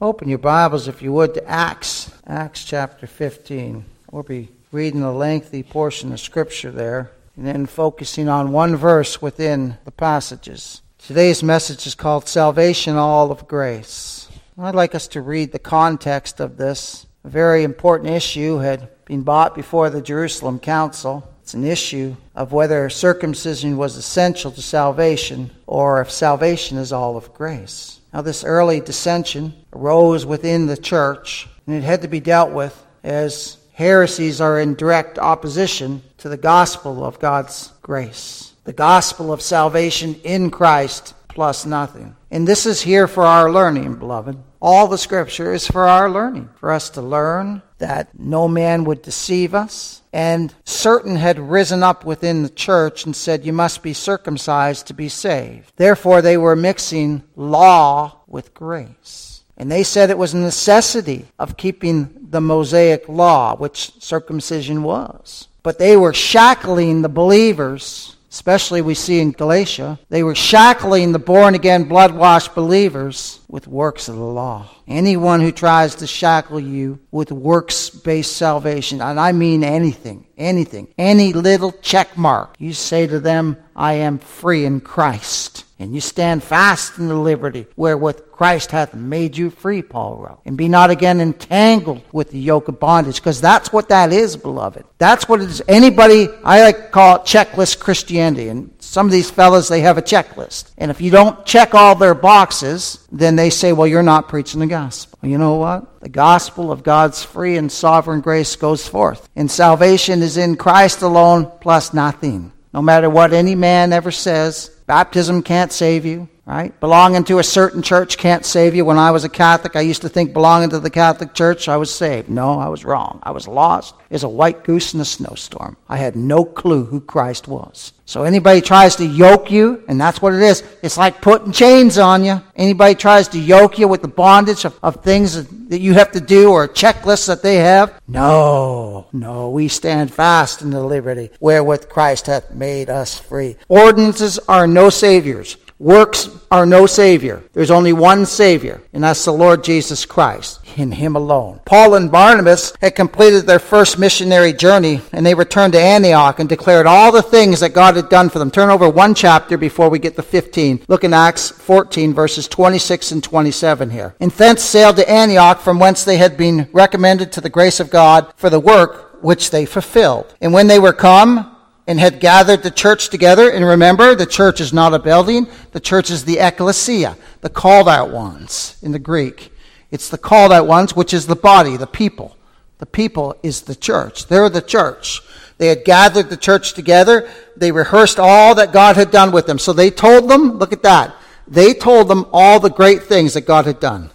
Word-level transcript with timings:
Open 0.00 0.28
your 0.28 0.38
Bibles, 0.38 0.86
if 0.86 1.02
you 1.02 1.12
would, 1.12 1.34
to 1.34 1.44
Acts, 1.48 2.12
Acts 2.24 2.64
chapter 2.64 3.04
15. 3.08 3.84
We'll 4.12 4.22
be 4.22 4.48
reading 4.70 5.02
a 5.02 5.12
lengthy 5.12 5.64
portion 5.64 6.12
of 6.12 6.20
Scripture 6.20 6.70
there 6.70 7.10
and 7.36 7.44
then 7.44 7.66
focusing 7.66 8.28
on 8.28 8.52
one 8.52 8.76
verse 8.76 9.20
within 9.20 9.76
the 9.84 9.90
passages. 9.90 10.82
Today's 10.98 11.42
message 11.42 11.84
is 11.84 11.96
called 11.96 12.28
Salvation 12.28 12.94
All 12.94 13.32
of 13.32 13.48
Grace. 13.48 14.28
I'd 14.56 14.76
like 14.76 14.94
us 14.94 15.08
to 15.08 15.20
read 15.20 15.50
the 15.50 15.58
context 15.58 16.38
of 16.38 16.58
this. 16.58 17.08
A 17.24 17.28
very 17.28 17.64
important 17.64 18.10
issue 18.10 18.58
had 18.58 18.88
been 19.04 19.22
brought 19.22 19.56
before 19.56 19.90
the 19.90 20.00
Jerusalem 20.00 20.60
Council. 20.60 21.28
It's 21.42 21.54
an 21.54 21.64
issue 21.64 22.14
of 22.36 22.52
whether 22.52 22.88
circumcision 22.88 23.76
was 23.76 23.96
essential 23.96 24.52
to 24.52 24.62
salvation 24.62 25.50
or 25.66 26.00
if 26.00 26.08
salvation 26.08 26.78
is 26.78 26.92
all 26.92 27.16
of 27.16 27.34
grace. 27.34 27.97
Now, 28.12 28.22
this 28.22 28.44
early 28.44 28.80
dissension 28.80 29.54
arose 29.72 30.24
within 30.24 30.66
the 30.66 30.76
church, 30.76 31.48
and 31.66 31.76
it 31.76 31.84
had 31.84 32.02
to 32.02 32.08
be 32.08 32.20
dealt 32.20 32.52
with 32.52 32.86
as 33.04 33.58
heresies 33.72 34.40
are 34.40 34.58
in 34.58 34.74
direct 34.74 35.18
opposition 35.18 36.02
to 36.18 36.28
the 36.28 36.36
gospel 36.36 37.04
of 37.04 37.20
God's 37.20 37.72
grace, 37.82 38.52
the 38.64 38.72
gospel 38.72 39.32
of 39.32 39.42
salvation 39.42 40.14
in 40.24 40.50
Christ 40.50 41.14
plus 41.28 41.64
nothing. 41.64 42.16
And 42.30 42.48
this 42.48 42.66
is 42.66 42.82
here 42.82 43.06
for 43.06 43.24
our 43.24 43.52
learning, 43.52 43.94
beloved. 43.96 44.36
All 44.60 44.88
the 44.88 44.98
scripture 44.98 45.52
is 45.54 45.66
for 45.66 45.86
our 45.86 46.10
learning, 46.10 46.48
for 46.56 46.72
us 46.72 46.90
to 46.90 47.02
learn 47.02 47.62
that 47.78 48.18
no 48.18 48.48
man 48.48 48.84
would 48.84 49.02
deceive 49.02 49.54
us. 49.54 50.02
And 50.12 50.54
certain 50.64 51.16
had 51.16 51.38
risen 51.38 51.82
up 51.82 52.04
within 52.04 52.42
the 52.42 52.48
church 52.48 53.04
and 53.04 53.14
said, 53.14 53.44
You 53.44 53.52
must 53.52 53.82
be 53.82 53.92
circumcised 53.92 54.86
to 54.86 54.94
be 54.94 55.08
saved. 55.08 55.72
Therefore, 55.76 56.22
they 56.22 56.36
were 56.36 56.56
mixing 56.56 57.22
law 57.36 58.20
with 58.26 58.54
grace. 58.54 59.42
And 59.56 59.70
they 59.70 59.82
said 59.82 60.10
it 60.10 60.18
was 60.18 60.34
a 60.34 60.38
necessity 60.38 61.26
of 61.38 61.56
keeping 61.56 62.28
the 62.30 62.40
Mosaic 62.40 63.08
law, 63.08 63.56
which 63.56 63.92
circumcision 64.00 64.82
was. 64.82 65.48
But 65.62 65.78
they 65.78 65.96
were 65.96 66.14
shackling 66.14 67.02
the 67.02 67.08
believers 67.08 68.16
especially 68.30 68.82
we 68.82 68.94
see 68.94 69.20
in 69.20 69.32
Galatia, 69.32 69.98
they 70.10 70.22
were 70.22 70.34
shackling 70.34 71.12
the 71.12 71.18
born 71.18 71.54
again, 71.54 71.84
blood 71.84 72.14
washed 72.14 72.54
believers 72.54 73.37
with 73.48 73.66
works 73.66 74.08
of 74.08 74.16
the 74.16 74.22
law. 74.22 74.68
Anyone 74.86 75.40
who 75.40 75.50
tries 75.50 75.96
to 75.96 76.06
shackle 76.06 76.60
you 76.60 77.00
with 77.10 77.32
works 77.32 77.90
based 77.90 78.36
salvation, 78.36 79.00
and 79.00 79.18
I 79.18 79.32
mean 79.32 79.64
anything, 79.64 80.26
anything, 80.36 80.92
any 80.98 81.32
little 81.32 81.72
check 81.72 82.16
mark, 82.16 82.54
you 82.58 82.74
say 82.74 83.06
to 83.06 83.18
them, 83.18 83.56
I 83.74 83.94
am 83.94 84.18
free 84.18 84.64
in 84.64 84.80
Christ. 84.80 85.64
And 85.80 85.94
you 85.94 86.00
stand 86.00 86.42
fast 86.42 86.98
in 86.98 87.06
the 87.06 87.14
liberty 87.14 87.68
wherewith 87.76 88.32
Christ 88.32 88.72
hath 88.72 88.94
made 88.94 89.36
you 89.36 89.48
free, 89.48 89.80
Paul 89.80 90.16
wrote. 90.16 90.40
And 90.44 90.56
be 90.56 90.66
not 90.66 90.90
again 90.90 91.20
entangled 91.20 92.02
with 92.10 92.32
the 92.32 92.38
yoke 92.40 92.66
of 92.66 92.80
bondage, 92.80 93.16
because 93.16 93.40
that's 93.40 93.72
what 93.72 93.88
that 93.90 94.12
is, 94.12 94.36
beloved. 94.36 94.84
That's 94.98 95.28
what 95.28 95.40
it 95.40 95.48
is. 95.48 95.62
Anybody, 95.68 96.28
I 96.44 96.62
like 96.62 96.90
call 96.90 97.16
it 97.16 97.22
checklist 97.22 97.78
Christianity. 97.78 98.48
And 98.48 98.72
some 98.88 99.04
of 99.04 99.12
these 99.12 99.30
fellas, 99.30 99.68
they 99.68 99.82
have 99.82 99.98
a 99.98 100.02
checklist. 100.02 100.72
And 100.78 100.90
if 100.90 101.02
you 101.02 101.10
don't 101.10 101.44
check 101.44 101.74
all 101.74 101.94
their 101.94 102.14
boxes, 102.14 103.06
then 103.12 103.36
they 103.36 103.50
say, 103.50 103.74
well, 103.74 103.86
you're 103.86 104.02
not 104.02 104.28
preaching 104.28 104.60
the 104.60 104.66
gospel. 104.66 105.18
You 105.28 105.36
know 105.36 105.56
what? 105.56 106.00
The 106.00 106.08
gospel 106.08 106.72
of 106.72 106.82
God's 106.82 107.22
free 107.22 107.58
and 107.58 107.70
sovereign 107.70 108.22
grace 108.22 108.56
goes 108.56 108.88
forth. 108.88 109.28
And 109.36 109.50
salvation 109.50 110.22
is 110.22 110.38
in 110.38 110.56
Christ 110.56 111.02
alone 111.02 111.52
plus 111.60 111.92
nothing. 111.92 112.50
No 112.72 112.80
matter 112.80 113.10
what 113.10 113.34
any 113.34 113.54
man 113.54 113.92
ever 113.92 114.10
says, 114.10 114.70
baptism 114.86 115.42
can't 115.42 115.70
save 115.70 116.06
you 116.06 116.26
right? 116.48 116.80
Belonging 116.80 117.24
to 117.24 117.40
a 117.40 117.44
certain 117.44 117.82
church 117.82 118.16
can't 118.16 118.44
save 118.44 118.74
you. 118.74 118.82
When 118.82 118.96
I 118.96 119.10
was 119.10 119.22
a 119.22 119.28
Catholic, 119.28 119.76
I 119.76 119.82
used 119.82 120.00
to 120.00 120.08
think 120.08 120.32
belonging 120.32 120.70
to 120.70 120.80
the 120.80 120.88
Catholic 120.88 121.34
Church, 121.34 121.68
I 121.68 121.76
was 121.76 121.94
saved. 121.94 122.30
No, 122.30 122.58
I 122.58 122.68
was 122.68 122.86
wrong. 122.86 123.20
I 123.22 123.32
was 123.32 123.46
lost 123.46 123.94
as 124.10 124.22
a 124.22 124.30
white 124.30 124.64
goose 124.64 124.94
in 124.94 125.00
a 125.00 125.04
snowstorm. 125.04 125.76
I 125.90 125.98
had 125.98 126.16
no 126.16 126.46
clue 126.46 126.86
who 126.86 127.02
Christ 127.02 127.48
was. 127.48 127.92
So 128.08 128.22
anybody 128.22 128.62
tries 128.62 128.96
to 128.96 129.04
yoke 129.04 129.50
you, 129.50 129.84
and 129.86 130.00
that's 130.00 130.22
what 130.22 130.32
it 130.32 130.40
is. 130.40 130.64
It's 130.82 130.96
like 130.96 131.20
putting 131.20 131.52
chains 131.52 131.98
on 131.98 132.24
you. 132.24 132.42
Anybody 132.56 132.94
tries 132.94 133.28
to 133.28 133.38
yoke 133.38 133.78
you 133.78 133.86
with 133.86 134.00
the 134.00 134.08
bondage 134.08 134.64
of, 134.64 134.78
of 134.82 135.04
things 135.04 135.44
that 135.68 135.80
you 135.80 135.92
have 135.92 136.12
to 136.12 136.20
do 136.20 136.50
or 136.50 136.66
checklists 136.66 137.26
that 137.26 137.42
they 137.42 137.56
have. 137.56 138.00
No, 138.08 139.08
no, 139.12 139.50
we 139.50 139.68
stand 139.68 140.10
fast 140.10 140.62
in 140.62 140.70
the 140.70 140.82
liberty 140.82 141.28
wherewith 141.38 141.90
Christ 141.90 142.28
hath 142.28 142.50
made 142.50 142.88
us 142.88 143.18
free. 143.18 143.56
Ordinances 143.68 144.38
are 144.48 144.66
no 144.66 144.88
saviors. 144.88 145.58
Works 145.78 146.28
are 146.50 146.66
no 146.66 146.86
Savior. 146.86 147.42
There's 147.52 147.70
only 147.70 147.92
one 147.92 148.26
Savior, 148.26 148.82
and 148.92 149.04
that's 149.04 149.24
the 149.24 149.32
Lord 149.32 149.62
Jesus 149.62 150.04
Christ, 150.04 150.60
in 150.76 150.90
Him 150.90 151.14
alone. 151.14 151.60
Paul 151.66 151.94
and 151.94 152.10
Barnabas 152.10 152.72
had 152.80 152.96
completed 152.96 153.46
their 153.46 153.60
first 153.60 153.96
missionary 153.96 154.52
journey, 154.52 155.00
and 155.12 155.24
they 155.24 155.34
returned 155.34 155.74
to 155.74 155.80
Antioch 155.80 156.40
and 156.40 156.48
declared 156.48 156.86
all 156.86 157.12
the 157.12 157.22
things 157.22 157.60
that 157.60 157.74
God 157.74 157.94
had 157.94 158.08
done 158.08 158.28
for 158.28 158.40
them. 158.40 158.50
Turn 158.50 158.70
over 158.70 158.88
one 158.88 159.14
chapter 159.14 159.56
before 159.56 159.88
we 159.88 160.00
get 160.00 160.16
to 160.16 160.22
15. 160.22 160.84
Look 160.88 161.04
in 161.04 161.14
Acts 161.14 161.50
14, 161.50 162.12
verses 162.12 162.48
26 162.48 163.12
and 163.12 163.22
27 163.22 163.90
here. 163.90 164.16
And 164.18 164.32
thence 164.32 164.62
sailed 164.62 164.96
to 164.96 165.08
Antioch, 165.08 165.60
from 165.60 165.78
whence 165.78 166.02
they 166.02 166.16
had 166.16 166.36
been 166.36 166.68
recommended 166.72 167.30
to 167.32 167.40
the 167.40 167.50
grace 167.50 167.78
of 167.78 167.90
God 167.90 168.32
for 168.36 168.50
the 168.50 168.58
work 168.58 169.22
which 169.22 169.50
they 169.50 169.64
fulfilled. 169.64 170.34
And 170.40 170.52
when 170.52 170.66
they 170.66 170.80
were 170.80 170.92
come, 170.92 171.54
and 171.88 171.98
had 171.98 172.20
gathered 172.20 172.62
the 172.62 172.70
church 172.70 173.08
together. 173.08 173.50
And 173.50 173.64
remember, 173.64 174.14
the 174.14 174.26
church 174.26 174.60
is 174.60 174.74
not 174.74 174.92
a 174.92 174.98
building, 174.98 175.48
the 175.72 175.80
church 175.80 176.10
is 176.10 176.24
the 176.24 176.38
ecclesia, 176.38 177.16
the 177.40 177.48
called 177.48 177.88
out 177.88 178.10
ones 178.10 178.76
in 178.82 178.92
the 178.92 178.98
Greek. 178.98 179.50
It's 179.90 180.10
the 180.10 180.18
called 180.18 180.52
out 180.52 180.66
ones, 180.66 180.94
which 180.94 181.14
is 181.14 181.26
the 181.26 181.34
body, 181.34 181.78
the 181.78 181.86
people. 181.86 182.36
The 182.76 182.86
people 182.86 183.34
is 183.42 183.62
the 183.62 183.74
church. 183.74 184.26
They're 184.26 184.50
the 184.50 184.60
church. 184.60 185.22
They 185.56 185.68
had 185.68 185.84
gathered 185.84 186.28
the 186.28 186.36
church 186.36 186.74
together. 186.74 187.28
They 187.56 187.72
rehearsed 187.72 188.20
all 188.20 188.54
that 188.56 188.72
God 188.72 188.96
had 188.96 189.10
done 189.10 189.32
with 189.32 189.46
them. 189.46 189.58
So 189.58 189.72
they 189.72 189.90
told 189.90 190.28
them, 190.28 190.58
look 190.58 190.74
at 190.74 190.82
that. 190.82 191.16
They 191.48 191.72
told 191.72 192.08
them 192.08 192.26
all 192.32 192.60
the 192.60 192.70
great 192.70 193.04
things 193.04 193.32
that 193.32 193.46
God 193.46 193.64
had 193.64 193.80
done. 193.80 194.10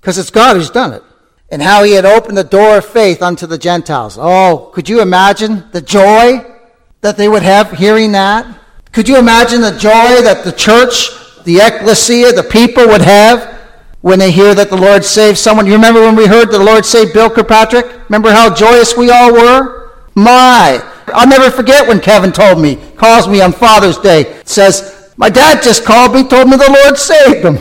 Because 0.00 0.16
it's 0.16 0.30
God 0.30 0.56
who's 0.56 0.70
done 0.70 0.94
it. 0.94 1.02
And 1.50 1.60
how 1.60 1.82
he 1.82 1.92
had 1.92 2.06
opened 2.06 2.38
the 2.38 2.42
door 2.42 2.78
of 2.78 2.86
faith 2.86 3.22
unto 3.22 3.46
the 3.46 3.58
Gentiles. 3.58 4.16
Oh, 4.18 4.70
could 4.74 4.88
you 4.88 5.02
imagine 5.02 5.66
the 5.72 5.82
joy 5.82 6.57
that 7.00 7.16
they 7.16 7.28
would 7.28 7.42
have 7.42 7.72
hearing 7.72 8.12
that? 8.12 8.46
Could 8.92 9.08
you 9.08 9.18
imagine 9.18 9.60
the 9.60 9.72
joy 9.72 10.22
that 10.22 10.42
the 10.44 10.52
church, 10.52 11.10
the 11.44 11.58
ecclesia, 11.58 12.32
the 12.32 12.42
people 12.42 12.86
would 12.88 13.02
have 13.02 13.56
when 14.00 14.18
they 14.18 14.30
hear 14.30 14.54
that 14.54 14.70
the 14.70 14.76
Lord 14.76 15.04
saved 15.04 15.38
someone? 15.38 15.66
You 15.66 15.74
remember 15.74 16.00
when 16.00 16.16
we 16.16 16.26
heard 16.26 16.50
the 16.50 16.58
Lord 16.58 16.84
save 16.84 17.12
Bill 17.12 17.30
Kirkpatrick? 17.30 18.08
Remember 18.08 18.32
how 18.32 18.52
joyous 18.52 18.96
we 18.96 19.10
all 19.10 19.32
were? 19.32 19.92
My! 20.14 20.82
I'll 21.14 21.28
never 21.28 21.50
forget 21.50 21.86
when 21.86 22.00
Kevin 22.00 22.32
told 22.32 22.60
me, 22.60 22.76
calls 22.96 23.28
me 23.28 23.40
on 23.40 23.52
Father's 23.52 23.98
Day, 23.98 24.40
says, 24.44 25.12
My 25.16 25.30
dad 25.30 25.62
just 25.62 25.84
called 25.84 26.14
me, 26.14 26.26
told 26.26 26.48
me 26.48 26.56
the 26.56 26.80
Lord 26.84 26.98
saved 26.98 27.44
him. 27.44 27.58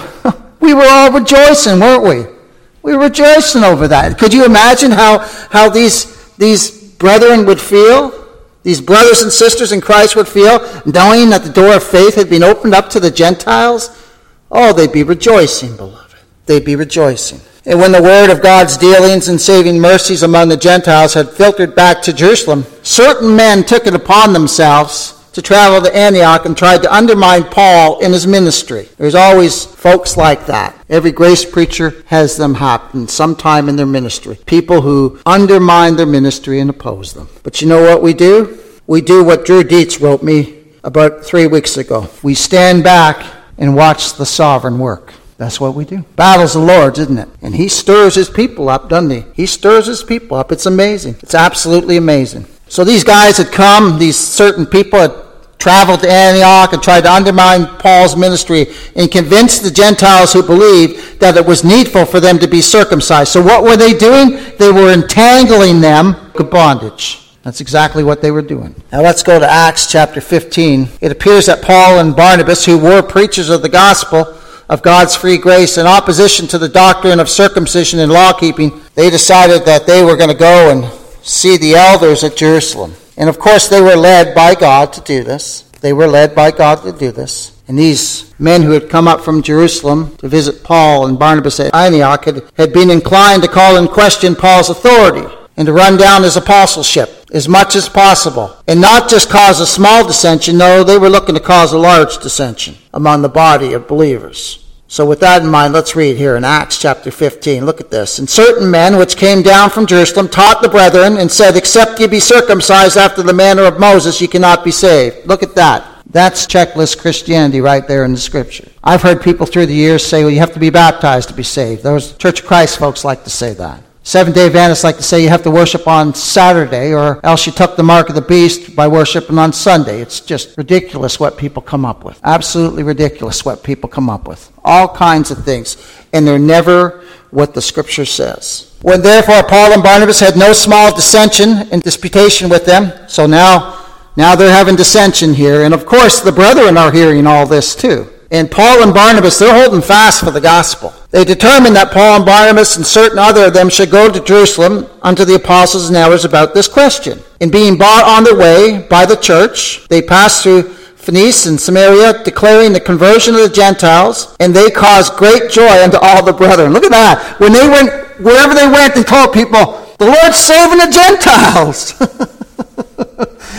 we 0.59 0.73
were 0.73 0.87
all 0.87 1.11
rejoicing, 1.11 1.79
weren't 1.79 2.03
we? 2.03 2.33
We 2.81 2.95
were 2.95 3.03
rejoicing 3.03 3.63
over 3.63 3.87
that. 3.89 4.17
Could 4.17 4.33
you 4.33 4.45
imagine 4.45 4.91
how, 4.91 5.19
how 5.51 5.69
these, 5.69 6.33
these 6.35 6.71
brethren 6.93 7.45
would 7.45 7.61
feel? 7.61 8.26
These 8.63 8.81
brothers 8.81 9.21
and 9.21 9.31
sisters 9.31 9.71
in 9.71 9.81
Christ 9.81 10.15
would 10.15 10.27
feel, 10.27 10.59
knowing 10.85 11.29
that 11.29 11.43
the 11.43 11.51
door 11.51 11.75
of 11.75 11.83
faith 11.83 12.15
had 12.15 12.29
been 12.29 12.43
opened 12.43 12.73
up 12.73 12.89
to 12.91 12.99
the 12.99 13.11
Gentiles, 13.11 14.05
oh, 14.51 14.73
they'd 14.73 14.91
be 14.91 15.03
rejoicing, 15.03 15.75
beloved. 15.77 16.15
They'd 16.45 16.65
be 16.65 16.75
rejoicing. 16.75 17.39
And 17.65 17.79
when 17.79 17.91
the 17.91 18.01
word 18.01 18.29
of 18.31 18.41
God's 18.41 18.77
dealings 18.77 19.27
and 19.27 19.39
saving 19.39 19.79
mercies 19.79 20.23
among 20.23 20.47
the 20.47 20.57
Gentiles 20.57 21.13
had 21.13 21.29
filtered 21.29 21.75
back 21.75 22.01
to 22.03 22.13
Jerusalem, 22.13 22.65
certain 22.81 23.35
men 23.35 23.65
took 23.65 23.85
it 23.85 23.93
upon 23.93 24.31
themselves 24.31 25.16
to 25.37 25.41
travel 25.43 25.79
to 25.79 25.95
Antioch 25.95 26.47
and 26.47 26.57
tried 26.57 26.81
to 26.81 26.91
undermine 26.91 27.43
Paul 27.43 27.99
in 27.99 28.11
his 28.11 28.25
ministry. 28.25 28.89
There's 28.97 29.13
always 29.13 29.65
folks 29.65 30.17
like 30.17 30.47
that. 30.47 30.75
Every 30.89 31.11
grace 31.11 31.45
preacher 31.45 32.03
has 32.07 32.37
them 32.37 32.55
happen 32.55 33.07
sometime 33.07 33.69
in 33.69 33.75
their 33.75 33.85
ministry. 33.85 34.39
People 34.47 34.81
who 34.81 35.19
undermine 35.27 35.95
their 35.95 36.07
ministry 36.07 36.59
and 36.59 36.71
oppose 36.71 37.13
them. 37.13 37.29
But 37.43 37.61
you 37.61 37.67
know 37.67 37.83
what 37.83 38.01
we 38.01 38.15
do? 38.15 38.57
We 38.87 39.01
do 39.01 39.23
what 39.23 39.45
Drew 39.45 39.63
Dietz 39.63 40.01
wrote 40.01 40.23
me 40.23 40.63
about 40.83 41.23
three 41.23 41.45
weeks 41.45 41.77
ago. 41.77 42.09
We 42.23 42.33
stand 42.33 42.83
back 42.83 43.23
and 43.59 43.75
watch 43.75 44.15
the 44.15 44.25
sovereign 44.25 44.79
work. 44.79 45.13
That's 45.37 45.61
what 45.61 45.75
we 45.75 45.85
do. 45.85 45.99
Battle's 46.15 46.53
the 46.53 46.61
Lord's, 46.61 46.97
isn't 46.97 47.19
it? 47.19 47.29
And 47.43 47.53
He 47.53 47.67
stirs 47.67 48.15
His 48.15 48.31
people 48.31 48.69
up, 48.69 48.89
doesn't 48.89 49.11
He? 49.11 49.23
He 49.35 49.45
stirs 49.45 49.85
His 49.85 50.01
people 50.01 50.35
up. 50.35 50.51
It's 50.51 50.65
amazing. 50.65 51.17
It's 51.21 51.35
absolutely 51.35 51.95
amazing. 51.95 52.47
So 52.69 52.83
these 52.83 53.03
guys 53.03 53.37
had 53.37 53.51
come, 53.51 53.99
these 53.99 54.17
certain 54.17 54.65
people 54.65 54.99
had 54.99 55.26
traveled 55.67 55.99
to 55.99 56.09
Antioch 56.09 56.71
and 56.71 56.81
tried 56.81 57.01
to 57.01 57.11
undermine 57.11 57.65
Paul's 57.77 58.15
ministry 58.15 58.67
and 58.95 59.11
convince 59.11 59.59
the 59.59 59.69
Gentiles 59.69 60.31
who 60.31 60.41
believed 60.41 61.19
that 61.19 61.35
it 61.35 61.45
was 61.45 61.65
needful 61.65 62.05
for 62.05 62.21
them 62.21 62.39
to 62.39 62.47
be 62.47 62.61
circumcised. 62.61 63.33
So 63.33 63.43
what 63.43 63.63
were 63.63 63.75
they 63.75 63.91
doing? 63.91 64.39
They 64.57 64.71
were 64.71 64.93
entangling 64.93 65.81
them 65.81 66.31
to 66.37 66.45
bondage. 66.45 67.33
That's 67.43 67.59
exactly 67.59 68.01
what 68.01 68.21
they 68.21 68.31
were 68.31 68.41
doing. 68.41 68.81
Now 68.93 69.01
let's 69.01 69.23
go 69.23 69.39
to 69.39 69.45
Acts 69.45 69.91
chapter 69.91 70.21
15. 70.21 70.87
It 71.01 71.11
appears 71.11 71.47
that 71.47 71.61
Paul 71.61 71.99
and 71.99 72.15
Barnabas, 72.15 72.63
who 72.63 72.77
were 72.77 73.01
preachers 73.01 73.49
of 73.49 73.61
the 73.61 73.67
gospel, 73.67 74.37
of 74.69 74.81
God's 74.81 75.17
free 75.17 75.37
grace 75.37 75.77
in 75.77 75.85
opposition 75.85 76.47
to 76.47 76.57
the 76.57 76.69
doctrine 76.69 77.19
of 77.19 77.27
circumcision 77.27 77.99
and 77.99 78.09
law 78.09 78.31
keeping, 78.31 78.79
they 78.95 79.09
decided 79.09 79.65
that 79.65 79.85
they 79.85 80.01
were 80.05 80.15
going 80.15 80.29
to 80.29 80.33
go 80.33 80.71
and 80.71 80.85
see 81.25 81.57
the 81.57 81.75
elders 81.75 82.23
at 82.23 82.37
Jerusalem. 82.37 82.93
And 83.17 83.29
of 83.29 83.39
course, 83.39 83.67
they 83.67 83.81
were 83.81 83.95
led 83.95 84.35
by 84.35 84.53
God 84.55 84.93
to 84.93 85.01
do 85.01 85.23
this. 85.23 85.63
They 85.81 85.91
were 85.91 86.07
led 86.07 86.35
by 86.35 86.51
God 86.51 86.83
to 86.83 86.91
do 86.91 87.11
this. 87.11 87.59
And 87.67 87.77
these 87.77 88.33
men 88.39 88.61
who 88.61 88.71
had 88.71 88.89
come 88.89 89.07
up 89.07 89.21
from 89.21 89.41
Jerusalem 89.41 90.15
to 90.17 90.29
visit 90.29 90.63
Paul 90.63 91.07
and 91.07 91.19
Barnabas 91.19 91.59
at 91.59 91.75
Antioch 91.75 92.23
had, 92.25 92.43
had 92.55 92.71
been 92.71 92.89
inclined 92.89 93.43
to 93.43 93.49
call 93.49 93.75
in 93.75 93.87
question 93.87 94.35
Paul's 94.35 94.69
authority 94.69 95.27
and 95.57 95.65
to 95.65 95.73
run 95.73 95.97
down 95.97 96.23
his 96.23 96.37
apostleship 96.37 97.25
as 97.33 97.49
much 97.49 97.75
as 97.75 97.89
possible. 97.89 98.55
And 98.67 98.79
not 98.79 99.09
just 99.09 99.29
cause 99.29 99.59
a 99.59 99.67
small 99.67 100.07
dissension, 100.07 100.57
no, 100.57 100.83
they 100.83 100.97
were 100.97 101.09
looking 101.09 101.35
to 101.35 101.41
cause 101.41 101.73
a 101.73 101.77
large 101.77 102.19
dissension 102.19 102.75
among 102.93 103.21
the 103.21 103.29
body 103.29 103.73
of 103.73 103.87
believers. 103.87 104.63
So 104.89 105.05
with 105.05 105.19
that 105.19 105.41
in 105.41 105.49
mind, 105.49 105.73
let's 105.73 105.97
read 105.97 106.15
here 106.15 106.37
in 106.37 106.45
Acts 106.45 106.79
chapter 106.79 107.11
15. 107.11 107.65
Look 107.65 107.81
at 107.81 107.91
this. 107.91 108.19
And 108.19 108.29
certain 108.29 108.71
men 108.71 108.97
which 108.97 109.17
came 109.17 109.41
down 109.41 109.69
from 109.69 109.85
Jerusalem 109.85 110.29
taught 110.29 110.61
the 110.61 110.69
brethren 110.69 111.17
and 111.17 111.29
said, 111.29 111.57
Except 111.57 111.99
ye 111.99 112.07
be 112.07 112.21
circumcised 112.21 112.95
after 112.95 113.21
the 113.21 113.33
manner 113.33 113.63
of 113.63 113.79
Moses, 113.79 114.21
ye 114.21 114.27
cannot 114.27 114.63
be 114.63 114.71
saved. 114.71 115.27
Look 115.27 115.43
at 115.43 115.55
that. 115.55 115.85
That's 116.09 116.47
checklist 116.47 116.99
Christianity 116.99 117.59
right 117.59 117.85
there 117.85 118.05
in 118.05 118.13
the 118.13 118.17
scripture. 118.17 118.69
I've 118.81 119.01
heard 119.01 119.21
people 119.21 119.45
through 119.45 119.65
the 119.65 119.73
years 119.73 120.05
say, 120.05 120.23
well, 120.23 120.31
you 120.31 120.39
have 120.39 120.53
to 120.53 120.59
be 120.59 120.69
baptized 120.69 121.27
to 121.29 121.35
be 121.35 121.43
saved. 121.43 121.83
Those 121.83 122.13
Church 122.13 122.39
of 122.39 122.45
Christ 122.47 122.79
folks 122.79 123.03
like 123.03 123.25
to 123.25 123.29
say 123.29 123.53
that. 123.55 123.83
Seventh 124.07 124.35
day 124.35 124.45
Adventists 124.45 124.85
like 124.85 124.95
to 124.95 125.03
say 125.03 125.21
you 125.21 125.27
have 125.27 125.43
to 125.43 125.51
worship 125.51 125.85
on 125.85 126.15
Saturday 126.15 126.93
or 126.93 127.19
else 127.25 127.45
you 127.45 127.51
took 127.51 127.75
the 127.75 127.83
mark 127.83 128.07
of 128.07 128.15
the 128.15 128.21
beast 128.21 128.73
by 128.73 128.87
worshiping 128.87 129.37
on 129.37 129.51
Sunday. 129.51 129.99
It's 129.99 130.21
just 130.21 130.55
ridiculous 130.57 131.19
what 131.19 131.37
people 131.37 131.61
come 131.61 131.83
up 131.83 132.05
with. 132.05 132.17
Absolutely 132.23 132.83
ridiculous 132.83 133.43
what 133.43 133.65
people 133.65 133.89
come 133.89 134.09
up 134.09 134.25
with. 134.25 134.49
All 134.63 134.87
kinds 134.87 135.29
of 135.29 135.43
things. 135.43 135.75
And 136.13 136.25
they're 136.25 136.39
never 136.39 137.03
what 137.31 137.53
the 137.53 137.61
scripture 137.61 138.05
says. 138.05 138.73
When 138.81 139.01
therefore 139.01 139.43
Paul 139.43 139.73
and 139.73 139.83
Barnabas 139.83 140.21
had 140.21 140.37
no 140.37 140.53
small 140.53 140.95
dissension 140.95 141.67
and 141.73 141.83
disputation 141.83 142.47
with 142.47 142.63
them, 142.63 142.93
so 143.09 143.25
now, 143.25 143.87
now 144.15 144.37
they're 144.37 144.53
having 144.53 144.77
dissension 144.77 145.33
here. 145.33 145.63
And 145.63 145.73
of 145.73 145.85
course 145.85 146.21
the 146.21 146.31
brethren 146.31 146.77
are 146.77 146.93
hearing 146.93 147.27
all 147.27 147.45
this 147.45 147.75
too. 147.75 148.07
And 148.29 148.51
Paul 148.51 148.83
and 148.83 148.93
Barnabas, 148.93 149.39
they're 149.39 149.63
holding 149.63 149.81
fast 149.81 150.23
for 150.23 150.31
the 150.31 150.41
gospel. 150.41 150.93
They 151.11 151.23
determined 151.23 151.75
that 151.77 151.93
Paul 151.93 152.17
and 152.17 152.25
Barnabas 152.25 152.75
and 152.75 152.85
certain 152.85 153.19
other 153.19 153.45
of 153.45 153.53
them 153.53 153.69
should 153.69 153.89
go 153.89 154.11
to 154.11 154.19
Jerusalem 154.19 154.85
unto 155.01 155.23
the 155.23 155.35
apostles 155.35 155.87
and 155.87 155.95
elders 155.95 156.25
about 156.25 156.53
this 156.53 156.67
question. 156.67 157.19
And 157.39 157.51
being 157.51 157.77
brought 157.77 158.03
on 158.03 158.25
their 158.25 158.35
way 158.35 158.85
by 158.89 159.05
the 159.05 159.15
church, 159.15 159.87
they 159.87 160.01
passed 160.01 160.43
through 160.43 160.63
Phoenice 161.07 161.45
and 161.45 161.59
Samaria, 161.59 162.23
declaring 162.23 162.73
the 162.73 162.81
conversion 162.81 163.35
of 163.35 163.41
the 163.41 163.49
Gentiles, 163.49 164.35
and 164.41 164.53
they 164.53 164.69
caused 164.69 165.13
great 165.13 165.49
joy 165.49 165.81
unto 165.81 165.97
all 166.01 166.25
the 166.25 166.33
brethren. 166.33 166.73
Look 166.73 166.83
at 166.83 166.91
that. 166.91 167.39
When 167.39 167.53
they 167.53 167.65
went, 167.69 167.89
wherever 168.19 168.53
they 168.53 168.67
went, 168.67 168.93
they 168.93 169.03
told 169.03 169.31
people, 169.31 169.87
the 169.99 170.05
Lord's 170.05 170.37
saving 170.37 170.79
the 170.79 170.91
Gentiles. 170.91 171.95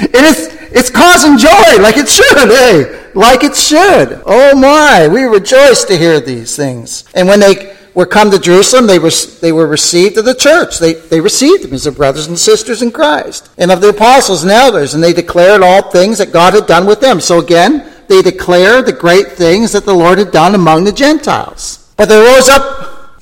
and 0.02 0.26
it's, 0.28 0.52
it's 0.76 0.90
causing 0.90 1.38
joy 1.38 1.82
like 1.82 1.96
it 1.96 2.08
should, 2.10 2.36
eh? 2.36 2.97
Like 3.14 3.44
it 3.44 3.56
should. 3.56 4.22
Oh 4.26 4.56
my, 4.56 5.08
we 5.08 5.22
rejoice 5.24 5.84
to 5.84 5.96
hear 5.96 6.20
these 6.20 6.56
things. 6.56 7.04
And 7.14 7.28
when 7.28 7.40
they 7.40 7.76
were 7.94 8.06
come 8.06 8.30
to 8.30 8.38
Jerusalem, 8.38 8.86
they 8.86 8.98
were, 8.98 9.10
they 9.40 9.50
were 9.50 9.66
received 9.66 10.18
of 10.18 10.24
the 10.24 10.34
church. 10.34 10.78
They, 10.78 10.94
they 10.94 11.20
received 11.20 11.64
them 11.64 11.74
as 11.74 11.84
their 11.84 11.92
brothers 11.92 12.28
and 12.28 12.38
sisters 12.38 12.80
in 12.80 12.92
Christ, 12.92 13.50
and 13.58 13.72
of 13.72 13.80
the 13.80 13.88
apostles 13.88 14.44
and 14.44 14.52
elders, 14.52 14.94
and 14.94 15.02
they 15.02 15.12
declared 15.12 15.62
all 15.62 15.90
things 15.90 16.18
that 16.18 16.32
God 16.32 16.54
had 16.54 16.66
done 16.66 16.86
with 16.86 17.00
them. 17.00 17.20
So 17.20 17.40
again, 17.40 17.92
they 18.06 18.22
declared 18.22 18.86
the 18.86 18.92
great 18.92 19.32
things 19.32 19.72
that 19.72 19.84
the 19.84 19.94
Lord 19.94 20.18
had 20.18 20.30
done 20.30 20.54
among 20.54 20.84
the 20.84 20.92
Gentiles. 20.92 21.92
But 21.96 22.08
there 22.08 22.22
rose 22.22 22.48
up 22.48 22.77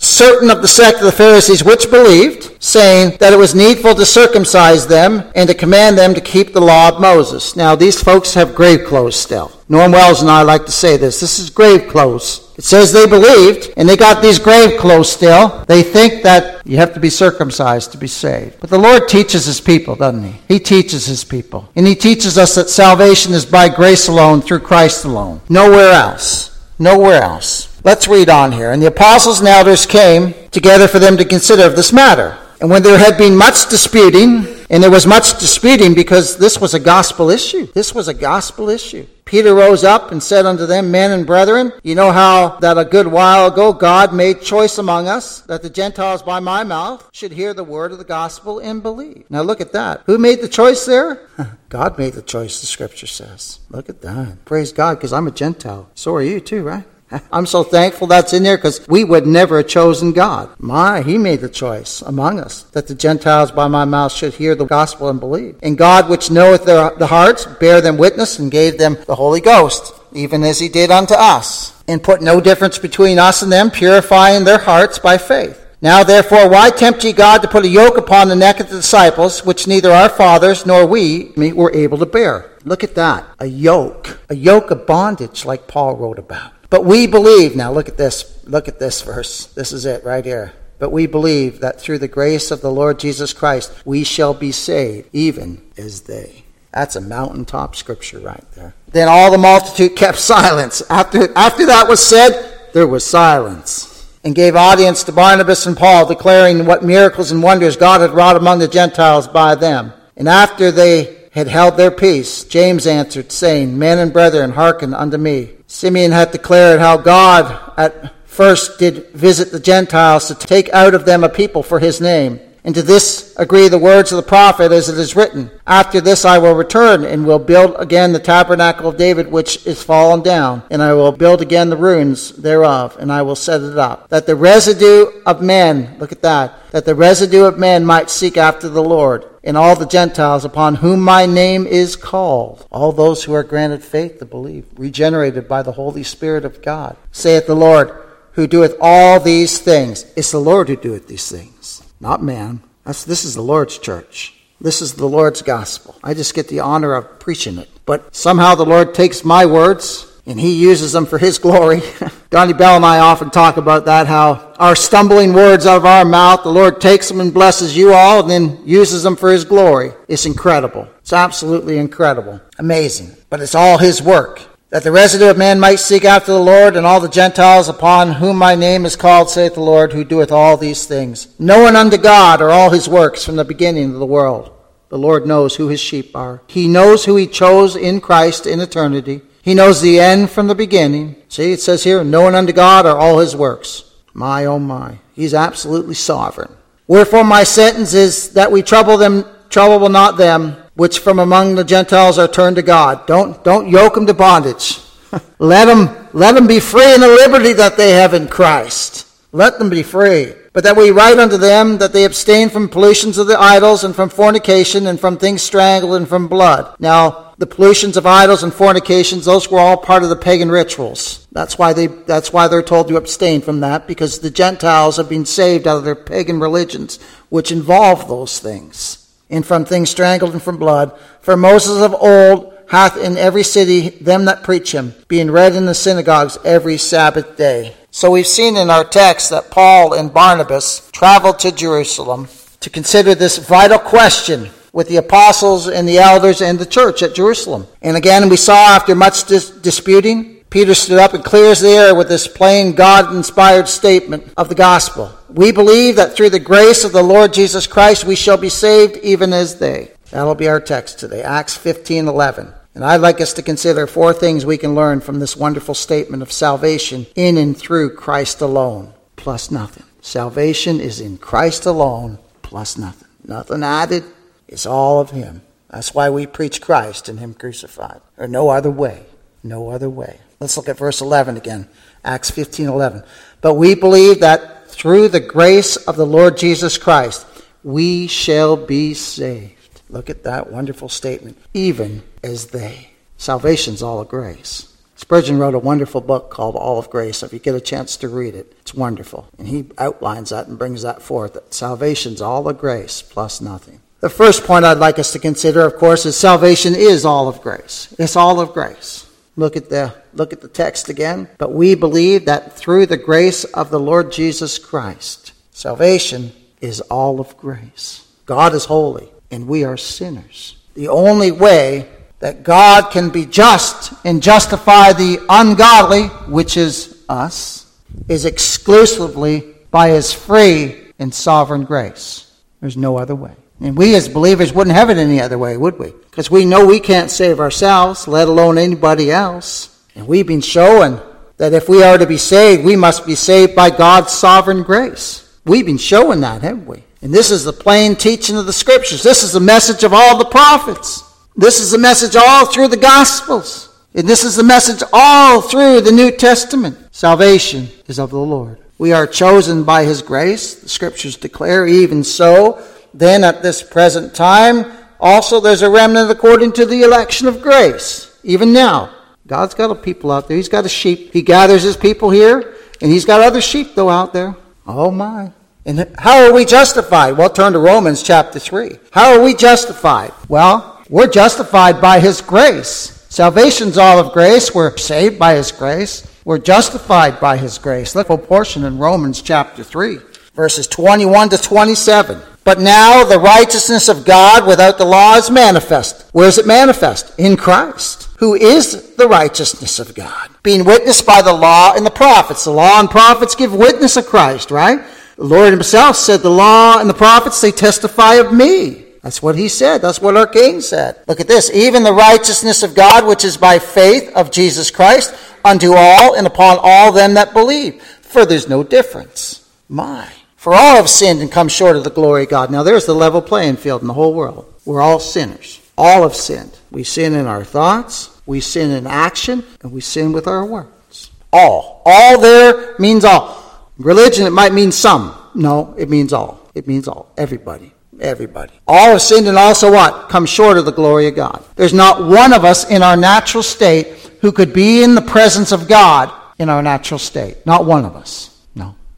certain 0.06 0.50
of 0.50 0.62
the 0.62 0.68
sect 0.68 0.98
of 0.98 1.04
the 1.04 1.12
Pharisees 1.12 1.64
which 1.64 1.90
believed, 1.90 2.62
saying 2.62 3.16
that 3.18 3.32
it 3.32 3.38
was 3.38 3.54
needful 3.54 3.94
to 3.94 4.06
circumcise 4.06 4.86
them 4.86 5.24
and 5.34 5.48
to 5.48 5.54
command 5.54 5.98
them 5.98 6.14
to 6.14 6.20
keep 6.20 6.52
the 6.52 6.60
law 6.60 6.88
of 6.88 7.00
Moses. 7.00 7.56
Now, 7.56 7.74
these 7.74 8.02
folks 8.02 8.34
have 8.34 8.54
grave 8.54 8.86
clothes 8.86 9.16
still. 9.16 9.52
Norm 9.68 9.92
Wells 9.92 10.22
and 10.22 10.30
I 10.30 10.42
like 10.42 10.64
to 10.66 10.72
say 10.72 10.96
this. 10.96 11.18
This 11.20 11.38
is 11.38 11.50
grave 11.50 11.88
clothes. 11.88 12.52
It 12.56 12.64
says 12.64 12.92
they 12.92 13.06
believed, 13.06 13.72
and 13.76 13.88
they 13.88 13.96
got 13.96 14.22
these 14.22 14.38
grave 14.38 14.78
clothes 14.78 15.10
still. 15.10 15.64
They 15.66 15.82
think 15.82 16.22
that 16.22 16.66
you 16.66 16.78
have 16.78 16.94
to 16.94 17.00
be 17.00 17.10
circumcised 17.10 17.92
to 17.92 17.98
be 17.98 18.06
saved. 18.06 18.60
But 18.60 18.70
the 18.70 18.78
Lord 18.78 19.08
teaches 19.08 19.44
his 19.44 19.60
people, 19.60 19.96
doesn't 19.96 20.24
he? 20.24 20.40
He 20.48 20.58
teaches 20.60 21.04
his 21.04 21.24
people. 21.24 21.68
And 21.76 21.86
he 21.86 21.94
teaches 21.94 22.38
us 22.38 22.54
that 22.54 22.70
salvation 22.70 23.34
is 23.34 23.44
by 23.44 23.68
grace 23.68 24.08
alone, 24.08 24.40
through 24.40 24.60
Christ 24.60 25.04
alone. 25.04 25.40
Nowhere 25.48 25.92
else. 25.92 26.55
Nowhere 26.78 27.22
else. 27.22 27.80
Let's 27.84 28.08
read 28.08 28.28
on 28.28 28.52
here. 28.52 28.72
And 28.72 28.82
the 28.82 28.88
apostles 28.88 29.40
and 29.40 29.48
elders 29.48 29.86
came 29.86 30.34
together 30.50 30.88
for 30.88 30.98
them 30.98 31.16
to 31.16 31.24
consider 31.24 31.64
of 31.64 31.76
this 31.76 31.92
matter. 31.92 32.36
And 32.60 32.70
when 32.70 32.82
there 32.82 32.98
had 32.98 33.16
been 33.18 33.36
much 33.36 33.68
disputing, 33.68 34.46
and 34.68 34.82
there 34.82 34.90
was 34.90 35.06
much 35.06 35.38
disputing 35.38 35.94
because 35.94 36.36
this 36.36 36.60
was 36.60 36.74
a 36.74 36.80
gospel 36.80 37.30
issue. 37.30 37.66
This 37.72 37.94
was 37.94 38.08
a 38.08 38.14
gospel 38.14 38.68
issue. 38.68 39.06
Peter 39.26 39.56
rose 39.56 39.82
up 39.82 40.12
and 40.12 40.22
said 40.22 40.46
unto 40.46 40.66
them, 40.66 40.92
Men 40.92 41.10
and 41.10 41.26
brethren, 41.26 41.72
you 41.82 41.96
know 41.96 42.12
how 42.12 42.60
that 42.60 42.78
a 42.78 42.84
good 42.84 43.08
while 43.08 43.48
ago 43.48 43.72
God 43.72 44.14
made 44.14 44.40
choice 44.40 44.78
among 44.78 45.08
us 45.08 45.40
that 45.42 45.62
the 45.62 45.68
Gentiles 45.68 46.22
by 46.22 46.38
my 46.38 46.62
mouth 46.62 47.10
should 47.12 47.32
hear 47.32 47.52
the 47.52 47.64
word 47.64 47.90
of 47.90 47.98
the 47.98 48.04
gospel 48.04 48.60
and 48.60 48.84
believe. 48.84 49.26
Now 49.28 49.42
look 49.42 49.60
at 49.60 49.72
that. 49.72 50.02
Who 50.06 50.16
made 50.16 50.42
the 50.42 50.48
choice 50.48 50.86
there? 50.86 51.26
God 51.68 51.98
made 51.98 52.12
the 52.12 52.22
choice, 52.22 52.60
the 52.60 52.68
scripture 52.68 53.08
says. 53.08 53.58
Look 53.68 53.88
at 53.88 54.00
that. 54.02 54.44
Praise 54.44 54.72
God, 54.72 54.94
because 54.94 55.12
I'm 55.12 55.26
a 55.26 55.32
Gentile. 55.32 55.90
So 55.96 56.14
are 56.14 56.22
you 56.22 56.38
too, 56.38 56.62
right? 56.62 56.86
I'm 57.32 57.46
so 57.46 57.62
thankful 57.62 58.06
that's 58.06 58.32
in 58.32 58.42
there 58.42 58.56
because 58.56 58.86
we 58.88 59.04
would 59.04 59.26
never 59.26 59.58
have 59.58 59.68
chosen 59.68 60.12
God. 60.12 60.50
My, 60.58 61.02
He 61.02 61.18
made 61.18 61.40
the 61.40 61.48
choice 61.48 62.02
among 62.02 62.40
us 62.40 62.62
that 62.72 62.88
the 62.88 62.94
Gentiles 62.94 63.52
by 63.52 63.68
my 63.68 63.84
mouth 63.84 64.12
should 64.12 64.34
hear 64.34 64.54
the 64.54 64.64
gospel 64.64 65.08
and 65.08 65.20
believe. 65.20 65.56
And 65.62 65.78
God, 65.78 66.08
which 66.08 66.30
knoweth 66.30 66.64
their, 66.64 66.90
the 66.96 67.06
hearts, 67.06 67.46
bare 67.46 67.80
them 67.80 67.96
witness 67.96 68.38
and 68.38 68.50
gave 68.50 68.78
them 68.78 68.96
the 69.06 69.14
Holy 69.14 69.40
Ghost, 69.40 69.94
even 70.12 70.42
as 70.42 70.58
He 70.58 70.68
did 70.68 70.90
unto 70.90 71.14
us, 71.14 71.80
and 71.86 72.02
put 72.02 72.22
no 72.22 72.40
difference 72.40 72.78
between 72.78 73.18
us 73.18 73.42
and 73.42 73.52
them, 73.52 73.70
purifying 73.70 74.44
their 74.44 74.58
hearts 74.58 74.98
by 74.98 75.18
faith. 75.18 75.62
Now 75.82 76.02
therefore, 76.02 76.48
why 76.48 76.70
tempt 76.70 77.04
ye 77.04 77.12
God 77.12 77.42
to 77.42 77.48
put 77.48 77.66
a 77.66 77.68
yoke 77.68 77.98
upon 77.98 78.28
the 78.28 78.34
neck 78.34 78.60
of 78.60 78.70
the 78.70 78.76
disciples, 78.76 79.44
which 79.44 79.68
neither 79.68 79.92
our 79.92 80.08
fathers 80.08 80.64
nor 80.64 80.86
we 80.86 81.32
were 81.36 81.72
able 81.72 81.98
to 81.98 82.06
bear? 82.06 82.50
Look 82.64 82.82
at 82.82 82.96
that. 82.96 83.26
A 83.38 83.46
yoke. 83.46 84.18
A 84.28 84.34
yoke 84.34 84.72
of 84.72 84.86
bondage, 84.86 85.44
like 85.44 85.68
Paul 85.68 85.96
wrote 85.96 86.18
about. 86.18 86.52
But 86.70 86.84
we 86.84 87.06
believe, 87.06 87.56
now 87.56 87.72
look 87.72 87.88
at 87.88 87.96
this, 87.96 88.42
look 88.44 88.68
at 88.68 88.78
this 88.78 89.02
verse. 89.02 89.46
This 89.46 89.72
is 89.72 89.84
it 89.84 90.04
right 90.04 90.24
here. 90.24 90.52
But 90.78 90.90
we 90.90 91.06
believe 91.06 91.60
that 91.60 91.80
through 91.80 91.98
the 91.98 92.08
grace 92.08 92.50
of 92.50 92.60
the 92.60 92.70
Lord 92.70 92.98
Jesus 92.98 93.32
Christ, 93.32 93.72
we 93.84 94.04
shall 94.04 94.34
be 94.34 94.52
saved, 94.52 95.08
even 95.12 95.62
as 95.76 96.02
they. 96.02 96.44
That's 96.72 96.96
a 96.96 97.00
mountaintop 97.00 97.74
scripture 97.74 98.18
right 98.18 98.44
there. 98.54 98.74
Then 98.88 99.08
all 99.08 99.30
the 99.30 99.38
multitude 99.38 99.96
kept 99.96 100.18
silence. 100.18 100.82
After, 100.90 101.36
after 101.36 101.64
that 101.66 101.88
was 101.88 102.06
said, 102.06 102.70
there 102.74 102.86
was 102.86 103.06
silence. 103.06 103.92
And 104.22 104.34
gave 104.34 104.56
audience 104.56 105.04
to 105.04 105.12
Barnabas 105.12 105.64
and 105.64 105.76
Paul, 105.76 106.06
declaring 106.06 106.66
what 106.66 106.84
miracles 106.84 107.30
and 107.30 107.42
wonders 107.42 107.76
God 107.76 108.02
had 108.02 108.10
wrought 108.10 108.36
among 108.36 108.58
the 108.58 108.68
Gentiles 108.68 109.26
by 109.28 109.54
them. 109.54 109.92
And 110.16 110.28
after 110.28 110.70
they 110.70 111.28
had 111.32 111.48
held 111.48 111.76
their 111.76 111.90
peace, 111.90 112.44
James 112.44 112.86
answered, 112.86 113.32
saying, 113.32 113.78
Men 113.78 113.98
and 113.98 114.12
brethren, 114.12 114.50
hearken 114.50 114.92
unto 114.92 115.16
me. 115.16 115.52
Simeon 115.76 116.10
had 116.10 116.30
declared 116.30 116.80
how 116.80 116.96
God 116.96 117.74
at 117.76 118.14
first 118.24 118.78
did 118.78 119.10
visit 119.10 119.52
the 119.52 119.60
Gentiles 119.60 120.26
to 120.28 120.34
take 120.34 120.70
out 120.70 120.94
of 120.94 121.04
them 121.04 121.22
a 121.22 121.28
people 121.28 121.62
for 121.62 121.80
his 121.80 122.00
name. 122.00 122.40
And 122.66 122.74
to 122.74 122.82
this 122.82 123.32
agree 123.36 123.68
the 123.68 123.78
words 123.78 124.10
of 124.10 124.16
the 124.16 124.28
prophet 124.28 124.72
as 124.72 124.88
it 124.88 124.98
is 124.98 125.14
written, 125.14 125.52
After 125.68 126.00
this 126.00 126.24
I 126.24 126.38
will 126.38 126.56
return 126.56 127.04
and 127.04 127.24
will 127.24 127.38
build 127.38 127.76
again 127.78 128.12
the 128.12 128.18
tabernacle 128.18 128.88
of 128.88 128.96
David 128.96 129.30
which 129.30 129.64
is 129.68 129.84
fallen 129.84 130.20
down, 130.20 130.64
and 130.68 130.82
I 130.82 130.92
will 130.92 131.12
build 131.12 131.40
again 131.40 131.70
the 131.70 131.76
ruins 131.76 132.32
thereof, 132.32 132.96
and 132.98 133.12
I 133.12 133.22
will 133.22 133.36
set 133.36 133.60
it 133.60 133.78
up. 133.78 134.08
That 134.08 134.26
the 134.26 134.34
residue 134.34 135.06
of 135.24 135.40
men, 135.40 135.96
look 136.00 136.10
at 136.10 136.22
that, 136.22 136.54
that 136.72 136.84
the 136.84 136.96
residue 136.96 137.44
of 137.44 137.56
men 137.56 137.86
might 137.86 138.10
seek 138.10 138.36
after 138.36 138.68
the 138.68 138.82
Lord, 138.82 139.24
and 139.44 139.56
all 139.56 139.76
the 139.76 139.86
Gentiles 139.86 140.44
upon 140.44 140.74
whom 140.74 140.98
my 140.98 141.24
name 141.24 141.68
is 141.68 141.94
called, 141.94 142.66
all 142.72 142.90
those 142.90 143.22
who 143.22 143.32
are 143.32 143.44
granted 143.44 143.84
faith 143.84 144.18
to 144.18 144.24
believe, 144.24 144.66
regenerated 144.76 145.46
by 145.46 145.62
the 145.62 145.72
Holy 145.72 146.02
Spirit 146.02 146.44
of 146.44 146.62
God. 146.62 146.96
Saith 147.12 147.46
the 147.46 147.54
Lord, 147.54 147.96
who 148.32 148.48
doeth 148.48 148.74
all 148.80 149.20
these 149.20 149.60
things. 149.60 150.04
It's 150.16 150.32
the 150.32 150.38
Lord 150.38 150.68
who 150.68 150.74
doeth 150.74 151.06
these 151.06 151.30
things 151.30 151.85
not 152.00 152.22
man. 152.22 152.62
That's, 152.84 153.04
this 153.04 153.24
is 153.24 153.34
the 153.34 153.42
Lord's 153.42 153.78
church. 153.78 154.34
This 154.60 154.80
is 154.80 154.94
the 154.94 155.06
Lord's 155.06 155.42
gospel. 155.42 155.96
I 156.02 156.14
just 156.14 156.34
get 156.34 156.48
the 156.48 156.60
honor 156.60 156.94
of 156.94 157.18
preaching 157.18 157.58
it. 157.58 157.68
But 157.84 158.14
somehow 158.14 158.54
the 158.54 158.64
Lord 158.64 158.94
takes 158.94 159.24
my 159.24 159.46
words 159.46 160.12
and 160.24 160.40
he 160.40 160.54
uses 160.54 160.92
them 160.92 161.06
for 161.06 161.18
his 161.18 161.38
glory. 161.38 161.82
Donnie 162.30 162.52
Bell 162.52 162.76
and 162.76 162.84
I 162.84 162.98
often 162.98 163.30
talk 163.30 163.58
about 163.58 163.84
that, 163.84 164.06
how 164.06 164.54
our 164.58 164.74
stumbling 164.74 165.34
words 165.34 165.66
out 165.66 165.76
of 165.76 165.84
our 165.84 166.04
mouth, 166.04 166.42
the 166.42 166.50
Lord 166.50 166.80
takes 166.80 167.08
them 167.08 167.20
and 167.20 167.32
blesses 167.32 167.76
you 167.76 167.92
all 167.92 168.20
and 168.20 168.30
then 168.30 168.66
uses 168.66 169.02
them 169.02 169.16
for 169.16 169.30
his 169.30 169.44
glory. 169.44 169.92
It's 170.08 170.26
incredible. 170.26 170.88
It's 170.98 171.12
absolutely 171.12 171.78
incredible. 171.78 172.40
Amazing. 172.58 173.16
But 173.30 173.40
it's 173.40 173.54
all 173.54 173.78
his 173.78 174.02
work. 174.02 174.42
That 174.70 174.82
the 174.82 174.92
residue 174.92 175.30
of 175.30 175.38
men 175.38 175.60
might 175.60 175.76
seek 175.76 176.04
after 176.04 176.32
the 176.32 176.40
Lord, 176.40 176.76
and 176.76 176.84
all 176.84 177.00
the 177.00 177.08
Gentiles 177.08 177.68
upon 177.68 178.12
whom 178.12 178.36
my 178.36 178.54
name 178.54 178.84
is 178.84 178.96
called, 178.96 179.30
saith 179.30 179.54
the 179.54 179.60
Lord, 179.60 179.92
who 179.92 180.04
doeth 180.04 180.32
all 180.32 180.56
these 180.56 180.86
things. 180.86 181.28
Knowing 181.38 181.76
unto 181.76 181.96
God 181.96 182.42
are 182.42 182.50
all 182.50 182.70
his 182.70 182.88
works 182.88 183.24
from 183.24 183.36
the 183.36 183.44
beginning 183.44 183.92
of 183.92 184.00
the 184.00 184.06
world. 184.06 184.52
The 184.88 184.98
Lord 184.98 185.26
knows 185.26 185.56
who 185.56 185.68
his 185.68 185.80
sheep 185.80 186.16
are. 186.16 186.42
He 186.46 186.68
knows 186.68 187.04
who 187.04 187.16
he 187.16 187.26
chose 187.26 187.76
in 187.76 188.00
Christ 188.00 188.46
in 188.46 188.60
eternity. 188.60 189.22
He 189.42 189.54
knows 189.54 189.80
the 189.80 190.00
end 190.00 190.30
from 190.30 190.48
the 190.48 190.54
beginning. 190.54 191.16
See, 191.28 191.52
it 191.52 191.60
says 191.60 191.84
here, 191.84 192.02
knowing 192.02 192.34
unto 192.34 192.52
God 192.52 192.86
are 192.86 192.98
all 192.98 193.18
his 193.18 193.36
works. 193.36 193.92
My, 194.12 194.44
oh 194.44 194.58
my. 194.58 194.98
He's 195.14 195.34
absolutely 195.34 195.94
sovereign. 195.94 196.52
Wherefore 196.88 197.24
my 197.24 197.44
sentence 197.44 197.94
is 197.94 198.30
that 198.30 198.50
we 198.50 198.62
trouble 198.62 198.96
them, 198.96 199.24
trouble 199.48 199.78
will 199.78 199.88
not 199.88 200.16
them, 200.16 200.56
which 200.74 200.98
from 200.98 201.18
among 201.18 201.54
the 201.54 201.64
Gentiles 201.64 202.18
are 202.18 202.28
turned 202.28 202.56
to 202.56 202.62
God. 202.62 203.06
Don't, 203.06 203.42
don't 203.42 203.68
yoke 203.68 203.94
them 203.94 204.06
to 204.06 204.14
bondage. 204.14 204.78
let 205.38 205.64
them, 205.64 206.08
let 206.12 206.34
them 206.34 206.46
be 206.46 206.60
free 206.60 206.94
in 206.94 207.00
the 207.00 207.08
liberty 207.08 207.52
that 207.54 207.76
they 207.76 207.92
have 207.92 208.14
in 208.14 208.28
Christ. 208.28 209.06
Let 209.32 209.58
them 209.58 209.70
be 209.70 209.82
free. 209.82 210.34
But 210.52 210.64
that 210.64 210.76
we 210.76 210.90
write 210.90 211.18
unto 211.18 211.36
them 211.36 211.78
that 211.78 211.92
they 211.92 212.04
abstain 212.04 212.48
from 212.48 212.68
pollutions 212.68 213.18
of 213.18 213.26
the 213.26 213.38
idols 213.38 213.84
and 213.84 213.94
from 213.94 214.08
fornication 214.08 214.86
and 214.86 214.98
from 214.98 215.18
things 215.18 215.42
strangled 215.42 215.96
and 215.96 216.08
from 216.08 216.28
blood. 216.28 216.74
Now, 216.80 217.34
the 217.36 217.46
pollutions 217.46 217.98
of 217.98 218.06
idols 218.06 218.42
and 218.42 218.52
fornications, 218.52 219.26
those 219.26 219.50
were 219.50 219.58
all 219.58 219.76
part 219.76 220.02
of 220.02 220.08
the 220.08 220.16
pagan 220.16 220.50
rituals. 220.50 221.26
That's 221.32 221.58
why 221.58 221.74
they, 221.74 221.88
that's 221.88 222.32
why 222.32 222.48
they're 222.48 222.62
told 222.62 222.88
to 222.88 222.96
abstain 222.96 223.42
from 223.42 223.60
that, 223.60 223.86
because 223.86 224.20
the 224.20 224.30
Gentiles 224.30 224.96
have 224.96 225.10
been 225.10 225.26
saved 225.26 225.66
out 225.66 225.76
of 225.76 225.84
their 225.84 225.94
pagan 225.94 226.40
religions, 226.40 226.98
which 227.28 227.52
involve 227.52 228.08
those 228.08 228.38
things 228.38 229.05
and 229.30 229.44
from 229.44 229.64
things 229.64 229.90
strangled 229.90 230.32
and 230.32 230.42
from 230.42 230.56
blood. 230.56 230.96
For 231.20 231.36
Moses 231.36 231.82
of 231.82 231.94
old 231.94 232.52
hath 232.68 232.96
in 232.96 233.16
every 233.16 233.42
city 233.42 233.90
them 233.90 234.24
that 234.24 234.42
preach 234.42 234.72
him, 234.72 234.94
being 235.08 235.30
read 235.30 235.54
in 235.54 235.66
the 235.66 235.74
synagogues 235.74 236.38
every 236.44 236.76
Sabbath 236.76 237.36
day. 237.36 237.74
So 237.90 238.10
we've 238.10 238.26
seen 238.26 238.56
in 238.56 238.70
our 238.70 238.84
text 238.84 239.30
that 239.30 239.50
Paul 239.50 239.94
and 239.94 240.12
Barnabas 240.12 240.90
traveled 240.92 241.38
to 241.40 241.52
Jerusalem 241.52 242.28
to 242.60 242.70
consider 242.70 243.14
this 243.14 243.38
vital 243.38 243.78
question 243.78 244.50
with 244.72 244.88
the 244.88 244.96
apostles 244.96 245.68
and 245.68 245.88
the 245.88 245.98
elders 245.98 246.42
and 246.42 246.58
the 246.58 246.66
church 246.66 247.02
at 247.02 247.14
Jerusalem. 247.14 247.66
And 247.80 247.96
again, 247.96 248.28
we 248.28 248.36
saw 248.36 248.74
after 248.74 248.94
much 248.94 249.24
dis- 249.24 249.48
disputing, 249.48 250.35
Peter 250.56 250.74
stood 250.74 250.98
up 250.98 251.12
and 251.12 251.22
clears 251.22 251.60
the 251.60 251.68
air 251.68 251.94
with 251.94 252.08
this 252.08 252.26
plain 252.26 252.72
God 252.72 253.14
inspired 253.14 253.68
statement 253.68 254.32
of 254.38 254.48
the 254.48 254.54
gospel. 254.54 255.12
We 255.28 255.52
believe 255.52 255.96
that 255.96 256.16
through 256.16 256.30
the 256.30 256.40
grace 256.40 256.82
of 256.82 256.92
the 256.92 257.02
Lord 257.02 257.34
Jesus 257.34 257.66
Christ 257.66 258.06
we 258.06 258.16
shall 258.16 258.38
be 258.38 258.48
saved 258.48 258.96
even 259.02 259.34
as 259.34 259.58
they. 259.58 259.90
That'll 260.12 260.34
be 260.34 260.48
our 260.48 260.58
text 260.58 260.98
today, 260.98 261.20
Acts 261.20 261.54
15 261.58 262.08
11. 262.08 262.54
And 262.74 262.82
I'd 262.86 263.02
like 263.02 263.20
us 263.20 263.34
to 263.34 263.42
consider 263.42 263.86
four 263.86 264.14
things 264.14 264.46
we 264.46 264.56
can 264.56 264.74
learn 264.74 265.00
from 265.00 265.18
this 265.18 265.36
wonderful 265.36 265.74
statement 265.74 266.22
of 266.22 266.32
salvation 266.32 267.04
in 267.14 267.36
and 267.36 267.54
through 267.54 267.94
Christ 267.94 268.40
alone, 268.40 268.94
plus 269.16 269.50
nothing. 269.50 269.84
Salvation 270.00 270.80
is 270.80 271.02
in 271.02 271.18
Christ 271.18 271.66
alone, 271.66 272.18
plus 272.40 272.78
nothing. 272.78 273.08
Nothing 273.22 273.62
added, 273.62 274.04
it's 274.48 274.64
all 274.64 275.02
of 275.02 275.10
Him. 275.10 275.42
That's 275.68 275.92
why 275.92 276.08
we 276.08 276.26
preach 276.26 276.62
Christ 276.62 277.10
and 277.10 277.20
Him 277.20 277.34
crucified, 277.34 278.00
or 278.16 278.26
no 278.26 278.48
other 278.48 278.70
way. 278.70 279.04
No 279.42 279.68
other 279.68 279.90
way. 279.90 280.20
Let's 280.40 280.56
look 280.56 280.68
at 280.68 280.78
verse 280.78 281.00
11 281.00 281.36
again. 281.36 281.68
Acts 282.04 282.30
15 282.30 282.68
11. 282.68 283.02
But 283.40 283.54
we 283.54 283.74
believe 283.74 284.20
that 284.20 284.68
through 284.68 285.08
the 285.08 285.20
grace 285.20 285.76
of 285.76 285.96
the 285.96 286.06
Lord 286.06 286.36
Jesus 286.36 286.78
Christ, 286.78 287.26
we 287.62 288.06
shall 288.06 288.56
be 288.56 288.94
saved. 288.94 289.82
Look 289.88 290.10
at 290.10 290.24
that 290.24 290.52
wonderful 290.52 290.88
statement. 290.88 291.38
Even 291.54 292.02
as 292.22 292.46
they. 292.48 292.90
Salvation's 293.16 293.82
all 293.82 294.00
of 294.00 294.08
grace. 294.08 294.72
Spurgeon 294.96 295.38
wrote 295.38 295.54
a 295.54 295.58
wonderful 295.58 296.00
book 296.00 296.30
called 296.30 296.56
All 296.56 296.78
of 296.78 296.90
Grace. 296.90 297.22
If 297.22 297.32
you 297.32 297.38
get 297.38 297.54
a 297.54 297.60
chance 297.60 297.96
to 297.98 298.08
read 298.08 298.34
it, 298.34 298.54
it's 298.60 298.74
wonderful. 298.74 299.28
And 299.38 299.46
he 299.46 299.66
outlines 299.78 300.30
that 300.30 300.48
and 300.48 300.58
brings 300.58 300.82
that 300.82 301.02
forth 301.02 301.34
that 301.34 301.52
salvation's 301.52 302.22
all 302.22 302.48
of 302.48 302.58
grace 302.58 303.02
plus 303.02 303.40
nothing. 303.40 303.80
The 304.00 304.10
first 304.10 304.44
point 304.44 304.64
I'd 304.64 304.78
like 304.78 304.98
us 304.98 305.12
to 305.12 305.18
consider, 305.18 305.62
of 305.62 305.76
course, 305.76 306.06
is 306.06 306.16
salvation 306.16 306.74
is 306.74 307.04
all 307.04 307.28
of 307.28 307.40
grace. 307.42 307.94
It's 307.98 308.16
all 308.16 308.40
of 308.40 308.52
grace. 308.52 309.05
Look 309.36 309.56
at 309.56 309.68
the 309.68 309.94
look 310.14 310.32
at 310.32 310.40
the 310.40 310.48
text 310.48 310.88
again. 310.88 311.28
But 311.38 311.52
we 311.52 311.74
believe 311.74 312.24
that 312.24 312.56
through 312.56 312.86
the 312.86 312.96
grace 312.96 313.44
of 313.44 313.70
the 313.70 313.78
Lord 313.78 314.10
Jesus 314.10 314.58
Christ, 314.58 315.32
salvation 315.50 316.32
is 316.60 316.80
all 316.80 317.20
of 317.20 317.36
grace. 317.36 318.06
God 318.24 318.54
is 318.54 318.64
holy 318.64 319.08
and 319.30 319.46
we 319.46 319.64
are 319.64 319.76
sinners. 319.76 320.56
The 320.74 320.88
only 320.88 321.30
way 321.30 321.88
that 322.20 322.42
God 322.42 322.90
can 322.90 323.10
be 323.10 323.26
just 323.26 323.92
and 324.04 324.22
justify 324.22 324.92
the 324.92 325.24
ungodly, 325.28 326.06
which 326.32 326.56
is 326.56 327.04
us, 327.08 327.78
is 328.08 328.24
exclusively 328.24 329.54
by 329.70 329.90
his 329.90 330.12
free 330.12 330.92
and 330.98 331.14
sovereign 331.14 331.64
grace. 331.64 332.32
There's 332.60 332.76
no 332.76 332.98
other 332.98 333.14
way. 333.14 333.34
And 333.60 333.76
we 333.76 333.94
as 333.94 334.08
believers 334.08 334.52
wouldn't 334.52 334.76
have 334.76 334.90
it 334.90 334.98
any 334.98 335.20
other 335.20 335.38
way, 335.38 335.56
would 335.56 335.78
we? 335.78 335.90
Because 335.90 336.30
we 336.30 336.44
know 336.44 336.66
we 336.66 336.80
can't 336.80 337.10
save 337.10 337.40
ourselves, 337.40 338.06
let 338.06 338.28
alone 338.28 338.58
anybody 338.58 339.10
else. 339.10 339.82
And 339.94 340.06
we've 340.06 340.26
been 340.26 340.42
showing 340.42 341.00
that 341.38 341.54
if 341.54 341.68
we 341.68 341.82
are 341.82 341.98
to 341.98 342.06
be 342.06 342.18
saved, 342.18 342.64
we 342.64 342.76
must 342.76 343.06
be 343.06 343.14
saved 343.14 343.54
by 343.54 343.70
God's 343.70 344.12
sovereign 344.12 344.62
grace. 344.62 345.38
We've 345.44 345.64
been 345.64 345.78
showing 345.78 346.20
that, 346.20 346.42
haven't 346.42 346.66
we? 346.66 346.82
And 347.02 347.14
this 347.14 347.30
is 347.30 347.44
the 347.44 347.52
plain 347.52 347.96
teaching 347.96 348.36
of 348.36 348.46
the 348.46 348.52
scriptures. 348.52 349.02
This 349.02 349.22
is 349.22 349.32
the 349.32 349.40
message 349.40 349.84
of 349.84 349.92
all 349.94 350.18
the 350.18 350.24
prophets. 350.24 351.02
This 351.36 351.60
is 351.60 351.70
the 351.70 351.78
message 351.78 352.16
all 352.16 352.46
through 352.46 352.68
the 352.68 352.76
gospels. 352.76 353.74
And 353.94 354.06
this 354.06 354.24
is 354.24 354.36
the 354.36 354.42
message 354.42 354.82
all 354.92 355.40
through 355.40 355.82
the 355.82 355.92
New 355.92 356.10
Testament. 356.10 356.76
Salvation 356.90 357.68
is 357.86 357.98
of 357.98 358.10
the 358.10 358.18
Lord. 358.18 358.58
We 358.78 358.92
are 358.92 359.06
chosen 359.06 359.64
by 359.64 359.84
his 359.84 360.02
grace. 360.02 360.56
The 360.56 360.68
scriptures 360.68 361.16
declare, 361.16 361.66
even 361.66 362.04
so, 362.04 362.62
then 362.98 363.24
at 363.24 363.42
this 363.42 363.62
present 363.62 364.14
time, 364.14 364.72
also 364.98 365.40
there's 365.40 365.62
a 365.62 365.70
remnant 365.70 366.10
according 366.10 366.52
to 366.52 366.66
the 366.66 366.82
election 366.82 367.28
of 367.28 367.42
grace. 367.42 368.18
Even 368.24 368.52
now, 368.52 368.94
God's 369.26 369.54
got 369.54 369.70
a 369.70 369.74
people 369.74 370.10
out 370.10 370.28
there. 370.28 370.36
He's 370.36 370.48
got 370.48 370.64
a 370.64 370.68
sheep. 370.68 371.12
He 371.12 371.22
gathers 371.22 371.62
his 371.62 371.76
people 371.76 372.10
here, 372.10 372.54
and 372.80 372.90
he's 372.90 373.04
got 373.04 373.20
other 373.20 373.40
sheep, 373.40 373.74
though, 373.74 373.90
out 373.90 374.12
there. 374.12 374.36
Oh, 374.66 374.90
my. 374.90 375.32
And 375.64 375.92
how 375.98 376.24
are 376.24 376.32
we 376.32 376.44
justified? 376.44 377.12
Well, 377.12 377.30
turn 377.30 377.52
to 377.52 377.58
Romans 377.58 378.02
chapter 378.02 378.38
3. 378.38 378.78
How 378.92 379.12
are 379.12 379.22
we 379.22 379.34
justified? 379.34 380.12
Well, 380.28 380.80
we're 380.88 381.08
justified 381.08 381.80
by 381.80 381.98
his 381.98 382.20
grace. 382.20 383.04
Salvation's 383.08 383.76
all 383.76 383.98
of 383.98 384.12
grace. 384.12 384.54
We're 384.54 384.76
saved 384.76 385.18
by 385.18 385.34
his 385.34 385.50
grace. 385.50 386.06
We're 386.24 386.38
justified 386.38 387.18
by 387.18 387.36
his 387.36 387.58
grace. 387.58 387.96
Look 387.96 388.10
a 388.10 388.18
portion 388.18 388.64
in 388.64 388.78
Romans 388.78 389.22
chapter 389.22 389.64
3, 389.64 389.98
verses 390.34 390.68
21 390.68 391.30
to 391.30 391.38
27. 391.38 392.20
But 392.46 392.60
now 392.60 393.02
the 393.02 393.18
righteousness 393.18 393.88
of 393.88 394.04
God 394.04 394.46
without 394.46 394.78
the 394.78 394.84
law 394.84 395.16
is 395.16 395.32
manifest. 395.32 396.08
Where 396.12 396.28
is 396.28 396.38
it 396.38 396.46
manifest? 396.46 397.12
In 397.18 397.36
Christ, 397.36 398.08
who 398.18 398.34
is 398.34 398.94
the 398.94 399.08
righteousness 399.08 399.80
of 399.80 399.96
God, 399.96 400.30
being 400.44 400.64
witnessed 400.64 401.04
by 401.04 401.22
the 401.22 401.32
law 401.32 401.74
and 401.74 401.84
the 401.84 401.90
prophets. 401.90 402.44
The 402.44 402.52
law 402.52 402.78
and 402.78 402.88
prophets 402.88 403.34
give 403.34 403.52
witness 403.52 403.96
of 403.96 404.06
Christ, 404.06 404.52
right? 404.52 404.78
The 405.16 405.24
Lord 405.24 405.52
himself 405.52 405.96
said, 405.96 406.20
The 406.20 406.30
law 406.30 406.78
and 406.78 406.88
the 406.88 406.94
prophets, 406.94 407.40
they 407.40 407.50
testify 407.50 408.14
of 408.14 408.32
me. 408.32 408.84
That's 409.02 409.20
what 409.20 409.34
he 409.34 409.48
said. 409.48 409.82
That's 409.82 410.00
what 410.00 410.16
our 410.16 410.28
king 410.28 410.60
said. 410.60 411.02
Look 411.08 411.18
at 411.18 411.26
this. 411.26 411.50
Even 411.50 411.82
the 411.82 411.92
righteousness 411.92 412.62
of 412.62 412.76
God, 412.76 413.08
which 413.08 413.24
is 413.24 413.36
by 413.36 413.58
faith 413.58 414.14
of 414.14 414.30
Jesus 414.30 414.70
Christ, 414.70 415.12
unto 415.44 415.74
all 415.74 416.14
and 416.14 416.28
upon 416.28 416.58
all 416.62 416.92
them 416.92 417.14
that 417.14 417.32
believe. 417.32 417.82
For 417.82 418.24
there's 418.24 418.48
no 418.48 418.62
difference. 418.62 419.50
My. 419.68 420.12
For 420.46 420.54
all 420.54 420.76
have 420.76 420.88
sinned 420.88 421.20
and 421.20 421.32
come 421.32 421.48
short 421.48 421.74
of 421.74 421.82
the 421.82 421.90
glory 421.90 422.22
of 422.22 422.28
God. 422.28 422.52
Now 422.52 422.62
there's 422.62 422.86
the 422.86 422.94
level 422.94 423.20
playing 423.20 423.56
field 423.56 423.80
in 423.80 423.88
the 423.88 423.94
whole 423.94 424.14
world. 424.14 424.54
We're 424.64 424.80
all 424.80 425.00
sinners. 425.00 425.60
All 425.76 426.04
have 426.04 426.14
sinned. 426.14 426.56
We 426.70 426.84
sin 426.84 427.14
in 427.14 427.26
our 427.26 427.42
thoughts, 427.42 428.16
we 428.26 428.38
sin 428.38 428.70
in 428.70 428.86
action, 428.86 429.42
and 429.60 429.72
we 429.72 429.80
sin 429.80 430.12
with 430.12 430.28
our 430.28 430.46
words. 430.46 431.10
All. 431.32 431.82
All 431.84 432.20
there 432.20 432.76
means 432.78 433.04
all. 433.04 433.42
Religion, 433.78 434.24
it 434.24 434.30
might 434.30 434.52
mean 434.52 434.70
some. 434.70 435.16
No, 435.34 435.74
it 435.76 435.90
means 435.90 436.12
all. 436.12 436.48
It 436.54 436.68
means 436.68 436.86
all. 436.86 437.10
Everybody. 437.18 437.72
Everybody. 437.98 438.52
All 438.68 438.92
have 438.92 439.02
sinned 439.02 439.26
and 439.26 439.36
also 439.36 439.72
what? 439.72 440.08
Come 440.08 440.26
short 440.26 440.58
of 440.58 440.64
the 440.64 440.70
glory 440.70 441.08
of 441.08 441.16
God. 441.16 441.42
There's 441.56 441.74
not 441.74 442.06
one 442.06 442.32
of 442.32 442.44
us 442.44 442.70
in 442.70 442.84
our 442.84 442.96
natural 442.96 443.42
state 443.42 443.88
who 444.20 444.30
could 444.30 444.52
be 444.52 444.84
in 444.84 444.94
the 444.94 445.02
presence 445.02 445.50
of 445.50 445.66
God 445.66 446.12
in 446.38 446.48
our 446.48 446.62
natural 446.62 447.00
state. 447.00 447.44
Not 447.46 447.64
one 447.64 447.84
of 447.84 447.96
us. 447.96 448.35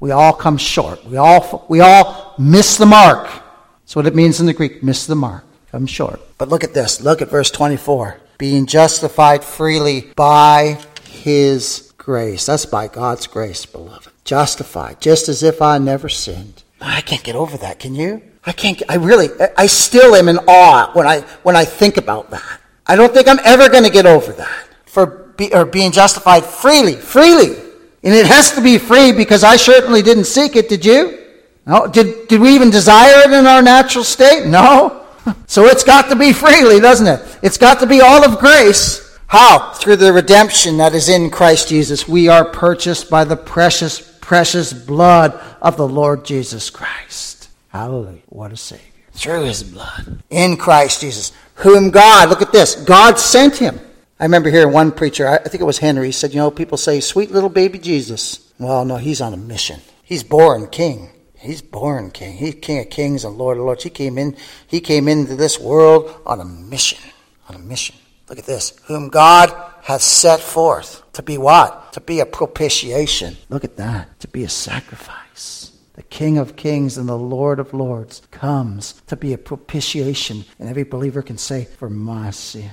We 0.00 0.11
all 0.12 0.33
come 0.33 0.57
short. 0.57 1.05
We 1.05 1.17
all, 1.17 1.67
we 1.69 1.81
all 1.81 2.35
miss 2.38 2.76
the 2.76 2.87
mark. 2.87 3.28
That's 3.83 3.97
what 3.97 4.07
it 4.07 4.14
means 4.14 4.40
in 4.40 4.47
the 4.47 4.52
Greek, 4.52 4.83
miss 4.83 5.07
the 5.07 5.17
mark. 5.17 5.45
Come 5.73 5.87
short. 5.87 6.21
But 6.38 6.49
look 6.49 6.64
at 6.64 6.75
this. 6.75 7.00
Look 7.00 7.21
at 7.21 7.28
verse 7.28 7.50
24. 7.50 8.21
Being 8.38 8.67
justified 8.67 9.43
freely 9.43 10.12
by 10.14 10.78
his 11.09 11.93
grace. 11.97 12.47
That's 12.47 12.64
by 12.64 12.88
God's 12.88 13.26
grace, 13.26 13.67
beloved. 13.67 14.09
Justified, 14.25 15.00
just 15.00 15.28
as 15.28 15.43
if 15.43 15.61
I 15.61 15.78
never 15.78 16.09
sinned. 16.09 16.62
I 16.81 17.00
can't 17.00 17.25
get 17.25 17.35
over 17.35 17.57
that, 17.59 17.81
can 17.81 17.95
you? 17.95 18.23
I 18.47 18.52
can't, 18.52 18.81
I 18.88 18.97
really, 18.97 19.28
I 19.57 19.67
still 19.67 20.14
am 20.14 20.28
in 20.28 20.38
awe 20.47 20.90
when 20.93 21.07
I, 21.07 21.21
when 21.43 21.57
I 21.57 21.64
think 21.64 21.97
about 21.97 22.31
that. 22.31 22.61
I 22.87 22.97
don't 22.97 23.12
think 23.12 23.28
I'm 23.28 23.40
ever 23.45 23.69
going 23.69 23.85
to 23.85 23.90
get 23.90 24.07
over 24.07 24.33
that. 24.33 24.69
For 24.87 25.07
be, 25.07 25.52
or 25.52 25.64
being 25.67 25.93
justified 25.93 26.45
freely, 26.45 26.95
freely. 26.95 27.57
And 28.02 28.14
it 28.14 28.26
has 28.26 28.52
to 28.52 28.61
be 28.61 28.78
free 28.78 29.12
because 29.12 29.43
I 29.43 29.57
certainly 29.57 30.02
didn't 30.02 30.25
seek 30.25 30.57
it, 30.57 30.69
did 30.69 30.85
you? 30.85 31.19
No. 31.67 31.87
Did, 31.87 32.28
did 32.28 32.40
we 32.40 32.55
even 32.55 32.71
desire 32.71 33.28
it 33.28 33.33
in 33.33 33.47
our 33.47 33.62
natural 33.62 34.05
state? 34.05 34.47
No. 34.47 34.95
So 35.47 35.67
it's 35.67 35.85
got 35.85 36.09
to 36.09 36.17
be 36.17 36.33
freely, 36.33 36.81
doesn't 36.81 37.07
it? 37.07 37.38
It's 37.43 37.59
got 37.59 37.81
to 37.81 37.87
be 37.87 38.00
all 38.00 38.25
of 38.25 38.38
grace. 38.38 39.19
How? 39.26 39.75
Through 39.75 39.97
the 39.97 40.11
redemption 40.11 40.78
that 40.78 40.95
is 40.95 41.11
in 41.11 41.28
Christ 41.28 41.69
Jesus. 41.69 42.09
We 42.09 42.28
are 42.28 42.47
purchased 42.47 43.11
by 43.11 43.25
the 43.25 43.37
precious, 43.37 44.00
precious 44.23 44.73
blood 44.73 45.38
of 45.61 45.76
the 45.76 45.87
Lord 45.87 46.25
Jesus 46.25 46.71
Christ. 46.71 47.50
Hallelujah. 47.69 48.23
What 48.31 48.52
a 48.52 48.57
Savior. 48.57 48.85
Through 49.12 49.45
his 49.45 49.62
blood. 49.62 50.23
In 50.31 50.57
Christ 50.57 51.02
Jesus. 51.02 51.33
Whom 51.57 51.90
God, 51.90 52.31
look 52.31 52.40
at 52.40 52.52
this, 52.52 52.75
God 52.75 53.19
sent 53.19 53.59
him. 53.59 53.78
I 54.21 54.25
remember 54.25 54.51
hearing 54.51 54.73
one 54.73 54.91
preacher, 54.91 55.29
I 55.29 55.39
think 55.39 55.61
it 55.61 55.65
was 55.65 55.79
Henry, 55.79 56.07
he 56.07 56.13
said, 56.13 56.33
You 56.33 56.39
know, 56.39 56.51
people 56.51 56.77
say, 56.77 56.99
sweet 57.01 57.31
little 57.31 57.49
baby 57.49 57.79
Jesus. 57.79 58.53
Well, 58.59 58.85
no, 58.85 58.97
he's 58.97 59.21
on 59.21 59.33
a 59.33 59.37
mission. 59.37 59.81
He's 60.03 60.25
born 60.25 60.67
king. 60.69 61.11
He's 61.37 61.63
born 61.63 62.11
king. 62.11 62.37
He's 62.37 62.57
king 62.57 62.81
of 62.81 62.91
kings 62.91 63.25
and 63.25 63.39
lord 63.39 63.59
of 63.59 63.65
lords. 63.65 63.85
He 63.85 63.91
came 63.91 64.19
in, 64.19 64.37
he 64.67 64.81
came 64.81 65.07
into 65.07 65.37
this 65.37 65.61
world 65.61 66.21
on 66.27 66.41
a 66.41 66.45
mission. 66.45 66.99
On 67.49 67.55
a 67.55 67.61
mission. 67.61 67.95
Look 68.29 68.41
at 68.41 68.45
this. 68.45 68.79
Whom 68.87 69.09
God 69.09 69.55
has 69.83 70.03
set 70.03 70.41
forth 70.41 71.03
to 71.13 71.23
be 71.23 71.39
what? 71.39 71.93
To 71.93 72.01
be 72.01 72.19
a 72.19 72.27
propitiation. 72.27 73.37
Look 73.49 73.65
at 73.65 73.77
that. 73.77 74.19
To 74.21 74.29
be 74.29 74.43
a 74.43 74.49
sacrifice. 74.49 75.73
The 75.95 76.03
King 76.03 76.39
of 76.39 76.57
kings 76.57 76.99
and 76.99 77.09
the 77.09 77.19
Lord 77.19 77.59
of 77.59 77.73
lords 77.73 78.23
comes 78.31 79.01
to 79.07 79.17
be 79.17 79.33
a 79.33 79.39
propitiation. 79.39 80.45
And 80.59 80.69
every 80.69 80.85
believer 80.85 81.23
can 81.23 81.39
say, 81.39 81.65
For 81.65 81.89
my 81.89 82.31
sins. 82.31 82.71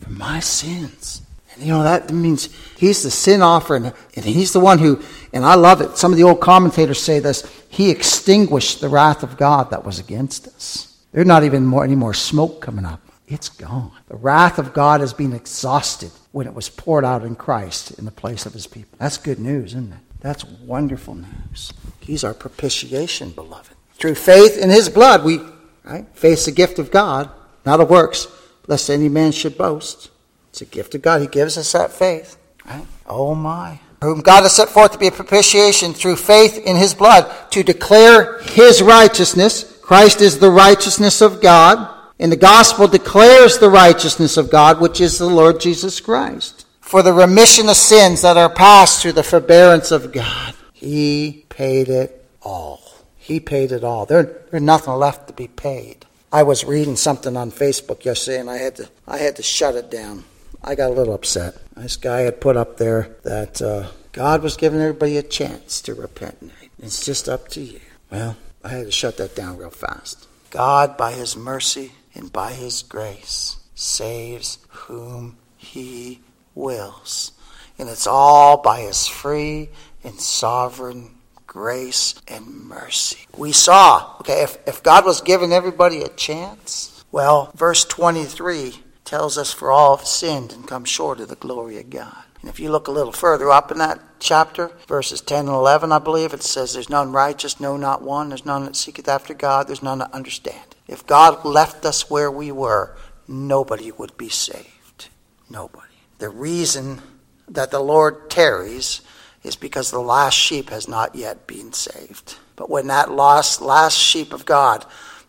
For 0.00 0.10
my 0.10 0.40
sins. 0.40 1.22
And 1.54 1.62
you 1.62 1.72
know, 1.72 1.82
that 1.82 2.12
means 2.12 2.54
he's 2.76 3.02
the 3.02 3.10
sin 3.10 3.42
offering, 3.42 3.92
and 4.14 4.24
he's 4.24 4.52
the 4.52 4.60
one 4.60 4.78
who, 4.78 5.02
and 5.32 5.44
I 5.44 5.54
love 5.54 5.80
it. 5.80 5.96
Some 5.96 6.12
of 6.12 6.18
the 6.18 6.24
old 6.24 6.40
commentators 6.40 7.02
say 7.02 7.18
this 7.18 7.50
he 7.68 7.90
extinguished 7.90 8.80
the 8.80 8.88
wrath 8.88 9.22
of 9.22 9.36
God 9.36 9.70
that 9.70 9.84
was 9.84 9.98
against 9.98 10.48
us. 10.48 10.96
There's 11.12 11.26
not 11.26 11.44
even 11.44 11.66
more, 11.66 11.84
any 11.84 11.96
more 11.96 12.14
smoke 12.14 12.60
coming 12.60 12.84
up. 12.84 13.00
It's 13.26 13.48
gone. 13.48 13.92
The 14.08 14.16
wrath 14.16 14.58
of 14.58 14.72
God 14.72 15.00
has 15.00 15.12
been 15.12 15.32
exhausted 15.32 16.10
when 16.32 16.46
it 16.46 16.54
was 16.54 16.68
poured 16.68 17.04
out 17.04 17.24
in 17.24 17.36
Christ 17.36 17.98
in 17.98 18.04
the 18.04 18.10
place 18.10 18.46
of 18.46 18.54
his 18.54 18.66
people. 18.66 18.96
That's 18.98 19.18
good 19.18 19.38
news, 19.38 19.72
isn't 19.72 19.92
it? 19.92 19.98
That's 20.20 20.44
wonderful 20.44 21.14
news. 21.14 21.72
He's 22.00 22.24
our 22.24 22.34
propitiation, 22.34 23.30
beloved. 23.30 23.74
Through 23.94 24.14
faith 24.14 24.56
in 24.56 24.70
his 24.70 24.88
blood, 24.88 25.24
we, 25.24 25.40
right? 25.84 26.06
Faith's 26.14 26.46
a 26.46 26.52
gift 26.52 26.78
of 26.78 26.90
God, 26.90 27.30
not 27.66 27.80
of 27.80 27.90
works, 27.90 28.28
lest 28.68 28.88
any 28.88 29.08
man 29.08 29.32
should 29.32 29.58
boast. 29.58 30.10
It's 30.50 30.60
a 30.60 30.66
gift 30.66 30.94
of 30.94 31.02
God. 31.02 31.20
He 31.20 31.26
gives 31.26 31.58
us 31.58 31.72
that 31.72 31.90
faith. 31.90 32.38
Right? 32.64 32.86
Oh 33.06 33.34
my. 33.34 33.80
Whom 34.02 34.20
God 34.20 34.42
has 34.42 34.54
set 34.54 34.68
forth 34.68 34.92
to 34.92 34.98
be 34.98 35.08
a 35.08 35.12
propitiation 35.12 35.92
through 35.92 36.16
faith 36.16 36.56
in 36.58 36.76
his 36.76 36.94
blood 36.94 37.50
to 37.50 37.64
declare 37.64 38.40
his 38.42 38.80
righteousness. 38.80 39.80
Christ 39.82 40.20
is 40.20 40.38
the 40.38 40.50
righteousness 40.50 41.20
of 41.20 41.40
God. 41.40 41.96
And 42.20 42.30
the 42.30 42.36
gospel 42.36 42.86
declares 42.86 43.58
the 43.58 43.70
righteousness 43.70 44.36
of 44.36 44.50
God, 44.50 44.80
which 44.80 45.00
is 45.00 45.18
the 45.18 45.28
Lord 45.28 45.60
Jesus 45.60 46.00
Christ. 46.00 46.66
For 46.80 47.02
the 47.02 47.12
remission 47.12 47.68
of 47.68 47.76
sins 47.76 48.22
that 48.22 48.36
are 48.36 48.52
passed 48.52 49.02
through 49.02 49.12
the 49.12 49.22
forbearance 49.22 49.90
of 49.90 50.12
God. 50.12 50.54
He 50.72 51.44
paid 51.48 51.88
it 51.88 52.24
all. 52.42 52.82
He 53.16 53.40
paid 53.40 53.72
it 53.72 53.84
all. 53.84 54.06
There, 54.06 54.42
there's 54.50 54.62
nothing 54.62 54.94
left 54.94 55.28
to 55.28 55.34
be 55.34 55.48
paid. 55.48 56.06
I 56.30 56.42
was 56.42 56.64
reading 56.64 56.96
something 56.96 57.36
on 57.36 57.50
Facebook 57.50 58.04
yesterday 58.04 58.40
and 58.40 58.50
I 58.50 58.58
had 58.58 58.76
to 58.76 58.88
I 59.06 59.16
had 59.16 59.36
to 59.36 59.42
shut 59.42 59.76
it 59.76 59.90
down. 59.90 60.24
I 60.62 60.74
got 60.74 60.90
a 60.90 60.94
little 60.94 61.14
upset. 61.14 61.56
This 61.74 61.96
guy 61.96 62.20
had 62.20 62.40
put 62.40 62.56
up 62.56 62.76
there 62.76 63.16
that 63.22 63.62
uh, 63.62 63.88
God 64.12 64.42
was 64.42 64.56
giving 64.56 64.80
everybody 64.80 65.16
a 65.16 65.22
chance 65.22 65.80
to 65.82 65.94
repent. 65.94 66.52
It's 66.78 67.04
just 67.04 67.28
up 67.28 67.48
to 67.48 67.60
you. 67.60 67.80
Well, 68.10 68.36
I 68.62 68.68
had 68.68 68.86
to 68.86 68.92
shut 68.92 69.16
that 69.16 69.34
down 69.34 69.56
real 69.56 69.70
fast. 69.70 70.26
God, 70.50 70.96
by 70.96 71.12
His 71.12 71.36
mercy 71.36 71.92
and 72.14 72.32
by 72.32 72.52
His 72.52 72.82
grace, 72.82 73.56
saves 73.74 74.58
whom 74.68 75.38
He 75.56 76.20
wills. 76.54 77.32
And 77.78 77.88
it's 77.88 78.06
all 78.06 78.58
by 78.58 78.80
His 78.80 79.06
free 79.06 79.70
and 80.02 80.20
sovereign 80.20 81.17
grace 81.48 82.14
and 82.28 82.46
mercy. 82.46 83.26
We 83.36 83.50
saw, 83.50 84.14
okay, 84.20 84.42
if, 84.44 84.58
if 84.68 84.82
God 84.82 85.04
was 85.04 85.22
giving 85.22 85.52
everybody 85.52 86.02
a 86.02 86.08
chance, 86.08 87.04
well, 87.10 87.50
verse 87.56 87.84
23 87.84 88.74
tells 89.04 89.38
us 89.38 89.52
for 89.52 89.72
all 89.72 89.96
have 89.96 90.06
sinned 90.06 90.52
and 90.52 90.68
come 90.68 90.84
short 90.84 91.18
of 91.18 91.28
the 91.28 91.34
glory 91.34 91.78
of 91.78 91.90
God. 91.90 92.22
And 92.40 92.50
if 92.50 92.60
you 92.60 92.70
look 92.70 92.86
a 92.86 92.92
little 92.92 93.12
further 93.12 93.50
up 93.50 93.72
in 93.72 93.78
that 93.78 93.98
chapter, 94.20 94.70
verses 94.86 95.20
10 95.22 95.46
and 95.46 95.48
11, 95.48 95.90
I 95.90 95.98
believe, 95.98 96.32
it 96.32 96.42
says, 96.42 96.74
There's 96.74 96.90
none 96.90 97.10
righteous, 97.10 97.58
no, 97.58 97.76
not 97.76 98.02
one. 98.02 98.28
There's 98.28 98.46
none 98.46 98.66
that 98.66 98.76
seeketh 98.76 99.08
after 99.08 99.34
God. 99.34 99.66
There's 99.66 99.82
none 99.82 99.98
that 99.98 100.12
understand. 100.12 100.76
If 100.86 101.06
God 101.06 101.44
left 101.44 101.84
us 101.84 102.08
where 102.08 102.30
we 102.30 102.52
were, 102.52 102.94
nobody 103.26 103.90
would 103.90 104.16
be 104.16 104.28
saved. 104.28 105.08
Nobody. 105.50 105.86
The 106.18 106.28
reason 106.28 107.00
that 107.48 107.70
the 107.70 107.80
Lord 107.80 108.30
tarries 108.30 109.00
is 109.42 109.56
because 109.56 109.90
the 109.90 109.98
last 109.98 110.34
sheep 110.34 110.70
has 110.70 110.88
not 110.88 111.14
yet 111.14 111.46
been 111.46 111.72
saved. 111.72 112.36
But 112.56 112.70
when 112.70 112.88
that 112.88 113.10
lost 113.10 113.60
last 113.60 113.96
sheep 113.96 114.32
of 114.32 114.44
God, 114.44 114.84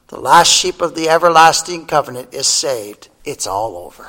the 0.07 0.19
last 0.19 0.47
sheep 0.47 0.81
of 0.81 0.95
the 0.95 1.09
everlasting 1.09 1.85
covenant 1.85 2.33
is 2.33 2.47
saved, 2.47 3.09
it's 3.23 3.45
all 3.45 3.77
over. 3.77 4.07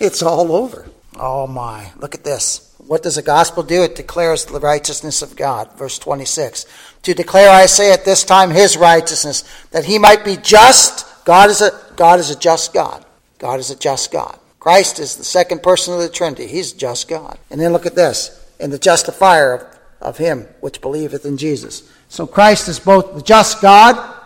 It's 0.00 0.22
all 0.22 0.52
over. 0.52 0.86
Oh 1.18 1.46
my. 1.46 1.92
Look 1.98 2.14
at 2.14 2.24
this. 2.24 2.74
What 2.86 3.02
does 3.02 3.16
the 3.16 3.22
gospel 3.22 3.62
do? 3.62 3.82
It 3.82 3.94
declares 3.94 4.44
the 4.44 4.58
righteousness 4.58 5.22
of 5.22 5.36
God. 5.36 5.70
Verse 5.78 5.98
26. 5.98 6.66
To 7.02 7.14
declare, 7.14 7.50
I 7.50 7.66
say 7.66 7.92
at 7.92 8.04
this 8.04 8.24
time, 8.24 8.50
his 8.50 8.76
righteousness, 8.76 9.44
that 9.70 9.84
he 9.84 9.98
might 9.98 10.24
be 10.24 10.36
just. 10.36 11.06
God 11.24 11.50
is 11.50 11.60
a, 11.60 11.70
God 11.94 12.18
is 12.18 12.30
a 12.30 12.38
just 12.38 12.72
God. 12.72 13.04
God 13.38 13.60
is 13.60 13.70
a 13.70 13.76
just 13.76 14.10
God. 14.10 14.38
Christ 14.58 14.98
is 14.98 15.16
the 15.16 15.24
second 15.24 15.62
person 15.62 15.94
of 15.94 16.00
the 16.00 16.08
Trinity. 16.08 16.46
He's 16.46 16.72
just 16.72 17.08
God. 17.08 17.38
And 17.50 17.60
then 17.60 17.72
look 17.72 17.86
at 17.86 17.94
this. 17.94 18.41
And 18.62 18.72
the 18.72 18.78
justifier 18.78 19.52
of, 19.52 19.78
of 20.00 20.18
him 20.18 20.46
which 20.60 20.80
believeth 20.80 21.26
in 21.26 21.36
Jesus. 21.36 21.90
So 22.08 22.26
Christ 22.26 22.68
is 22.68 22.78
both 22.78 23.14
the 23.14 23.22
just 23.22 23.60
God 23.60 24.20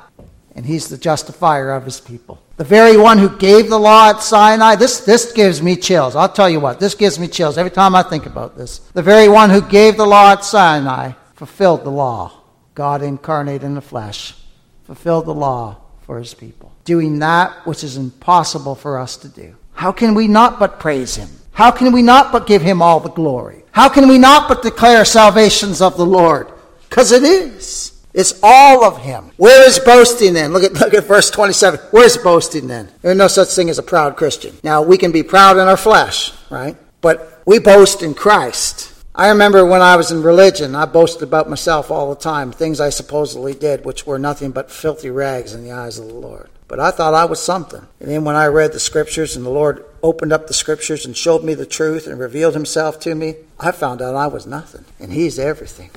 and 0.55 0.65
he's 0.65 0.89
the 0.89 0.99
justifier 0.99 1.73
of 1.73 1.85
his 1.85 2.01
people. 2.01 2.43
The 2.57 2.65
very 2.65 2.97
one 2.97 3.19
who 3.19 3.37
gave 3.37 3.69
the 3.69 3.79
law 3.79 4.11
at 4.11 4.23
Sinai, 4.23 4.77
this, 4.77 5.01
this 5.01 5.33
gives 5.33 5.63
me 5.63 5.77
chills. 5.77 6.17
I'll 6.17 6.33
tell 6.33 6.49
you 6.49 6.61
what, 6.61 6.81
this 6.81 6.95
gives 6.95 7.19
me 7.19 7.29
chills 7.29 7.59
every 7.59 7.71
time 7.71 7.95
I 7.95 8.03
think 8.03 8.25
about 8.25 8.57
this. 8.57 8.79
The 8.79 9.03
very 9.03 9.29
one 9.29 9.51
who 9.51 9.61
gave 9.61 9.97
the 9.97 10.07
law 10.07 10.33
at 10.33 10.45
Sinai 10.45 11.13
fulfilled 11.35 11.85
the 11.85 11.91
law. 11.91 12.33
God 12.75 13.03
incarnate 13.03 13.63
in 13.63 13.75
the 13.75 13.81
flesh 13.83 14.35
fulfilled 14.85 15.27
the 15.27 15.35
law 15.35 15.77
for 16.03 16.19
his 16.19 16.33
people, 16.33 16.73
doing 16.85 17.19
that 17.19 17.67
which 17.67 17.83
is 17.83 17.97
impossible 17.97 18.75
for 18.75 18.99
us 18.99 19.17
to 19.19 19.29
do. 19.29 19.57
How 19.73 19.93
can 19.93 20.15
we 20.15 20.29
not 20.29 20.59
but 20.59 20.79
praise 20.79 21.17
him? 21.17 21.29
How 21.53 21.71
can 21.71 21.93
we 21.93 22.03
not 22.03 22.33
but 22.33 22.47
give 22.47 22.63
him 22.63 22.81
all 22.81 23.01
the 23.01 23.11
glory? 23.11 23.65
How 23.77 23.91
can 23.91 24.09
we 24.09 24.17
not 24.17 24.49
but 24.49 24.63
declare 24.63 25.05
salvations 25.05 25.83
of 25.83 25.99
the 25.99 26.07
Lord? 26.07 26.51
Because 26.89 27.13
it 27.13 27.23
is. 27.23 27.93
It's 28.15 28.41
all 28.43 28.83
of 28.83 29.03
him. 29.03 29.33
Where 29.37 29.69
is 29.69 29.79
boasting 29.79 30.33
then? 30.33 30.55
Look 30.55 30.63
at, 30.63 30.73
look 30.81 30.95
at 30.95 31.05
verse 31.05 31.31
27. 31.31 31.81
Where's 31.91 32.17
boasting 32.17 32.69
then? 32.69 32.89
There's 33.03 33.19
no 33.19 33.29
such 33.29 33.51
thing 33.51 33.69
as 33.69 33.79
a 33.79 33.83
proud 33.83 34.17
Christian. 34.17 34.57
Now, 34.65 34.81
we 34.81 34.97
can 34.97 35.13
be 35.13 35.23
proud 35.23 35.59
in 35.59 35.69
our 35.69 35.77
flesh, 35.77 36.33
right? 36.49 36.75
But 37.03 37.43
we 37.45 37.59
boast 37.59 38.03
in 38.03 38.15
Christ. 38.15 38.95
I 39.15 39.29
remember 39.29 39.67
when 39.67 39.83
I 39.83 39.97
was 39.97 40.11
in 40.11 40.23
religion, 40.23 40.75
I 40.75 40.87
boasted 40.87 41.25
about 41.25 41.51
myself 41.51 41.91
all 41.91 42.09
the 42.09 42.19
time, 42.19 42.53
things 42.53 42.81
I 42.81 42.89
supposedly 42.89 43.53
did, 43.53 43.85
which 43.85 44.07
were 44.07 44.19
nothing 44.19 44.53
but 44.53 44.71
filthy 44.71 45.11
rags 45.11 45.53
in 45.53 45.65
the 45.65 45.73
eyes 45.73 45.99
of 45.99 46.07
the 46.07 46.15
Lord. 46.15 46.49
But 46.69 46.81
I 46.81 46.91
thought 46.91 47.15
I 47.15 47.25
was 47.25 47.41
something. 47.41 47.87
And 48.01 48.11
then 48.11 48.25
when 48.25 48.35
I 48.35 48.47
read 48.47 48.73
the 48.73 48.81
scriptures 48.81 49.37
and 49.37 49.47
the 49.47 49.51
Lord 49.51 49.85
opened 50.03 50.33
up 50.33 50.47
the 50.47 50.55
scriptures 50.55 51.07
and 51.07 51.17
showed 51.17 51.45
me 51.45 51.55
the 51.55 51.67
truth 51.67 52.07
and 52.07 52.19
revealed 52.19 52.55
himself 52.55 52.99
to 53.01 53.15
me, 53.15 53.37
I 53.59 53.71
found 53.71 54.03
out 54.03 54.17
I 54.17 54.27
was 54.27 54.47
nothing. 54.47 54.85
And 54.99 55.13
He's 55.13 55.39
everything. 55.39 55.91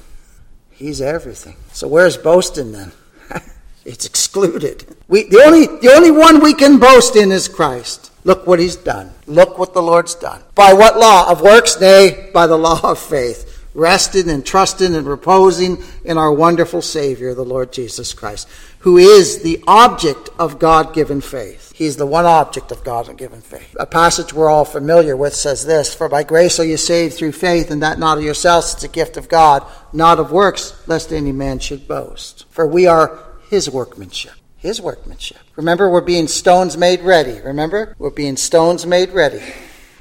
He's 0.70 1.02
everything. 1.02 1.58
So 1.74 1.88
where's 1.88 2.18
boasting 2.18 2.72
then? 2.72 2.92
it's 3.86 4.06
excluded. 4.06 4.96
We, 5.08 5.24
the, 5.24 5.42
only, 5.42 5.66
the 5.66 5.92
only 5.94 6.12
one 6.12 6.42
we 6.42 6.54
can 6.54 6.80
boast 6.80 7.16
in 7.16 7.32
is 7.32 7.48
Christ. 7.48 8.12
Look 8.24 8.46
what 8.46 8.60
he's 8.60 8.76
done. 8.76 9.12
Look 9.28 9.58
what 9.58 9.74
the 9.74 9.82
Lord's 9.82 10.14
done. 10.16 10.42
By 10.56 10.74
what 10.74 10.98
law? 10.98 11.32
Of 11.32 11.42
works? 11.42 11.80
Nay, 11.80 12.30
by 12.34 12.48
the 12.48 12.58
law 12.58 12.80
of 12.84 13.00
faith. 13.00 13.49
Resting 13.74 14.30
and 14.30 14.46
trusting 14.46 14.96
and 14.96 15.06
reposing 15.06 15.84
in 16.04 16.18
our 16.18 16.32
wonderful 16.32 16.82
Savior, 16.82 17.34
the 17.34 17.46
Lord 17.46 17.72
Jesus 17.72 18.14
Christ, 18.14 18.48
who 18.80 18.98
is 18.98 19.44
the 19.44 19.64
object 19.68 20.30
of 20.40 20.58
God 20.58 20.94
given 20.94 21.22
faith. 21.22 21.72
He's 21.76 21.98
the 21.98 22.06
one 22.06 22.26
object 22.26 22.72
of 22.72 22.84
God 22.84 23.16
given 23.18 23.42
faith. 23.42 23.76
A 23.80 23.86
passage 23.86 24.34
we're 24.34 24.50
all 24.50 24.66
familiar 24.66 25.16
with 25.16 25.36
says 25.36 25.66
this 25.66 25.94
For 25.94 26.10
by 26.10 26.24
grace 26.24 26.60
are 26.60 26.66
you 26.66 26.78
saved 26.78 27.14
through 27.14 27.34
faith, 27.34 27.72
and 27.72 27.84
that 27.84 28.00
not 28.00 28.18
of 28.18 28.24
yourselves, 28.24 28.74
it's 28.74 28.84
a 28.84 28.90
gift 28.90 29.18
of 29.18 29.30
God, 29.30 29.66
not 29.94 30.20
of 30.20 30.32
works, 30.32 30.74
lest 30.88 31.14
any 31.14 31.32
man 31.32 31.60
should 31.60 31.88
boast. 31.88 32.46
For 32.50 32.68
we 32.68 32.88
are 32.88 33.20
his 33.50 33.70
workmanship. 33.70 34.34
His 34.58 34.82
workmanship. 34.82 35.38
Remember, 35.56 35.90
we're 35.90 36.02
being 36.02 36.28
stones 36.28 36.76
made 36.76 37.02
ready. 37.02 37.40
Remember? 37.40 37.96
We're 37.98 38.10
being 38.10 38.36
stones 38.36 38.86
made 38.86 39.12
ready. 39.12 39.42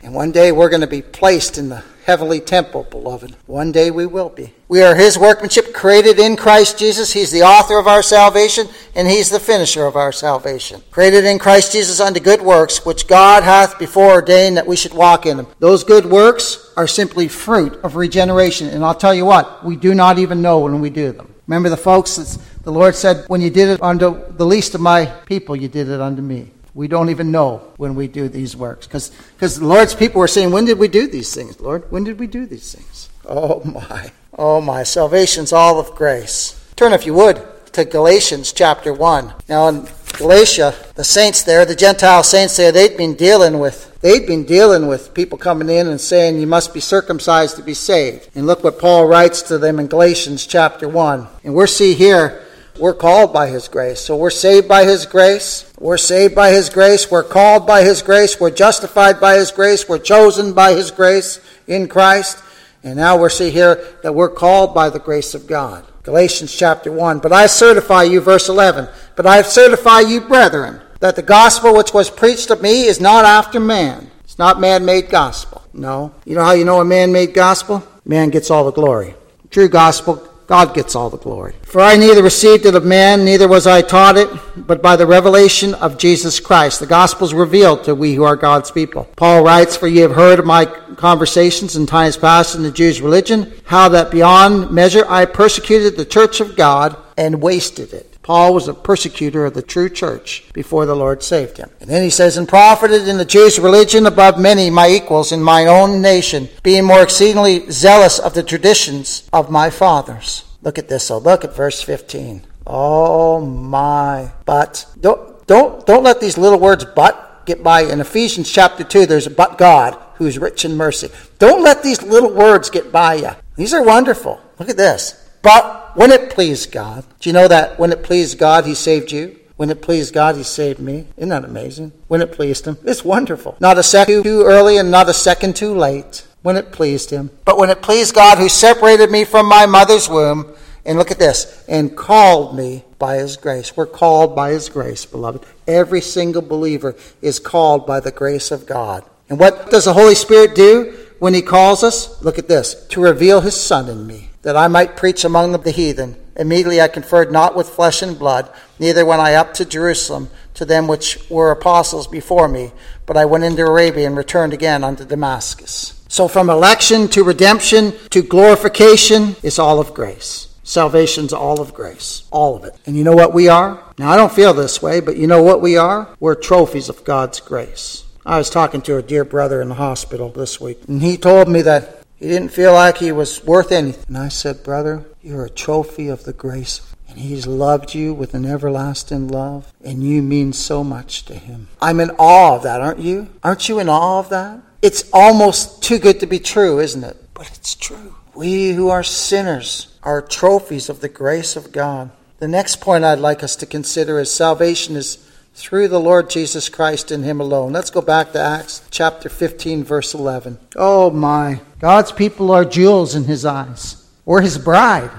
And 0.02 0.14
one 0.14 0.32
day 0.32 0.52
we're 0.52 0.68
going 0.68 0.80
to 0.80 0.88
be 0.88 1.02
placed 1.02 1.58
in 1.58 1.68
the 1.68 1.84
heavenly 2.08 2.40
temple, 2.40 2.84
beloved. 2.84 3.36
One 3.44 3.70
day 3.70 3.90
we 3.90 4.06
will 4.06 4.30
be. 4.30 4.54
We 4.66 4.80
are 4.82 4.94
his 4.94 5.18
workmanship 5.18 5.74
created 5.74 6.18
in 6.18 6.36
Christ 6.36 6.78
Jesus. 6.78 7.12
He's 7.12 7.30
the 7.30 7.42
author 7.42 7.78
of 7.78 7.86
our 7.86 8.02
salvation, 8.02 8.66
and 8.94 9.06
he's 9.06 9.28
the 9.28 9.38
finisher 9.38 9.84
of 9.84 9.94
our 9.94 10.10
salvation. 10.10 10.80
Created 10.90 11.26
in 11.26 11.38
Christ 11.38 11.72
Jesus 11.72 12.00
unto 12.00 12.18
good 12.18 12.40
works, 12.40 12.86
which 12.86 13.06
God 13.06 13.42
hath 13.42 13.78
before 13.78 14.12
ordained 14.12 14.56
that 14.56 14.66
we 14.66 14.74
should 14.74 14.94
walk 14.94 15.26
in 15.26 15.36
them. 15.36 15.48
Those 15.58 15.84
good 15.84 16.06
works 16.06 16.72
are 16.78 16.86
simply 16.86 17.28
fruit 17.28 17.74
of 17.84 17.94
regeneration. 17.94 18.68
And 18.68 18.82
I'll 18.86 18.94
tell 18.94 19.14
you 19.14 19.26
what, 19.26 19.62
we 19.62 19.76
do 19.76 19.94
not 19.94 20.18
even 20.18 20.40
know 20.40 20.60
when 20.60 20.80
we 20.80 20.88
do 20.88 21.12
them. 21.12 21.34
Remember 21.46 21.68
the 21.68 21.76
folks, 21.76 22.16
the 22.62 22.72
Lord 22.72 22.94
said, 22.94 23.26
when 23.28 23.42
you 23.42 23.50
did 23.50 23.68
it 23.68 23.82
unto 23.82 24.32
the 24.32 24.46
least 24.46 24.74
of 24.74 24.80
my 24.80 25.04
people, 25.26 25.54
you 25.54 25.68
did 25.68 25.90
it 25.90 26.00
unto 26.00 26.22
me. 26.22 26.52
We 26.78 26.86
don't 26.86 27.10
even 27.10 27.32
know 27.32 27.72
when 27.76 27.96
we 27.96 28.06
do 28.06 28.28
these 28.28 28.54
works. 28.54 28.86
Because 28.86 29.10
the 29.58 29.66
Lord's 29.66 29.96
people 29.96 30.20
were 30.20 30.28
saying, 30.28 30.52
When 30.52 30.64
did 30.64 30.78
we 30.78 30.86
do 30.86 31.08
these 31.08 31.34
things, 31.34 31.58
Lord? 31.58 31.90
When 31.90 32.04
did 32.04 32.20
we 32.20 32.28
do 32.28 32.46
these 32.46 32.72
things? 32.72 33.10
Oh, 33.24 33.64
my. 33.64 34.12
Oh, 34.38 34.60
my. 34.60 34.84
Salvation's 34.84 35.52
all 35.52 35.80
of 35.80 35.96
grace. 35.96 36.54
Turn, 36.76 36.92
if 36.92 37.04
you 37.04 37.14
would, 37.14 37.44
to 37.72 37.84
Galatians 37.84 38.52
chapter 38.52 38.92
1. 38.92 39.34
Now, 39.48 39.66
in 39.66 39.88
Galatia, 40.18 40.72
the 40.94 41.02
saints 41.02 41.42
there, 41.42 41.64
the 41.64 41.74
Gentile 41.74 42.22
saints 42.22 42.56
there, 42.56 42.70
they'd 42.70 42.96
been 42.96 43.14
dealing 43.16 43.58
with 43.58 43.98
they'd 44.00 44.28
been 44.28 44.44
dealing 44.44 44.86
with 44.86 45.14
people 45.14 45.36
coming 45.36 45.68
in 45.68 45.88
and 45.88 46.00
saying 46.00 46.38
you 46.38 46.46
must 46.46 46.72
be 46.72 46.78
circumcised 46.78 47.56
to 47.56 47.62
be 47.64 47.74
saved. 47.74 48.30
And 48.36 48.46
look 48.46 48.62
what 48.62 48.78
Paul 48.78 49.08
writes 49.08 49.42
to 49.42 49.58
them 49.58 49.80
in 49.80 49.88
Galatians 49.88 50.46
chapter 50.46 50.88
1. 50.88 51.26
And 51.42 51.54
we're 51.54 51.66
see 51.66 51.94
here 51.94 52.46
we're 52.78 52.94
called 52.94 53.32
by 53.32 53.48
His 53.48 53.68
grace. 53.68 54.00
So 54.00 54.16
we're 54.16 54.30
saved 54.30 54.68
by 54.68 54.84
His 54.84 55.06
grace. 55.06 55.72
We're 55.78 55.98
saved 55.98 56.34
by 56.34 56.50
His 56.50 56.70
grace. 56.70 57.10
We're 57.10 57.22
called 57.22 57.66
by 57.66 57.82
His 57.82 58.02
grace. 58.02 58.40
We're 58.40 58.50
justified 58.50 59.20
by 59.20 59.36
His 59.36 59.50
grace. 59.50 59.88
We're 59.88 59.98
chosen 59.98 60.52
by 60.52 60.72
His 60.72 60.90
grace 60.90 61.40
in 61.66 61.88
Christ. 61.88 62.42
And 62.82 62.96
now 62.96 63.18
we're 63.18 63.28
see 63.28 63.50
here 63.50 63.84
that 64.02 64.14
we're 64.14 64.30
called 64.30 64.74
by 64.74 64.90
the 64.90 64.98
grace 64.98 65.34
of 65.34 65.46
God. 65.46 65.84
Galatians 66.02 66.54
chapter 66.54 66.90
1. 66.90 67.18
But 67.18 67.32
I 67.32 67.46
certify 67.46 68.04
you, 68.04 68.20
verse 68.20 68.48
11. 68.48 68.88
But 69.16 69.26
I 69.26 69.42
certify 69.42 70.00
you, 70.00 70.20
brethren, 70.20 70.80
that 71.00 71.16
the 71.16 71.22
gospel 71.22 71.76
which 71.76 71.92
was 71.92 72.10
preached 72.10 72.50
of 72.50 72.62
me 72.62 72.84
is 72.84 73.00
not 73.00 73.24
after 73.24 73.60
man. 73.60 74.10
It's 74.24 74.38
not 74.38 74.60
man 74.60 74.84
made 74.84 75.10
gospel. 75.10 75.62
No. 75.72 76.14
You 76.24 76.34
know 76.34 76.44
how 76.44 76.52
you 76.52 76.64
know 76.64 76.80
a 76.80 76.84
man 76.84 77.12
made 77.12 77.34
gospel? 77.34 77.86
Man 78.04 78.30
gets 78.30 78.50
all 78.50 78.64
the 78.64 78.72
glory. 78.72 79.14
True 79.50 79.68
gospel 79.68 80.26
God 80.48 80.74
gets 80.74 80.96
all 80.96 81.10
the 81.10 81.18
glory. 81.18 81.54
For 81.62 81.82
I 81.82 81.96
neither 81.96 82.22
received 82.22 82.64
it 82.64 82.74
of 82.74 82.82
man, 82.82 83.22
neither 83.22 83.46
was 83.46 83.66
I 83.66 83.82
taught 83.82 84.16
it, 84.16 84.30
but 84.56 84.80
by 84.80 84.96
the 84.96 85.06
revelation 85.06 85.74
of 85.74 85.98
Jesus 85.98 86.40
Christ. 86.40 86.80
The 86.80 86.86
gospel 86.86 87.26
is 87.26 87.34
revealed 87.34 87.84
to 87.84 87.94
we 87.94 88.14
who 88.14 88.24
are 88.24 88.34
God's 88.34 88.70
people. 88.70 89.06
Paul 89.14 89.44
writes, 89.44 89.76
For 89.76 89.86
ye 89.86 89.98
have 89.98 90.12
heard 90.12 90.38
of 90.38 90.46
my 90.46 90.64
conversations 90.64 91.76
in 91.76 91.84
times 91.84 92.16
past 92.16 92.54
in 92.54 92.62
the 92.62 92.70
Jews' 92.70 93.02
religion, 93.02 93.52
how 93.64 93.90
that 93.90 94.10
beyond 94.10 94.70
measure 94.70 95.04
I 95.06 95.26
persecuted 95.26 95.96
the 95.98 96.06
church 96.06 96.40
of 96.40 96.56
God 96.56 96.96
and 97.18 97.42
wasted 97.42 97.92
it. 97.92 98.07
Paul 98.28 98.52
was 98.52 98.68
a 98.68 98.74
persecutor 98.74 99.46
of 99.46 99.54
the 99.54 99.62
true 99.62 99.88
church 99.88 100.44
before 100.52 100.84
the 100.84 100.94
Lord 100.94 101.22
saved 101.22 101.56
him. 101.56 101.70
And 101.80 101.88
then 101.88 102.02
he 102.02 102.10
says, 102.10 102.36
And 102.36 102.46
profited 102.46 103.08
in 103.08 103.16
the 103.16 103.24
Jewish 103.24 103.58
religion 103.58 104.04
above 104.04 104.38
many 104.38 104.68
my 104.68 104.90
equals 104.90 105.32
in 105.32 105.42
mine 105.42 105.66
own 105.66 106.02
nation, 106.02 106.50
being 106.62 106.84
more 106.84 107.02
exceedingly 107.02 107.70
zealous 107.70 108.18
of 108.18 108.34
the 108.34 108.42
traditions 108.42 109.26
of 109.32 109.50
my 109.50 109.70
fathers. 109.70 110.44
Look 110.60 110.76
at 110.78 110.90
this. 110.90 111.04
So 111.04 111.16
look 111.16 111.42
at 111.42 111.56
verse 111.56 111.80
15. 111.80 112.46
Oh 112.66 113.40
my. 113.40 114.30
But 114.44 114.84
don't, 115.00 115.46
don't, 115.46 115.86
don't 115.86 116.04
let 116.04 116.20
these 116.20 116.36
little 116.36 116.60
words 116.60 116.84
but 116.84 117.46
get 117.46 117.62
by. 117.62 117.80
In 117.80 117.98
Ephesians 117.98 118.52
chapter 118.52 118.84
2, 118.84 119.06
there's 119.06 119.26
a 119.26 119.30
but 119.30 119.56
God 119.56 119.98
who 120.16 120.26
is 120.26 120.38
rich 120.38 120.66
in 120.66 120.76
mercy. 120.76 121.08
Don't 121.38 121.62
let 121.62 121.82
these 121.82 122.02
little 122.02 122.34
words 122.34 122.68
get 122.68 122.92
by 122.92 123.14
you. 123.14 123.30
These 123.56 123.72
are 123.72 123.82
wonderful. 123.82 124.38
Look 124.58 124.68
at 124.68 124.76
this. 124.76 125.14
But 125.40 125.87
when 125.98 126.12
it 126.12 126.30
pleased 126.30 126.70
God, 126.70 127.04
do 127.18 127.28
you 127.28 127.32
know 127.32 127.48
that 127.48 127.78
when 127.78 127.90
it 127.90 128.04
pleased 128.04 128.38
God, 128.38 128.64
He 128.64 128.74
saved 128.74 129.10
you? 129.10 129.38
When 129.56 129.68
it 129.70 129.82
pleased 129.82 130.14
God, 130.14 130.36
He 130.36 130.44
saved 130.44 130.78
me. 130.78 131.06
Isn't 131.16 131.30
that 131.30 131.44
amazing? 131.44 131.90
When 132.06 132.22
it 132.22 132.30
pleased 132.30 132.66
Him. 132.66 132.78
It's 132.84 133.04
wonderful. 133.04 133.56
Not 133.58 133.78
a 133.78 133.82
second 133.82 134.22
too 134.22 134.44
early 134.44 134.76
and 134.76 134.92
not 134.92 135.08
a 135.08 135.12
second 135.12 135.56
too 135.56 135.74
late. 135.74 136.24
When 136.42 136.56
it 136.56 136.70
pleased 136.70 137.10
Him. 137.10 137.30
But 137.44 137.58
when 137.58 137.68
it 137.68 137.82
pleased 137.82 138.14
God, 138.14 138.38
who 138.38 138.48
separated 138.48 139.10
me 139.10 139.24
from 139.24 139.48
my 139.48 139.66
mother's 139.66 140.08
womb, 140.08 140.54
and 140.86 140.96
look 140.96 141.10
at 141.10 141.18
this, 141.18 141.64
and 141.68 141.96
called 141.96 142.56
me 142.56 142.84
by 143.00 143.16
His 143.16 143.36
grace. 143.36 143.76
We're 143.76 143.86
called 143.86 144.36
by 144.36 144.50
His 144.50 144.68
grace, 144.68 145.04
beloved. 145.04 145.44
Every 145.66 146.00
single 146.00 146.42
believer 146.42 146.94
is 147.20 147.40
called 147.40 147.86
by 147.86 147.98
the 147.98 148.12
grace 148.12 148.52
of 148.52 148.66
God. 148.66 149.04
And 149.28 149.38
what 149.38 149.70
does 149.70 149.84
the 149.84 149.92
Holy 149.92 150.14
Spirit 150.14 150.54
do 150.54 150.96
when 151.18 151.34
He 151.34 151.42
calls 151.42 151.82
us? 151.82 152.22
Look 152.22 152.38
at 152.38 152.48
this 152.48 152.74
to 152.88 153.00
reveal 153.00 153.40
His 153.40 153.58
Son 153.58 153.88
in 153.88 154.06
me 154.06 154.30
that 154.42 154.56
I 154.56 154.68
might 154.68 154.96
preach 154.96 155.24
among 155.24 155.52
the 155.52 155.70
heathen. 155.70 156.16
Immediately 156.36 156.80
I 156.80 156.88
conferred 156.88 157.32
not 157.32 157.56
with 157.56 157.68
flesh 157.68 158.02
and 158.02 158.18
blood, 158.18 158.50
neither 158.78 159.04
went 159.04 159.20
I 159.20 159.34
up 159.34 159.54
to 159.54 159.64
Jerusalem 159.64 160.30
to 160.54 160.64
them 160.64 160.88
which 160.88 161.18
were 161.28 161.50
apostles 161.50 162.06
before 162.06 162.48
me, 162.48 162.72
but 163.06 163.16
I 163.16 163.24
went 163.24 163.44
into 163.44 163.64
Arabia 163.64 164.06
and 164.06 164.16
returned 164.16 164.52
again 164.52 164.84
unto 164.84 165.04
Damascus. 165.04 166.02
So 166.08 166.28
from 166.28 166.48
election 166.48 167.08
to 167.08 167.22
redemption 167.22 167.92
to 168.10 168.22
glorification 168.22 169.36
is 169.42 169.58
all 169.58 169.78
of 169.78 169.94
grace. 169.94 170.48
Salvation's 170.62 171.32
all 171.32 171.60
of 171.60 171.72
grace. 171.72 172.24
All 172.30 172.56
of 172.56 172.64
it. 172.64 172.74
And 172.86 172.96
you 172.96 173.04
know 173.04 173.14
what 173.14 173.32
we 173.32 173.48
are? 173.48 173.82
Now, 173.98 174.10
I 174.10 174.16
don't 174.16 174.32
feel 174.32 174.52
this 174.52 174.82
way, 174.82 175.00
but 175.00 175.16
you 175.16 175.26
know 175.26 175.42
what 175.42 175.62
we 175.62 175.76
are? 175.76 176.14
We're 176.20 176.34
trophies 176.34 176.88
of 176.88 177.04
God's 177.04 177.40
grace. 177.40 178.04
I 178.28 178.36
was 178.36 178.50
talking 178.50 178.82
to 178.82 178.98
a 178.98 179.02
dear 179.02 179.24
brother 179.24 179.62
in 179.62 179.70
the 179.70 179.76
hospital 179.76 180.28
this 180.28 180.60
week, 180.60 180.80
and 180.86 181.00
he 181.00 181.16
told 181.16 181.48
me 181.48 181.62
that 181.62 182.02
he 182.16 182.28
didn't 182.28 182.50
feel 182.50 182.74
like 182.74 182.98
he 182.98 183.10
was 183.10 183.42
worth 183.42 183.72
anything. 183.72 184.04
And 184.06 184.18
I 184.18 184.28
said, 184.28 184.62
Brother, 184.62 185.06
you're 185.22 185.46
a 185.46 185.50
trophy 185.50 186.08
of 186.08 186.24
the 186.24 186.34
grace. 186.34 186.82
And 187.08 187.18
he's 187.18 187.46
loved 187.46 187.94
you 187.94 188.12
with 188.12 188.34
an 188.34 188.44
everlasting 188.44 189.28
love. 189.28 189.72
And 189.82 190.02
you 190.02 190.20
mean 190.20 190.52
so 190.52 190.84
much 190.84 191.24
to 191.24 191.36
him. 191.36 191.68
I'm 191.80 192.00
in 192.00 192.10
awe 192.18 192.56
of 192.56 192.64
that, 192.64 192.82
aren't 192.82 192.98
you? 192.98 193.30
Aren't 193.42 193.66
you 193.70 193.78
in 193.78 193.88
awe 193.88 194.18
of 194.18 194.28
that? 194.28 194.60
It's 194.82 195.08
almost 195.10 195.82
too 195.82 195.98
good 195.98 196.20
to 196.20 196.26
be 196.26 196.38
true, 196.38 196.80
isn't 196.80 197.04
it? 197.04 197.16
But 197.32 197.50
it's 197.54 197.74
true. 197.74 198.14
We 198.34 198.72
who 198.72 198.90
are 198.90 199.02
sinners 199.02 199.96
are 200.02 200.20
trophies 200.20 200.90
of 200.90 201.00
the 201.00 201.08
grace 201.08 201.56
of 201.56 201.72
God. 201.72 202.10
The 202.40 202.48
next 202.48 202.82
point 202.82 203.04
I'd 203.04 203.20
like 203.20 203.42
us 203.42 203.56
to 203.56 203.64
consider 203.64 204.20
is 204.20 204.30
salvation 204.30 204.96
is 204.96 205.16
through 205.58 205.88
the 205.88 205.98
Lord 205.98 206.30
Jesus 206.30 206.68
Christ 206.68 207.10
in 207.10 207.24
Him 207.24 207.40
alone. 207.40 207.72
Let's 207.72 207.90
go 207.90 208.00
back 208.00 208.32
to 208.32 208.40
Acts 208.40 208.82
chapter 208.90 209.28
15, 209.28 209.82
verse 209.82 210.14
11. 210.14 210.56
Oh 210.76 211.10
my. 211.10 211.60
God's 211.80 212.12
people 212.12 212.52
are 212.52 212.64
jewels 212.64 213.16
in 213.16 213.24
His 213.24 213.44
eyes. 213.44 214.08
We're 214.24 214.42
His 214.42 214.56
bride. 214.56 215.10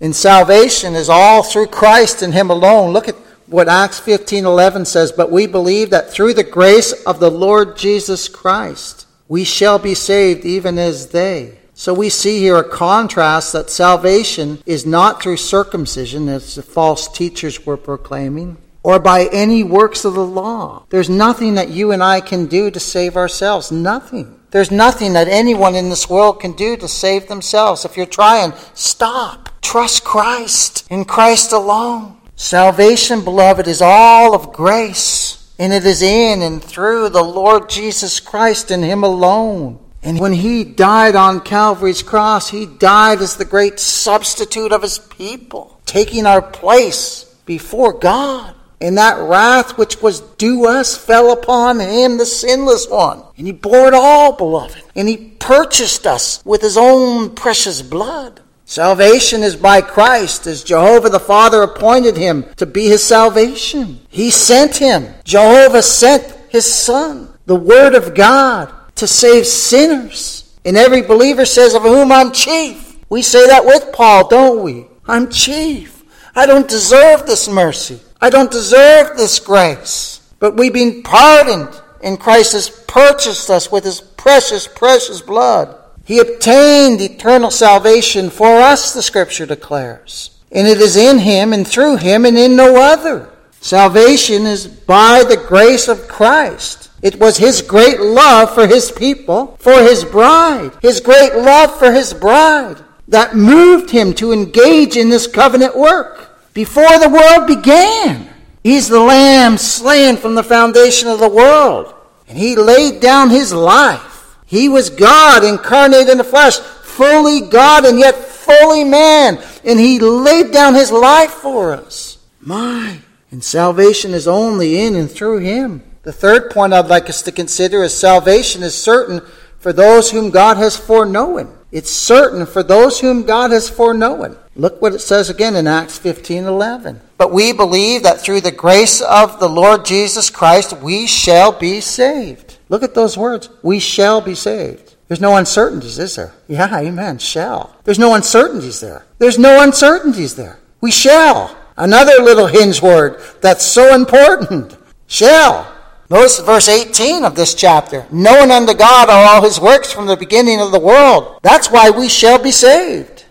And 0.00 0.16
salvation 0.16 0.94
is 0.96 1.08
all 1.08 1.44
through 1.44 1.68
Christ 1.68 2.22
and 2.22 2.34
Him 2.34 2.50
alone. 2.50 2.92
Look 2.92 3.08
at 3.08 3.14
what 3.46 3.68
Acts 3.68 4.00
15, 4.00 4.44
11 4.44 4.84
says. 4.84 5.12
But 5.12 5.30
we 5.30 5.46
believe 5.46 5.90
that 5.90 6.10
through 6.10 6.34
the 6.34 6.42
grace 6.42 6.92
of 7.04 7.20
the 7.20 7.30
Lord 7.30 7.76
Jesus 7.76 8.28
Christ, 8.28 9.06
we 9.28 9.44
shall 9.44 9.78
be 9.78 9.94
saved 9.94 10.44
even 10.44 10.76
as 10.76 11.08
they. 11.08 11.58
So 11.74 11.94
we 11.94 12.10
see 12.10 12.38
here 12.38 12.56
a 12.56 12.68
contrast 12.68 13.52
that 13.52 13.70
salvation 13.70 14.62
is 14.66 14.84
not 14.84 15.22
through 15.22 15.38
circumcision, 15.38 16.28
as 16.28 16.54
the 16.56 16.62
false 16.62 17.08
teachers 17.08 17.64
were 17.64 17.76
proclaiming, 17.76 18.56
or 18.82 18.98
by 18.98 19.28
any 19.32 19.62
works 19.62 20.04
of 20.04 20.14
the 20.14 20.26
law. 20.26 20.84
There's 20.90 21.10
nothing 21.10 21.54
that 21.54 21.70
you 21.70 21.92
and 21.92 22.02
I 22.02 22.20
can 22.20 22.46
do 22.46 22.70
to 22.70 22.80
save 22.80 23.16
ourselves. 23.16 23.70
Nothing. 23.70 24.40
There's 24.50 24.70
nothing 24.70 25.14
that 25.14 25.28
anyone 25.28 25.74
in 25.74 25.88
this 25.88 26.10
world 26.10 26.40
can 26.40 26.52
do 26.52 26.76
to 26.76 26.88
save 26.88 27.28
themselves. 27.28 27.84
If 27.84 27.96
you're 27.96 28.06
trying, 28.06 28.52
stop. 28.74 29.48
Trust 29.62 30.04
Christ 30.04 30.86
in 30.90 31.04
Christ 31.04 31.52
alone. 31.52 32.18
Salvation, 32.36 33.22
beloved, 33.22 33.68
is 33.68 33.80
all 33.80 34.34
of 34.34 34.52
grace, 34.52 35.54
and 35.58 35.72
it 35.72 35.86
is 35.86 36.02
in 36.02 36.42
and 36.42 36.62
through 36.62 37.08
the 37.08 37.22
Lord 37.22 37.70
Jesus 37.70 38.20
Christ 38.20 38.70
and 38.70 38.84
Him 38.84 39.04
alone. 39.04 39.78
And 40.02 40.18
when 40.18 40.32
He 40.32 40.64
died 40.64 41.14
on 41.14 41.40
Calvary's 41.40 42.02
cross, 42.02 42.50
He 42.50 42.66
died 42.66 43.22
as 43.22 43.36
the 43.36 43.44
great 43.44 43.78
substitute 43.78 44.72
of 44.72 44.82
His 44.82 44.98
people, 44.98 45.80
taking 45.86 46.26
our 46.26 46.42
place 46.42 47.24
before 47.46 47.92
God. 47.92 48.54
And 48.82 48.98
that 48.98 49.16
wrath 49.20 49.78
which 49.78 50.02
was 50.02 50.20
due 50.20 50.66
us 50.66 50.96
fell 50.96 51.32
upon 51.32 51.78
him, 51.78 52.18
the 52.18 52.26
sinless 52.26 52.88
one. 52.88 53.22
And 53.38 53.46
he 53.46 53.52
bore 53.52 53.86
it 53.86 53.94
all, 53.94 54.32
beloved. 54.32 54.82
And 54.96 55.08
he 55.08 55.34
purchased 55.38 56.04
us 56.04 56.44
with 56.44 56.62
his 56.62 56.76
own 56.76 57.36
precious 57.36 57.80
blood. 57.80 58.40
Salvation 58.64 59.44
is 59.44 59.54
by 59.54 59.82
Christ, 59.82 60.48
as 60.48 60.64
Jehovah 60.64 61.10
the 61.10 61.20
Father 61.20 61.62
appointed 61.62 62.16
him 62.16 62.44
to 62.56 62.66
be 62.66 62.88
his 62.88 63.04
salvation. 63.04 64.00
He 64.08 64.32
sent 64.32 64.78
him. 64.78 65.14
Jehovah 65.22 65.82
sent 65.82 66.24
his 66.48 66.66
Son, 66.66 67.32
the 67.46 67.54
Word 67.54 67.94
of 67.94 68.16
God, 68.16 68.72
to 68.96 69.06
save 69.06 69.46
sinners. 69.46 70.58
And 70.64 70.76
every 70.76 71.02
believer 71.02 71.44
says, 71.44 71.74
Of 71.74 71.82
whom 71.82 72.10
I'm 72.10 72.32
chief. 72.32 72.98
We 73.08 73.22
say 73.22 73.46
that 73.46 73.64
with 73.64 73.92
Paul, 73.92 74.26
don't 74.26 74.64
we? 74.64 74.86
I'm 75.06 75.30
chief. 75.30 76.02
I 76.34 76.46
don't 76.46 76.68
deserve 76.68 77.26
this 77.26 77.48
mercy. 77.48 78.00
I 78.22 78.30
don't 78.30 78.52
deserve 78.52 79.16
this 79.16 79.40
grace. 79.40 80.20
But 80.38 80.56
we've 80.56 80.72
been 80.72 81.02
pardoned 81.02 81.82
and 82.02 82.20
Christ 82.20 82.52
has 82.52 82.70
purchased 82.70 83.50
us 83.50 83.70
with 83.70 83.82
his 83.82 84.00
precious, 84.00 84.68
precious 84.68 85.20
blood. 85.20 85.76
He 86.04 86.20
obtained 86.20 87.00
eternal 87.00 87.50
salvation 87.50 88.30
for 88.30 88.60
us, 88.60 88.94
the 88.94 89.02
scripture 89.02 89.46
declares. 89.46 90.38
And 90.52 90.68
it 90.68 90.78
is 90.78 90.96
in 90.96 91.18
him 91.18 91.52
and 91.52 91.66
through 91.66 91.96
him 91.96 92.24
and 92.24 92.38
in 92.38 92.54
no 92.54 92.76
other. 92.76 93.28
Salvation 93.60 94.46
is 94.46 94.68
by 94.68 95.24
the 95.28 95.36
grace 95.36 95.88
of 95.88 96.06
Christ. 96.06 96.90
It 97.02 97.18
was 97.18 97.38
his 97.38 97.60
great 97.60 98.00
love 98.00 98.54
for 98.54 98.68
his 98.68 98.92
people, 98.92 99.56
for 99.58 99.82
his 99.82 100.04
bride, 100.04 100.72
his 100.80 101.00
great 101.00 101.34
love 101.34 101.76
for 101.76 101.92
his 101.92 102.14
bride, 102.14 102.78
that 103.08 103.34
moved 103.34 103.90
him 103.90 104.12
to 104.14 104.32
engage 104.32 104.96
in 104.96 105.10
this 105.10 105.26
covenant 105.26 105.76
work 105.76 106.31
before 106.54 106.98
the 106.98 107.08
world 107.08 107.46
began. 107.46 108.28
He's 108.62 108.88
the 108.88 109.00
lamb 109.00 109.58
slain 109.58 110.16
from 110.16 110.34
the 110.34 110.44
foundation 110.44 111.08
of 111.08 111.18
the 111.18 111.28
world, 111.28 111.94
and 112.28 112.38
he 112.38 112.54
laid 112.54 113.00
down 113.00 113.30
his 113.30 113.52
life. 113.52 114.36
He 114.46 114.68
was 114.68 114.90
God 114.90 115.44
incarnate 115.44 116.08
in 116.08 116.18
the 116.18 116.24
flesh, 116.24 116.58
fully 116.58 117.40
God 117.40 117.84
and 117.84 117.98
yet 117.98 118.14
fully 118.14 118.84
man, 118.84 119.42
and 119.64 119.80
he 119.80 119.98
laid 119.98 120.52
down 120.52 120.74
his 120.74 120.92
life 120.92 121.30
for 121.30 121.72
us. 121.72 122.18
My 122.40 122.98
and 123.32 123.42
salvation 123.42 124.12
is 124.12 124.28
only 124.28 124.78
in 124.78 124.94
and 124.94 125.10
through 125.10 125.38
him. 125.38 125.82
The 126.02 126.12
third 126.12 126.50
point 126.50 126.74
I'd 126.74 126.88
like 126.88 127.08
us 127.08 127.22
to 127.22 127.32
consider 127.32 127.82
is 127.82 127.96
salvation 127.96 128.62
is 128.62 128.76
certain 128.76 129.22
for 129.58 129.72
those 129.72 130.10
whom 130.10 130.30
God 130.30 130.58
has 130.58 130.76
foreknown. 130.76 131.56
It's 131.72 131.90
certain 131.90 132.44
for 132.44 132.62
those 132.62 133.00
whom 133.00 133.22
God 133.22 133.50
has 133.50 133.70
foreknown. 133.70 134.36
Look 134.54 134.82
what 134.82 134.92
it 134.92 134.98
says 135.00 135.30
again 135.30 135.56
in 135.56 135.66
Acts 135.66 135.98
15:11. 135.98 137.00
But 137.16 137.32
we 137.32 137.52
believe 137.52 138.02
that 138.02 138.20
through 138.20 138.42
the 138.42 138.50
grace 138.50 139.00
of 139.00 139.40
the 139.40 139.48
Lord 139.48 139.86
Jesus 139.86 140.28
Christ 140.28 140.74
we 140.82 141.06
shall 141.06 141.50
be 141.50 141.80
saved. 141.80 142.58
Look 142.68 142.82
at 142.82 142.94
those 142.94 143.16
words. 143.16 143.48
We 143.62 143.78
shall 143.78 144.20
be 144.20 144.34
saved. 144.34 144.96
There's 145.08 145.20
no 145.20 145.36
uncertainties, 145.36 145.98
is 145.98 146.16
there? 146.16 146.32
Yeah, 146.48 146.78
amen. 146.78 147.18
Shall. 147.18 147.74
There's 147.84 147.98
no 147.98 148.14
uncertainties 148.14 148.80
there. 148.80 149.06
There's 149.18 149.38
no 149.38 149.62
uncertainties 149.62 150.36
there. 150.36 150.58
We 150.82 150.90
shall. 150.90 151.56
Another 151.78 152.22
little 152.22 152.48
hinge 152.48 152.82
word 152.82 153.18
that's 153.40 153.64
so 153.64 153.94
important. 153.94 154.76
Shall. 155.06 155.71
Notice 156.12 156.40
verse 156.40 156.68
18 156.68 157.24
of 157.24 157.36
this 157.36 157.54
chapter. 157.54 158.06
Known 158.10 158.50
unto 158.50 158.74
God 158.74 159.08
are 159.08 159.34
all 159.34 159.42
his 159.42 159.58
works 159.58 159.90
from 159.90 160.04
the 160.04 160.14
beginning 160.14 160.60
of 160.60 160.70
the 160.70 160.78
world. 160.78 161.40
That's 161.40 161.70
why 161.70 161.88
we 161.88 162.10
shall 162.10 162.38
be 162.38 162.50
saved. 162.50 163.24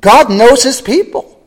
God 0.00 0.30
knows 0.30 0.64
his 0.64 0.80
people. 0.80 1.40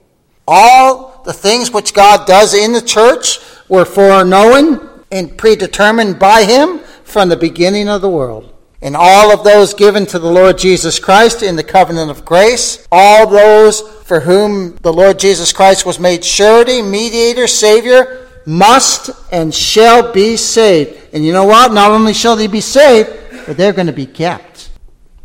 All 0.47 1.21
the 1.26 1.34
things 1.34 1.73
which 1.73 1.93
God 1.93 2.26
does 2.26 2.54
in 2.54 2.71
the 2.71 2.82
church 2.82 3.39
were 3.67 3.84
foreknown 3.84 5.04
and 5.12 5.38
predetermined 5.38 6.19
by 6.19 6.45
him 6.45 6.80
from 7.04 7.28
the 7.28 7.36
beginning 7.36 7.89
of 7.89 8.00
the 8.00 8.10
world 8.10 8.54
and 8.82 8.95
all 8.95 9.34
of 9.34 9.43
those 9.43 9.73
given 9.73 10.06
to 10.06 10.19
the 10.19 10.32
Lord 10.32 10.58
Jesus 10.58 11.00
Christ 11.00 11.43
in 11.43 11.56
the 11.56 11.63
covenant 11.63 12.12
of 12.12 12.23
grace, 12.23 12.88
all 12.91 13.28
those 13.28 13.82
for 14.06 14.21
whom 14.21 14.76
the 14.78 14.93
Lord 14.93 15.19
Jesus 15.19 15.52
Christ 15.52 15.86
was 15.86 16.00
made 16.00 16.23
surety, 16.23 16.82
mediator, 16.82 17.47
savior, 17.47 18.26
must 18.47 19.10
and 19.31 19.53
shall 19.53 20.13
be 20.13 20.38
saved. 20.38 21.13
And 21.13 21.25
you 21.25 21.33
know 21.33 21.45
what? 21.45 21.73
Not 21.73 21.91
only 21.91 22.13
shall 22.13 22.36
they 22.36 22.47
be 22.47 22.62
saved, 22.62 23.10
but 23.45 23.57
they're 23.57 23.73
going 23.73 23.88
to 23.88 23.93
be 23.93 24.05
kept. 24.05 24.69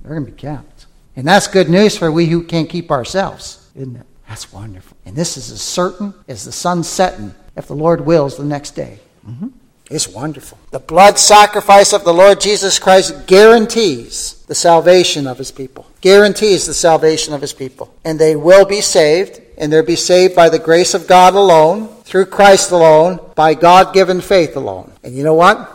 They're 0.03 0.13
going 0.13 0.27
to 0.27 0.33
be 0.33 0.37
kept. 0.37 0.87
And 1.17 1.27
that's 1.27 1.47
good 1.47 1.71
news 1.71 1.97
for 1.97 2.11
we 2.11 2.27
who 2.27 2.43
can't 2.43 2.69
keep 2.69 2.91
ourselves, 2.91 3.71
isn't 3.77 3.97
it? 3.97 4.07
That's 4.29 4.53
wonderful. 4.53 4.97
And 5.05 5.15
this 5.15 5.37
is 5.37 5.51
as 5.51 5.61
certain 5.61 6.15
as 6.27 6.45
the 6.45 6.53
sun 6.53 6.83
setting, 6.83 7.35
if 7.57 7.67
the 7.67 7.75
Lord 7.75 8.01
wills, 8.01 8.37
the 8.37 8.45
next 8.45 8.73
day. 8.73 8.99
Mm-hmm. 9.27 9.49
It's 9.91 10.09
wonderful. 10.09 10.59
The 10.71 10.79
blood 10.79 11.19
sacrifice 11.19 11.93
of 11.93 12.05
the 12.05 12.15
Lord 12.15 12.41
Jesus 12.41 12.79
Christ 12.79 13.27
guarantees 13.27 14.43
the 14.49 14.55
salvation 14.55 15.27
of 15.27 15.37
his 15.37 15.51
people. 15.51 15.87
Guarantees 16.01 16.67
the 16.67 16.73
salvation 16.73 17.35
of 17.35 17.43
his 17.43 17.53
people. 17.53 17.95
And 18.05 18.19
they 18.19 18.35
will 18.35 18.65
be 18.65 18.81
saved, 18.81 19.43
and 19.57 19.73
they'll 19.73 19.85
be 19.85 19.97
saved 19.97 20.35
by 20.35 20.49
the 20.49 20.59
grace 20.59 20.95
of 20.95 21.07
God 21.07 21.35
alone, 21.35 21.89
through 22.05 22.27
Christ 22.27 22.71
alone, 22.71 23.21
by 23.35 23.55
God 23.55 23.95
given 23.95 24.21
faith 24.21 24.57
alone. 24.57 24.93
And 25.03 25.15
you 25.15 25.25
know 25.25 25.35
what? 25.35 25.71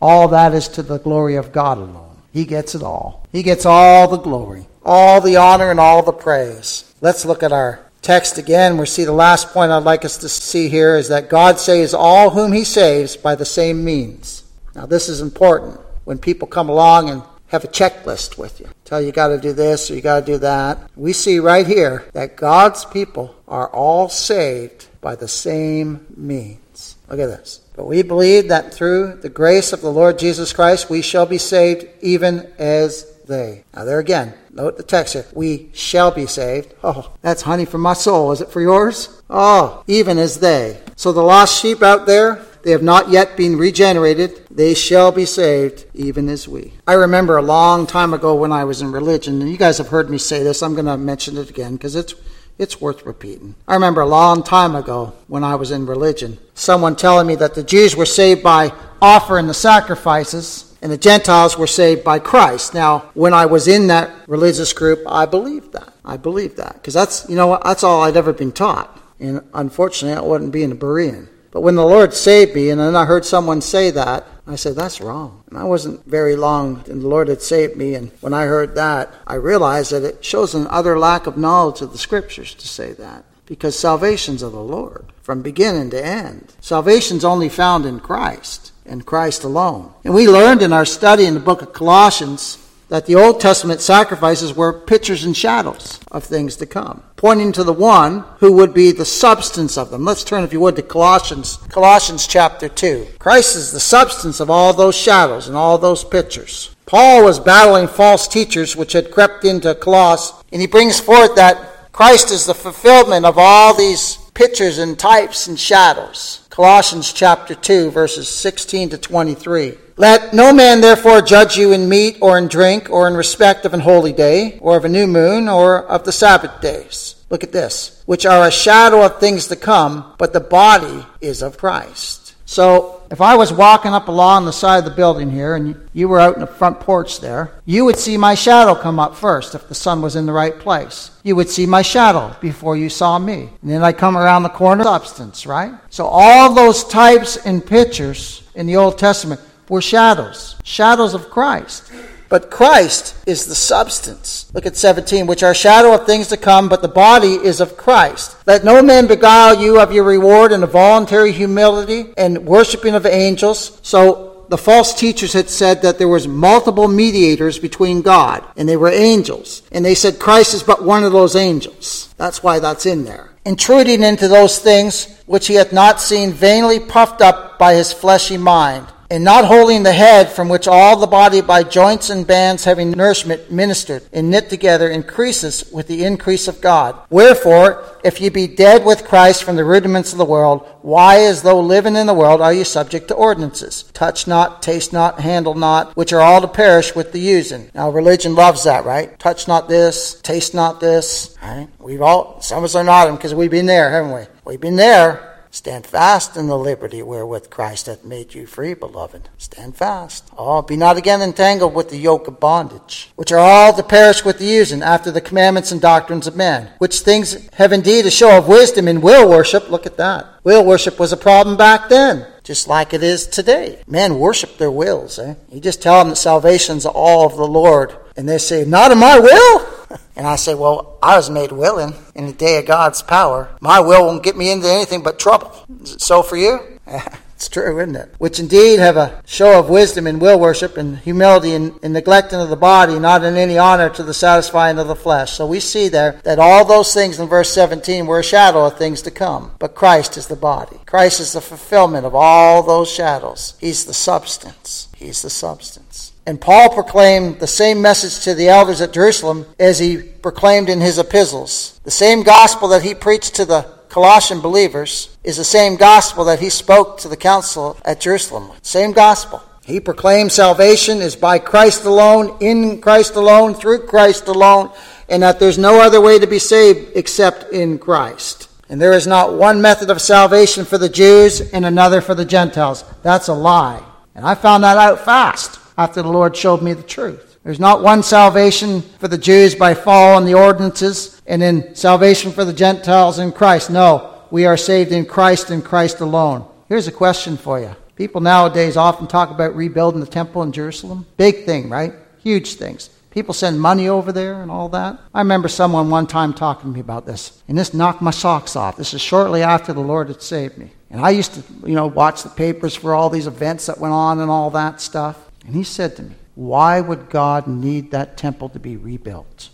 All 0.00 0.28
that 0.28 0.54
is 0.54 0.68
to 0.68 0.82
the 0.82 0.98
glory 0.98 1.36
of 1.36 1.52
God 1.52 1.78
alone. 1.78 2.16
He 2.32 2.44
gets 2.44 2.74
it 2.74 2.82
all. 2.82 3.26
He 3.32 3.42
gets 3.42 3.66
all 3.66 4.08
the 4.08 4.18
glory, 4.18 4.66
all 4.84 5.20
the 5.20 5.36
honor, 5.36 5.70
and 5.70 5.78
all 5.78 6.02
the 6.02 6.12
praise. 6.12 6.92
Let's 7.00 7.24
look 7.24 7.42
at 7.42 7.52
our 7.52 7.80
text 8.02 8.36
again, 8.36 8.76
we 8.76 8.86
see 8.86 9.04
the 9.04 9.12
last 9.12 9.50
point 9.50 9.70
I'd 9.70 9.84
like 9.84 10.04
us 10.04 10.18
to 10.18 10.28
see 10.28 10.68
here 10.68 10.96
is 10.96 11.08
that 11.08 11.30
God 11.30 11.58
saves 11.58 11.94
all 11.94 12.30
whom 12.30 12.52
he 12.52 12.64
saves 12.64 13.16
by 13.16 13.36
the 13.36 13.44
same 13.44 13.84
means. 13.84 14.42
Now, 14.74 14.86
this 14.86 15.08
is 15.08 15.20
important 15.20 15.80
when 16.04 16.18
people 16.18 16.48
come 16.48 16.68
along 16.68 17.10
and 17.10 17.22
have 17.52 17.64
a 17.64 17.68
checklist 17.68 18.38
with 18.38 18.60
you. 18.60 18.68
Tell 18.86 19.00
you, 19.00 19.12
got 19.12 19.28
to 19.28 19.38
do 19.38 19.52
this 19.52 19.90
or 19.90 19.94
you 19.94 20.00
got 20.00 20.20
to 20.20 20.26
do 20.26 20.38
that. 20.38 20.90
We 20.96 21.12
see 21.12 21.38
right 21.38 21.66
here 21.66 22.08
that 22.14 22.34
God's 22.34 22.86
people 22.86 23.36
are 23.46 23.68
all 23.68 24.08
saved 24.08 24.86
by 25.02 25.16
the 25.16 25.28
same 25.28 26.06
means. 26.16 26.96
Look 27.08 27.20
at 27.20 27.26
this. 27.26 27.60
But 27.76 27.86
we 27.86 28.02
believe 28.02 28.48
that 28.48 28.72
through 28.72 29.18
the 29.20 29.28
grace 29.28 29.74
of 29.74 29.82
the 29.82 29.92
Lord 29.92 30.18
Jesus 30.18 30.54
Christ, 30.54 30.88
we 30.88 31.02
shall 31.02 31.26
be 31.26 31.36
saved 31.36 31.86
even 32.00 32.50
as 32.58 33.12
they. 33.26 33.64
Now, 33.74 33.84
there 33.84 33.98
again, 33.98 34.32
note 34.50 34.78
the 34.78 34.82
text 34.82 35.12
here. 35.12 35.26
We 35.34 35.68
shall 35.74 36.10
be 36.10 36.26
saved. 36.26 36.74
Oh, 36.82 37.12
that's 37.20 37.42
honey 37.42 37.66
for 37.66 37.78
my 37.78 37.92
soul. 37.92 38.32
Is 38.32 38.40
it 38.40 38.48
for 38.48 38.62
yours? 38.62 39.22
Oh, 39.28 39.84
even 39.86 40.18
as 40.18 40.40
they. 40.40 40.80
So 40.96 41.12
the 41.12 41.22
lost 41.22 41.60
sheep 41.60 41.82
out 41.82 42.06
there, 42.06 42.44
they 42.62 42.70
have 42.70 42.82
not 42.82 43.10
yet 43.10 43.36
been 43.36 43.56
regenerated. 43.56 44.46
They 44.50 44.74
shall 44.74 45.12
be 45.12 45.24
saved, 45.24 45.84
even 45.94 46.28
as 46.28 46.46
we. 46.46 46.74
I 46.86 46.94
remember 46.94 47.36
a 47.36 47.42
long 47.42 47.86
time 47.86 48.14
ago 48.14 48.34
when 48.34 48.52
I 48.52 48.64
was 48.64 48.80
in 48.80 48.92
religion, 48.92 49.40
and 49.40 49.50
you 49.50 49.56
guys 49.56 49.78
have 49.78 49.88
heard 49.88 50.10
me 50.10 50.18
say 50.18 50.42
this. 50.42 50.62
I'm 50.62 50.74
going 50.74 50.86
to 50.86 50.96
mention 50.96 51.36
it 51.36 51.50
again 51.50 51.74
because 51.74 51.96
it's 51.96 52.14
it's 52.58 52.80
worth 52.80 53.04
repeating. 53.04 53.54
I 53.66 53.74
remember 53.74 54.02
a 54.02 54.06
long 54.06 54.42
time 54.42 54.74
ago 54.76 55.14
when 55.26 55.42
I 55.42 55.54
was 55.56 55.70
in 55.70 55.86
religion, 55.86 56.38
someone 56.54 56.96
telling 56.96 57.26
me 57.26 57.34
that 57.36 57.54
the 57.54 57.62
Jews 57.62 57.96
were 57.96 58.06
saved 58.06 58.42
by 58.42 58.72
offering 59.00 59.46
the 59.46 59.54
sacrifices 59.54 60.72
and 60.82 60.90
the 60.90 60.98
Gentiles 60.98 61.56
were 61.56 61.66
saved 61.66 62.04
by 62.04 62.18
Christ. 62.18 62.74
Now, 62.74 63.10
when 63.14 63.32
I 63.32 63.46
was 63.46 63.68
in 63.68 63.86
that 63.86 64.10
religious 64.28 64.72
group, 64.72 65.00
I 65.06 65.26
believed 65.26 65.72
that. 65.72 65.92
I 66.04 66.16
believed 66.16 66.56
that 66.56 66.74
because 66.74 66.94
that's 66.94 67.28
you 67.28 67.36
know 67.36 67.58
that's 67.64 67.84
all 67.84 68.02
I'd 68.02 68.16
ever 68.16 68.32
been 68.32 68.52
taught, 68.52 69.00
and 69.18 69.42
unfortunately, 69.54 70.18
I 70.18 70.20
wasn't 70.20 70.52
being 70.52 70.72
a 70.72 70.76
Berean. 70.76 71.28
But 71.52 71.60
when 71.60 71.76
the 71.76 71.86
Lord 71.86 72.14
saved 72.14 72.54
me, 72.54 72.70
and 72.70 72.80
then 72.80 72.96
I 72.96 73.04
heard 73.04 73.26
someone 73.26 73.60
say 73.60 73.90
that, 73.90 74.26
I 74.46 74.56
said, 74.56 74.74
that's 74.74 75.00
wrong. 75.00 75.44
And 75.50 75.58
I 75.58 75.64
wasn't 75.64 76.04
very 76.06 76.34
long, 76.34 76.82
and 76.88 77.02
the 77.02 77.08
Lord 77.08 77.28
had 77.28 77.42
saved 77.42 77.76
me. 77.76 77.94
And 77.94 78.10
when 78.20 78.34
I 78.34 78.46
heard 78.46 78.74
that, 78.74 79.12
I 79.26 79.34
realized 79.34 79.92
that 79.92 80.02
it 80.02 80.24
shows 80.24 80.54
an 80.54 80.66
utter 80.70 80.98
lack 80.98 81.26
of 81.26 81.36
knowledge 81.36 81.82
of 81.82 81.92
the 81.92 81.98
Scriptures 81.98 82.54
to 82.54 82.66
say 82.66 82.92
that. 82.94 83.24
Because 83.44 83.78
salvation's 83.78 84.42
of 84.42 84.52
the 84.52 84.62
Lord 84.62 85.04
from 85.20 85.42
beginning 85.42 85.90
to 85.90 86.04
end. 86.04 86.54
Salvation's 86.60 87.24
only 87.24 87.50
found 87.50 87.84
in 87.84 88.00
Christ 88.00 88.72
and 88.86 89.06
Christ 89.06 89.44
alone. 89.44 89.92
And 90.04 90.14
we 90.14 90.26
learned 90.28 90.62
in 90.62 90.72
our 90.72 90.86
study 90.86 91.26
in 91.26 91.34
the 91.34 91.40
book 91.40 91.60
of 91.60 91.74
Colossians 91.74 92.56
that 92.92 93.06
the 93.06 93.14
Old 93.14 93.40
Testament 93.40 93.80
sacrifices 93.80 94.54
were 94.54 94.70
pictures 94.70 95.24
and 95.24 95.34
shadows 95.34 95.98
of 96.10 96.24
things 96.24 96.56
to 96.56 96.66
come, 96.66 97.02
pointing 97.16 97.50
to 97.52 97.64
the 97.64 97.72
one 97.72 98.22
who 98.40 98.52
would 98.52 98.74
be 98.74 98.92
the 98.92 99.06
substance 99.06 99.78
of 99.78 99.90
them. 99.90 100.04
Let's 100.04 100.22
turn, 100.22 100.44
if 100.44 100.52
you 100.52 100.60
would, 100.60 100.76
to 100.76 100.82
Colossians, 100.82 101.56
Colossians 101.70 102.26
chapter 102.26 102.68
2. 102.68 103.06
Christ 103.18 103.56
is 103.56 103.72
the 103.72 103.80
substance 103.80 104.40
of 104.40 104.50
all 104.50 104.74
those 104.74 104.94
shadows 104.94 105.48
and 105.48 105.56
all 105.56 105.78
those 105.78 106.04
pictures. 106.04 106.76
Paul 106.84 107.24
was 107.24 107.40
battling 107.40 107.88
false 107.88 108.28
teachers 108.28 108.76
which 108.76 108.92
had 108.92 109.10
crept 109.10 109.46
into 109.46 109.74
Colossus, 109.74 110.44
and 110.52 110.60
he 110.60 110.66
brings 110.66 111.00
forth 111.00 111.34
that 111.36 111.90
Christ 111.92 112.30
is 112.30 112.44
the 112.44 112.54
fulfillment 112.54 113.24
of 113.24 113.38
all 113.38 113.72
these 113.72 114.18
pictures 114.34 114.76
and 114.76 114.98
types 114.98 115.46
and 115.46 115.58
shadows. 115.58 116.46
Colossians 116.50 117.10
chapter 117.10 117.54
2, 117.54 117.90
verses 117.90 118.28
16 118.28 118.90
to 118.90 118.98
23. 118.98 119.78
Let 119.96 120.32
no 120.32 120.52
man 120.52 120.80
therefore 120.80 121.22
judge 121.22 121.56
you 121.56 121.72
in 121.72 121.88
meat 121.88 122.18
or 122.20 122.38
in 122.38 122.48
drink 122.48 122.88
or 122.90 123.08
in 123.08 123.14
respect 123.14 123.64
of 123.64 123.74
an 123.74 123.80
holy 123.80 124.12
day 124.12 124.58
or 124.60 124.76
of 124.76 124.84
a 124.84 124.88
new 124.88 125.06
moon 125.06 125.48
or 125.48 125.84
of 125.86 126.04
the 126.04 126.12
Sabbath 126.12 126.60
days. 126.60 127.16
Look 127.30 127.44
at 127.44 127.52
this, 127.52 128.02
which 128.06 128.26
are 128.26 128.46
a 128.46 128.50
shadow 128.50 129.04
of 129.04 129.18
things 129.18 129.48
to 129.48 129.56
come, 129.56 130.14
but 130.18 130.32
the 130.32 130.40
body 130.40 131.04
is 131.20 131.42
of 131.42 131.56
Christ. 131.56 132.34
So, 132.44 133.00
if 133.10 133.22
I 133.22 133.36
was 133.36 133.50
walking 133.50 133.94
up 133.94 134.08
along 134.08 134.44
the 134.44 134.52
side 134.52 134.78
of 134.78 134.84
the 134.84 134.90
building 134.90 135.30
here 135.30 135.54
and 135.54 135.88
you 135.94 136.08
were 136.08 136.20
out 136.20 136.34
in 136.34 136.40
the 136.40 136.46
front 136.46 136.80
porch 136.80 137.20
there, 137.20 137.50
you 137.64 137.86
would 137.86 137.96
see 137.96 138.18
my 138.18 138.34
shadow 138.34 138.74
come 138.74 138.98
up 138.98 139.16
first 139.16 139.54
if 139.54 139.68
the 139.68 139.74
sun 139.74 140.02
was 140.02 140.16
in 140.16 140.26
the 140.26 140.32
right 140.32 140.58
place. 140.58 141.10
You 141.22 141.36
would 141.36 141.48
see 141.48 141.64
my 141.64 141.80
shadow 141.80 142.36
before 142.42 142.76
you 142.76 142.90
saw 142.90 143.18
me. 143.18 143.48
And 143.62 143.70
then 143.70 143.82
I 143.82 143.92
come 143.92 144.18
around 144.18 144.42
the 144.42 144.50
corner, 144.50 144.84
substance, 144.84 145.46
right? 145.46 145.72
So, 145.88 146.06
all 146.06 146.52
those 146.52 146.84
types 146.84 147.38
and 147.38 147.64
pictures 147.64 148.42
in 148.54 148.66
the 148.66 148.76
Old 148.76 148.98
Testament 148.98 149.40
were 149.68 149.82
shadows, 149.82 150.56
shadows 150.64 151.14
of 151.14 151.30
Christ. 151.30 151.90
But 152.32 152.50
Christ 152.50 153.14
is 153.26 153.44
the 153.44 153.54
substance. 153.54 154.50
Look 154.54 154.64
at 154.64 154.74
17, 154.74 155.26
which 155.26 155.42
are 155.42 155.52
shadow 155.52 155.94
of 155.94 156.06
things 156.06 156.28
to 156.28 156.38
come, 156.38 156.70
but 156.70 156.80
the 156.80 156.88
body 156.88 157.34
is 157.34 157.60
of 157.60 157.76
Christ. 157.76 158.38
Let 158.46 158.64
no 158.64 158.82
man 158.82 159.06
beguile 159.06 159.60
you 159.60 159.78
of 159.78 159.92
your 159.92 160.04
reward 160.04 160.50
in 160.50 160.62
a 160.62 160.66
voluntary 160.66 161.32
humility 161.32 162.06
and 162.16 162.46
worshiping 162.46 162.94
of 162.94 163.04
angels. 163.04 163.78
So 163.82 164.46
the 164.48 164.56
false 164.56 164.94
teachers 164.94 165.34
had 165.34 165.50
said 165.50 165.82
that 165.82 165.98
there 165.98 166.08
was 166.08 166.26
multiple 166.26 166.88
mediators 166.88 167.58
between 167.58 168.00
God, 168.00 168.42
and 168.56 168.66
they 168.66 168.78
were 168.78 168.88
angels. 168.88 169.60
And 169.70 169.84
they 169.84 169.94
said 169.94 170.18
Christ 170.18 170.54
is 170.54 170.62
but 170.62 170.82
one 170.82 171.04
of 171.04 171.12
those 171.12 171.36
angels. 171.36 172.14
That's 172.16 172.42
why 172.42 172.60
that's 172.60 172.86
in 172.86 173.04
there. 173.04 173.30
Intruding 173.44 174.02
into 174.02 174.28
those 174.28 174.58
things 174.58 175.20
which 175.26 175.48
he 175.48 175.54
hath 175.54 175.72
not 175.72 176.00
seen, 176.00 176.32
vainly 176.32 176.80
puffed 176.80 177.20
up 177.20 177.58
by 177.58 177.74
his 177.74 177.92
fleshy 177.92 178.38
mind 178.38 178.86
and 179.12 179.22
not 179.22 179.44
holding 179.44 179.82
the 179.82 179.92
head 179.92 180.32
from 180.32 180.48
which 180.48 180.66
all 180.66 180.96
the 180.96 181.06
body 181.06 181.42
by 181.42 181.62
joints 181.62 182.08
and 182.08 182.26
bands 182.26 182.64
having 182.64 182.92
nourishment 182.92 183.52
ministered 183.52 184.02
and 184.10 184.30
knit 184.30 184.48
together 184.48 184.88
increases 184.88 185.70
with 185.70 185.86
the 185.86 186.02
increase 186.02 186.48
of 186.48 186.62
God. 186.62 186.98
Wherefore, 187.10 187.84
if 188.02 188.22
ye 188.22 188.30
be 188.30 188.46
dead 188.46 188.86
with 188.86 189.04
Christ 189.04 189.44
from 189.44 189.56
the 189.56 189.66
rudiments 189.66 190.12
of 190.12 190.18
the 190.18 190.24
world, 190.24 190.66
why 190.80 191.20
as 191.20 191.42
though 191.42 191.60
living 191.60 191.94
in 191.94 192.06
the 192.06 192.14
world 192.14 192.40
are 192.40 192.54
ye 192.54 192.64
subject 192.64 193.08
to 193.08 193.14
ordinances? 193.14 193.82
Touch 193.92 194.26
not, 194.26 194.62
taste 194.62 194.94
not, 194.94 195.20
handle 195.20 195.54
not, 195.54 195.94
which 195.94 196.14
are 196.14 196.22
all 196.22 196.40
to 196.40 196.48
perish 196.48 196.94
with 196.94 197.12
the 197.12 197.20
using. 197.20 197.70
Now 197.74 197.90
religion 197.90 198.34
loves 198.34 198.64
that, 198.64 198.86
right? 198.86 199.18
Touch 199.18 199.46
not 199.46 199.68
this, 199.68 200.22
taste 200.22 200.54
not 200.54 200.80
this. 200.80 201.36
Right? 201.42 201.68
We've 201.78 202.00
all 202.00 202.40
some 202.40 202.56
of 202.56 202.64
us 202.64 202.74
are 202.74 202.82
nodding 202.82 203.16
because 203.16 203.34
we've 203.34 203.50
been 203.50 203.66
there, 203.66 203.90
haven't 203.90 204.12
we? 204.12 204.22
We've 204.46 204.60
been 204.60 204.76
there. 204.76 205.31
Stand 205.54 205.86
fast 205.86 206.34
in 206.34 206.46
the 206.46 206.56
liberty 206.56 207.02
wherewith 207.02 207.50
Christ 207.50 207.84
hath 207.84 208.06
made 208.06 208.32
you 208.32 208.46
free, 208.46 208.72
beloved. 208.72 209.28
Stand 209.36 209.76
fast. 209.76 210.30
Oh, 210.38 210.62
be 210.62 210.78
not 210.78 210.96
again 210.96 211.20
entangled 211.20 211.74
with 211.74 211.90
the 211.90 211.98
yoke 211.98 212.26
of 212.26 212.40
bondage, 212.40 213.12
which 213.16 213.30
are 213.32 213.38
all 213.38 213.74
to 213.74 213.82
perish 213.82 214.24
with 214.24 214.38
the 214.38 214.46
using 214.46 214.82
after 214.82 215.10
the 215.10 215.20
commandments 215.20 215.70
and 215.70 215.78
doctrines 215.78 216.26
of 216.26 216.36
men, 216.36 216.70
which 216.78 217.00
things 217.00 217.50
have 217.56 217.70
indeed 217.70 218.06
a 218.06 218.10
show 218.10 218.38
of 218.38 218.48
wisdom 218.48 218.88
in 218.88 219.02
will 219.02 219.28
worship. 219.28 219.68
Look 219.68 219.84
at 219.84 219.98
that. 219.98 220.26
Will 220.42 220.64
worship 220.64 220.98
was 220.98 221.12
a 221.12 221.18
problem 221.18 221.58
back 221.58 221.90
then, 221.90 222.26
just 222.44 222.66
like 222.66 222.94
it 222.94 223.02
is 223.02 223.26
today. 223.26 223.82
Men 223.86 224.18
worship 224.18 224.56
their 224.56 224.70
wills. 224.70 225.18
Eh? 225.18 225.34
You 225.50 225.60
just 225.60 225.82
tell 225.82 225.98
them 225.98 226.08
that 226.08 226.16
salvation's 226.16 226.86
all 226.86 227.26
of 227.26 227.36
the 227.36 227.46
Lord, 227.46 227.94
and 228.16 228.26
they 228.26 228.38
say, 228.38 228.64
Not 228.64 228.90
in 228.90 228.96
my 228.96 229.18
will. 229.18 229.71
And 230.16 230.26
I 230.26 230.36
say, 230.36 230.54
Well, 230.54 230.98
I 231.02 231.16
was 231.16 231.30
made 231.30 231.52
willing 231.52 231.94
in 232.14 232.26
the 232.26 232.32
day 232.32 232.58
of 232.58 232.66
God's 232.66 233.02
power. 233.02 233.48
My 233.60 233.80
will 233.80 234.06
won't 234.06 234.22
get 234.22 234.36
me 234.36 234.50
into 234.50 234.68
anything 234.68 235.02
but 235.02 235.18
trouble. 235.18 235.52
Is 235.82 235.94
it 235.94 236.00
so 236.00 236.22
for 236.22 236.36
you? 236.36 236.58
it's 236.86 237.48
true, 237.48 237.80
isn't 237.80 237.96
it? 237.96 238.14
Which 238.18 238.38
indeed 238.38 238.78
have 238.78 238.96
a 238.96 239.22
show 239.24 239.58
of 239.58 239.68
wisdom 239.68 240.06
in 240.06 240.18
will 240.18 240.38
worship 240.38 240.76
and 240.76 240.98
humility 240.98 241.54
in, 241.54 241.78
in 241.82 241.92
neglecting 241.92 242.40
of 242.40 242.50
the 242.50 242.56
body, 242.56 242.98
not 242.98 243.24
in 243.24 243.36
any 243.36 243.58
honor 243.58 243.88
to 243.90 244.02
the 244.02 244.14
satisfying 244.14 244.78
of 244.78 244.88
the 244.88 244.94
flesh. 244.94 245.32
So 245.32 245.46
we 245.46 245.60
see 245.60 245.88
there 245.88 246.20
that 246.24 246.38
all 246.38 246.64
those 246.64 246.92
things 246.92 247.18
in 247.18 247.28
verse 247.28 247.50
17 247.52 248.06
were 248.06 248.20
a 248.20 248.24
shadow 248.24 248.66
of 248.66 248.78
things 248.78 249.02
to 249.02 249.10
come. 249.10 249.52
But 249.58 249.74
Christ 249.74 250.16
is 250.16 250.26
the 250.26 250.36
body. 250.36 250.78
Christ 250.86 251.20
is 251.20 251.32
the 251.32 251.40
fulfillment 251.40 252.06
of 252.06 252.14
all 252.14 252.62
those 252.62 252.90
shadows. 252.90 253.54
He's 253.60 253.86
the 253.86 253.94
substance. 253.94 254.88
He's 254.96 255.22
the 255.22 255.30
substance. 255.30 256.11
And 256.24 256.40
Paul 256.40 256.70
proclaimed 256.70 257.40
the 257.40 257.48
same 257.48 257.82
message 257.82 258.22
to 258.24 258.34
the 258.34 258.48
elders 258.48 258.80
at 258.80 258.92
Jerusalem 258.92 259.46
as 259.58 259.80
he 259.80 259.98
proclaimed 259.98 260.68
in 260.68 260.80
his 260.80 260.98
epistles. 260.98 261.80
The 261.82 261.90
same 261.90 262.22
gospel 262.22 262.68
that 262.68 262.82
he 262.82 262.94
preached 262.94 263.34
to 263.36 263.44
the 263.44 263.62
Colossian 263.88 264.40
believers 264.40 265.16
is 265.24 265.36
the 265.36 265.44
same 265.44 265.76
gospel 265.76 266.24
that 266.24 266.38
he 266.38 266.48
spoke 266.48 266.98
to 266.98 267.08
the 267.08 267.16
council 267.16 267.76
at 267.84 268.00
Jerusalem. 268.00 268.52
Same 268.62 268.92
gospel. 268.92 269.42
He 269.64 269.80
proclaimed 269.80 270.32
salvation 270.32 270.98
is 270.98 271.16
by 271.16 271.38
Christ 271.38 271.84
alone, 271.84 272.36
in 272.40 272.80
Christ 272.80 273.16
alone, 273.16 273.54
through 273.54 273.86
Christ 273.86 274.28
alone, 274.28 274.70
and 275.08 275.22
that 275.22 275.40
there's 275.40 275.58
no 275.58 275.80
other 275.80 276.00
way 276.00 276.18
to 276.18 276.26
be 276.26 276.38
saved 276.38 276.96
except 276.96 277.52
in 277.52 277.78
Christ. 277.78 278.48
And 278.68 278.80
there 278.80 278.92
is 278.92 279.06
not 279.06 279.34
one 279.34 279.60
method 279.60 279.90
of 279.90 280.00
salvation 280.00 280.64
for 280.64 280.78
the 280.78 280.88
Jews 280.88 281.40
and 281.52 281.66
another 281.66 282.00
for 282.00 282.14
the 282.14 282.24
Gentiles. 282.24 282.84
That's 283.02 283.28
a 283.28 283.34
lie. 283.34 283.82
And 284.14 284.24
I 284.24 284.34
found 284.34 284.64
that 284.64 284.78
out 284.78 285.04
fast 285.04 285.58
after 285.76 286.02
the 286.02 286.08
Lord 286.08 286.36
showed 286.36 286.62
me 286.62 286.72
the 286.72 286.82
truth. 286.82 287.38
There's 287.44 287.60
not 287.60 287.82
one 287.82 288.02
salvation 288.02 288.82
for 288.82 289.08
the 289.08 289.18
Jews 289.18 289.54
by 289.54 289.74
following 289.74 290.24
the 290.24 290.34
ordinances 290.34 291.20
and 291.26 291.42
then 291.42 291.74
salvation 291.74 292.30
for 292.30 292.44
the 292.44 292.52
Gentiles 292.52 293.18
in 293.18 293.32
Christ. 293.32 293.70
No, 293.70 294.22
we 294.30 294.46
are 294.46 294.56
saved 294.56 294.92
in 294.92 295.06
Christ 295.06 295.50
and 295.50 295.64
Christ 295.64 296.00
alone. 296.00 296.46
Here's 296.68 296.86
a 296.86 296.92
question 296.92 297.36
for 297.36 297.58
you. 297.58 297.74
People 297.96 298.20
nowadays 298.20 298.76
often 298.76 299.06
talk 299.06 299.30
about 299.30 299.54
rebuilding 299.56 300.00
the 300.00 300.06
temple 300.06 300.42
in 300.42 300.52
Jerusalem. 300.52 301.04
Big 301.16 301.44
thing, 301.44 301.68
right? 301.68 301.92
Huge 302.18 302.54
things. 302.54 302.90
People 303.10 303.34
send 303.34 303.60
money 303.60 303.88
over 303.88 304.10
there 304.10 304.40
and 304.40 304.50
all 304.50 304.70
that. 304.70 304.98
I 305.12 305.20
remember 305.20 305.48
someone 305.48 305.90
one 305.90 306.06
time 306.06 306.32
talking 306.32 306.70
to 306.70 306.74
me 306.74 306.80
about 306.80 307.04
this, 307.04 307.42
and 307.46 307.58
this 307.58 307.74
knocked 307.74 308.00
my 308.00 308.10
socks 308.10 308.56
off. 308.56 308.76
This 308.76 308.94
is 308.94 309.02
shortly 309.02 309.42
after 309.42 309.74
the 309.74 309.80
Lord 309.80 310.08
had 310.08 310.22
saved 310.22 310.56
me. 310.56 310.72
And 310.90 311.00
I 311.00 311.10
used 311.10 311.34
to, 311.34 311.42
you 311.66 311.74
know, 311.74 311.86
watch 311.86 312.22
the 312.22 312.30
papers 312.30 312.74
for 312.74 312.94
all 312.94 313.10
these 313.10 313.26
events 313.26 313.66
that 313.66 313.78
went 313.78 313.92
on 313.92 314.20
and 314.20 314.30
all 314.30 314.50
that 314.50 314.80
stuff. 314.80 315.30
And 315.46 315.54
he 315.54 315.64
said 315.64 315.96
to 315.96 316.02
me, 316.02 316.14
Why 316.34 316.80
would 316.80 317.10
God 317.10 317.46
need 317.46 317.90
that 317.90 318.16
temple 318.16 318.48
to 318.50 318.58
be 318.58 318.76
rebuilt? 318.76 319.50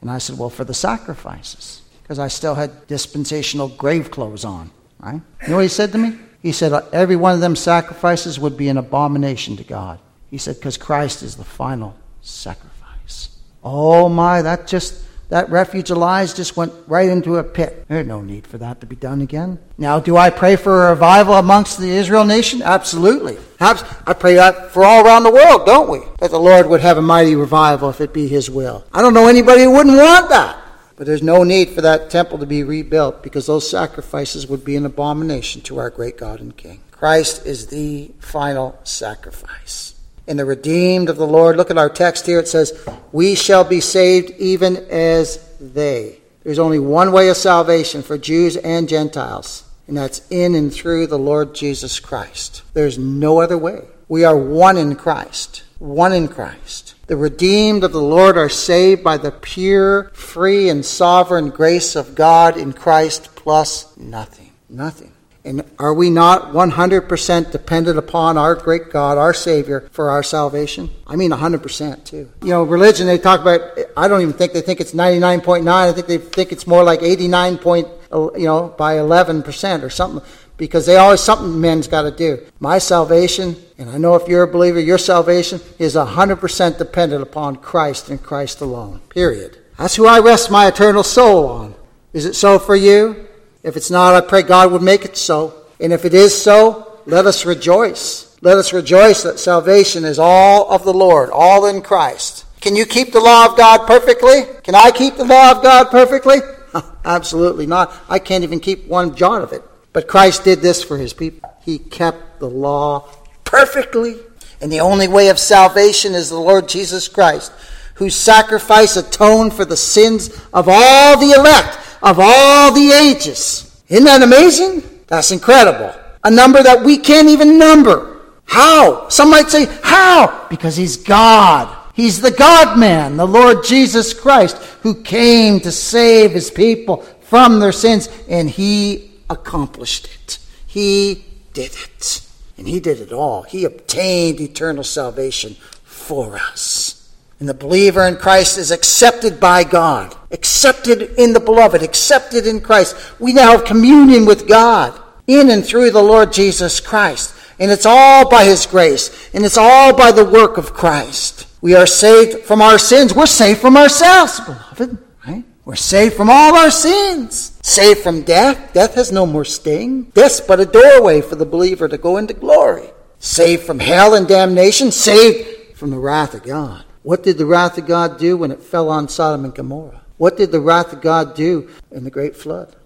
And 0.00 0.10
I 0.10 0.18
said, 0.18 0.38
Well, 0.38 0.50
for 0.50 0.64
the 0.64 0.74
sacrifices, 0.74 1.82
because 2.02 2.18
I 2.18 2.28
still 2.28 2.54
had 2.54 2.86
dispensational 2.86 3.68
grave 3.68 4.10
clothes 4.10 4.44
on. 4.44 4.70
Right? 4.98 5.20
You 5.42 5.48
know 5.48 5.56
what 5.56 5.62
he 5.62 5.68
said 5.68 5.92
to 5.92 5.98
me? 5.98 6.18
He 6.42 6.52
said, 6.52 6.72
uh, 6.72 6.82
Every 6.92 7.16
one 7.16 7.34
of 7.34 7.40
them 7.40 7.56
sacrifices 7.56 8.38
would 8.38 8.56
be 8.56 8.68
an 8.68 8.76
abomination 8.76 9.56
to 9.56 9.64
God. 9.64 9.98
He 10.30 10.38
said, 10.38 10.56
Because 10.56 10.76
Christ 10.76 11.22
is 11.22 11.36
the 11.36 11.44
final 11.44 11.96
sacrifice. 12.20 13.38
Oh 13.62 14.08
my, 14.10 14.42
that 14.42 14.66
just 14.66 15.04
that 15.28 15.50
refuge 15.50 15.90
of 15.90 15.98
lies 15.98 16.34
just 16.34 16.56
went 16.56 16.72
right 16.86 17.08
into 17.08 17.36
a 17.36 17.44
pit. 17.44 17.84
There's 17.88 18.06
no 18.06 18.20
need 18.20 18.46
for 18.46 18.58
that 18.58 18.80
to 18.80 18.86
be 18.86 18.96
done 18.96 19.20
again. 19.20 19.58
Now, 19.78 19.98
do 20.00 20.16
I 20.16 20.30
pray 20.30 20.56
for 20.56 20.86
a 20.86 20.90
revival 20.90 21.34
amongst 21.34 21.78
the 21.78 21.88
Israel 21.90 22.24
nation? 22.24 22.62
Absolutely. 22.62 23.38
I 23.60 24.14
pray 24.18 24.34
that 24.34 24.70
for 24.72 24.84
all 24.84 25.04
around 25.04 25.22
the 25.22 25.32
world, 25.32 25.66
don't 25.66 25.88
we? 25.88 26.00
That 26.20 26.30
the 26.30 26.38
Lord 26.38 26.68
would 26.68 26.80
have 26.80 26.98
a 26.98 27.02
mighty 27.02 27.34
revival 27.34 27.90
if 27.90 28.00
it 28.00 28.12
be 28.12 28.28
His 28.28 28.50
will. 28.50 28.84
I 28.92 29.00
don't 29.00 29.14
know 29.14 29.26
anybody 29.26 29.62
who 29.62 29.72
wouldn't 29.72 29.96
want 29.96 30.28
that. 30.30 30.58
But 30.96 31.06
there's 31.06 31.22
no 31.22 31.42
need 31.42 31.70
for 31.70 31.80
that 31.80 32.10
temple 32.10 32.38
to 32.38 32.46
be 32.46 32.62
rebuilt 32.62 33.22
because 33.22 33.46
those 33.46 33.68
sacrifices 33.68 34.46
would 34.46 34.64
be 34.64 34.76
an 34.76 34.86
abomination 34.86 35.60
to 35.62 35.78
our 35.78 35.90
great 35.90 36.16
God 36.16 36.40
and 36.40 36.56
King. 36.56 36.82
Christ 36.92 37.44
is 37.46 37.66
the 37.66 38.12
final 38.20 38.78
sacrifice 38.84 39.93
in 40.26 40.36
the 40.36 40.44
redeemed 40.44 41.08
of 41.08 41.16
the 41.16 41.26
Lord. 41.26 41.56
Look 41.56 41.70
at 41.70 41.78
our 41.78 41.90
text 41.90 42.26
here. 42.26 42.38
It 42.38 42.48
says, 42.48 42.72
We 43.12 43.34
shall 43.34 43.64
be 43.64 43.80
saved 43.80 44.30
even 44.38 44.76
as 44.90 45.48
they. 45.60 46.18
There's 46.42 46.58
only 46.58 46.78
one 46.78 47.12
way 47.12 47.28
of 47.28 47.36
salvation 47.36 48.02
for 48.02 48.18
Jews 48.18 48.56
and 48.58 48.88
Gentiles, 48.88 49.64
and 49.86 49.96
that's 49.96 50.26
in 50.30 50.54
and 50.54 50.72
through 50.72 51.06
the 51.06 51.18
Lord 51.18 51.54
Jesus 51.54 52.00
Christ. 52.00 52.62
There's 52.74 52.98
no 52.98 53.40
other 53.40 53.56
way. 53.56 53.82
We 54.08 54.24
are 54.24 54.36
one 54.36 54.76
in 54.76 54.96
Christ. 54.96 55.62
One 55.78 56.12
in 56.12 56.28
Christ. 56.28 56.94
The 57.06 57.16
redeemed 57.16 57.84
of 57.84 57.92
the 57.92 58.02
Lord 58.02 58.36
are 58.36 58.48
saved 58.48 59.02
by 59.02 59.16
the 59.16 59.30
pure, 59.30 60.10
free, 60.14 60.68
and 60.68 60.84
sovereign 60.84 61.50
grace 61.50 61.96
of 61.96 62.14
God 62.14 62.56
in 62.56 62.72
Christ 62.72 63.34
plus 63.34 63.94
nothing. 63.96 64.52
Nothing. 64.68 65.12
And 65.46 65.62
are 65.78 65.92
we 65.92 66.08
not 66.08 66.52
100% 66.52 67.52
dependent 67.52 67.98
upon 67.98 68.38
our 68.38 68.54
great 68.54 68.90
God, 68.90 69.18
our 69.18 69.34
Savior, 69.34 69.86
for 69.92 70.10
our 70.10 70.22
salvation? 70.22 70.90
I 71.06 71.16
mean 71.16 71.32
100% 71.32 72.04
too. 72.04 72.30
You 72.42 72.48
know, 72.48 72.62
religion, 72.62 73.06
they 73.06 73.18
talk 73.18 73.40
about, 73.40 73.60
I 73.94 74.08
don't 74.08 74.22
even 74.22 74.32
think 74.32 74.54
they 74.54 74.62
think 74.62 74.80
it's 74.80 74.92
99.9. 74.92 75.68
I 75.68 75.92
think 75.92 76.06
they 76.06 76.16
think 76.16 76.50
it's 76.50 76.66
more 76.66 76.82
like 76.82 77.02
89 77.02 77.58
point, 77.58 77.88
you 78.10 78.46
know, 78.46 78.74
by 78.78 78.94
11% 78.94 79.82
or 79.82 79.90
something. 79.90 80.26
Because 80.56 80.86
they 80.86 80.96
always, 80.96 81.20
something 81.20 81.60
men's 81.60 81.88
got 81.88 82.02
to 82.02 82.12
do. 82.12 82.38
My 82.60 82.78
salvation, 82.78 83.56
and 83.76 83.90
I 83.90 83.98
know 83.98 84.14
if 84.14 84.28
you're 84.28 84.44
a 84.44 84.48
believer, 84.48 84.78
your 84.80 84.98
salvation 84.98 85.60
is 85.78 85.96
100% 85.96 86.78
dependent 86.78 87.22
upon 87.22 87.56
Christ 87.56 88.08
and 88.08 88.22
Christ 88.22 88.60
alone. 88.60 89.00
Period. 89.10 89.58
That's 89.76 89.96
who 89.96 90.06
I 90.06 90.20
rest 90.20 90.50
my 90.52 90.68
eternal 90.68 91.02
soul 91.02 91.48
on. 91.48 91.74
Is 92.12 92.24
it 92.24 92.34
so 92.34 92.60
for 92.60 92.76
you? 92.76 93.26
If 93.64 93.78
it's 93.78 93.90
not, 93.90 94.14
I 94.14 94.20
pray 94.20 94.42
God 94.42 94.70
would 94.72 94.82
make 94.82 95.06
it 95.06 95.16
so. 95.16 95.54
And 95.80 95.92
if 95.92 96.04
it 96.04 96.12
is 96.12 96.40
so, 96.40 97.00
let 97.06 97.26
us 97.26 97.46
rejoice. 97.46 98.36
Let 98.42 98.58
us 98.58 98.74
rejoice 98.74 99.22
that 99.22 99.40
salvation 99.40 100.04
is 100.04 100.18
all 100.18 100.70
of 100.70 100.84
the 100.84 100.92
Lord, 100.92 101.30
all 101.30 101.64
in 101.66 101.80
Christ. 101.80 102.44
Can 102.60 102.76
you 102.76 102.84
keep 102.84 103.12
the 103.12 103.20
law 103.20 103.46
of 103.46 103.56
God 103.56 103.86
perfectly? 103.86 104.42
Can 104.62 104.74
I 104.74 104.90
keep 104.90 105.16
the 105.16 105.24
law 105.24 105.50
of 105.50 105.62
God 105.62 105.90
perfectly? 105.90 106.36
Absolutely 107.06 107.66
not. 107.66 107.92
I 108.08 108.18
can't 108.18 108.44
even 108.44 108.60
keep 108.60 108.86
one 108.86 109.16
jot 109.16 109.40
of 109.40 109.52
it. 109.52 109.62
But 109.94 110.08
Christ 110.08 110.44
did 110.44 110.60
this 110.60 110.82
for 110.84 110.98
his 110.98 111.14
people. 111.14 111.48
He 111.64 111.78
kept 111.78 112.40
the 112.40 112.50
law 112.50 113.08
perfectly. 113.44 114.16
And 114.60 114.70
the 114.70 114.80
only 114.80 115.08
way 115.08 115.28
of 115.28 115.38
salvation 115.38 116.14
is 116.14 116.28
the 116.28 116.38
Lord 116.38 116.68
Jesus 116.68 117.08
Christ, 117.08 117.50
whose 117.94 118.14
sacrifice 118.14 118.96
atoned 118.96 119.54
for 119.54 119.64
the 119.64 119.76
sins 119.76 120.28
of 120.52 120.68
all 120.68 121.18
the 121.18 121.32
elect 121.32 121.78
of 122.04 122.20
all 122.20 122.72
the 122.72 122.92
ages. 122.92 123.82
Isn't 123.88 124.04
that 124.04 124.22
amazing? 124.22 124.82
That's 125.08 125.32
incredible. 125.32 125.92
A 126.22 126.30
number 126.30 126.62
that 126.62 126.84
we 126.84 126.98
can't 126.98 127.28
even 127.28 127.58
number. 127.58 128.20
How? 128.44 129.08
Some 129.08 129.30
might 129.30 129.48
say, 129.48 129.64
how? 129.82 130.46
Because 130.48 130.76
he's 130.76 130.96
God. 130.96 131.74
He's 131.94 132.20
the 132.20 132.30
God 132.30 132.78
man, 132.78 133.16
the 133.16 133.26
Lord 133.26 133.64
Jesus 133.64 134.12
Christ, 134.12 134.56
who 134.82 135.02
came 135.02 135.60
to 135.60 135.72
save 135.72 136.32
his 136.32 136.50
people 136.50 136.98
from 137.22 137.58
their 137.58 137.72
sins, 137.72 138.08
and 138.28 138.50
he 138.50 139.12
accomplished 139.30 140.06
it. 140.06 140.38
He 140.66 141.24
did 141.52 141.72
it. 141.72 142.20
And 142.58 142.68
he 142.68 142.80
did 142.80 143.00
it 143.00 143.12
all. 143.12 143.42
He 143.42 143.64
obtained 143.64 144.40
eternal 144.40 144.84
salvation 144.84 145.56
for 145.84 146.36
us. 146.36 147.14
And 147.40 147.48
the 147.48 147.54
believer 147.54 148.06
in 148.06 148.16
Christ 148.16 148.58
is 148.58 148.70
accepted 148.70 149.40
by 149.40 149.64
God, 149.64 150.14
accepted 150.34 151.14
in 151.16 151.32
the 151.32 151.40
beloved, 151.40 151.82
accepted 151.82 152.46
in 152.46 152.60
Christ. 152.60 152.94
We 153.18 153.32
now 153.32 153.52
have 153.52 153.64
communion 153.64 154.26
with 154.26 154.46
God 154.46 155.00
in 155.26 155.48
and 155.48 155.64
through 155.64 155.92
the 155.92 156.02
Lord 156.02 156.32
Jesus 156.32 156.80
Christ. 156.80 157.34
And 157.58 157.70
it's 157.70 157.86
all 157.86 158.28
by 158.28 158.44
His 158.44 158.66
grace, 158.66 159.30
and 159.32 159.44
it's 159.44 159.56
all 159.56 159.96
by 159.96 160.10
the 160.10 160.24
work 160.24 160.58
of 160.58 160.74
Christ. 160.74 161.46
We 161.62 161.74
are 161.74 161.86
saved 161.86 162.44
from 162.44 162.60
our 162.60 162.78
sins. 162.78 163.14
We're 163.14 163.26
saved 163.26 163.60
from 163.60 163.76
ourselves, 163.76 164.40
beloved, 164.40 164.98
right? 165.26 165.44
We're 165.64 165.76
saved 165.76 166.14
from 166.14 166.28
all 166.28 166.56
our 166.56 166.70
sins. 166.70 167.58
Saved 167.62 168.00
from 168.00 168.22
death. 168.22 168.74
Death 168.74 168.96
has 168.96 169.12
no 169.12 169.24
more 169.24 169.44
sting. 169.46 170.10
Death's 170.12 170.40
but 170.40 170.60
a 170.60 170.66
doorway 170.66 171.22
for 171.22 171.36
the 171.36 171.46
believer 171.46 171.88
to 171.88 171.96
go 171.96 172.18
into 172.18 172.34
glory. 172.34 172.90
Saved 173.18 173.62
from 173.62 173.78
hell 173.78 174.14
and 174.14 174.28
damnation. 174.28 174.90
Saved 174.90 175.78
from 175.78 175.90
the 175.90 175.98
wrath 175.98 176.34
of 176.34 176.42
God. 176.42 176.84
What 177.02 177.22
did 177.22 177.38
the 177.38 177.46
wrath 177.46 177.78
of 177.78 177.86
God 177.86 178.18
do 178.18 178.36
when 178.36 178.50
it 178.50 178.62
fell 178.62 178.90
on 178.90 179.08
Sodom 179.08 179.44
and 179.44 179.54
Gomorrah? 179.54 180.03
What 180.16 180.36
did 180.36 180.52
the 180.52 180.60
wrath 180.60 180.92
of 180.92 181.00
God 181.00 181.34
do 181.34 181.68
in 181.90 182.04
the 182.04 182.10
great 182.10 182.36
flood? 182.36 182.76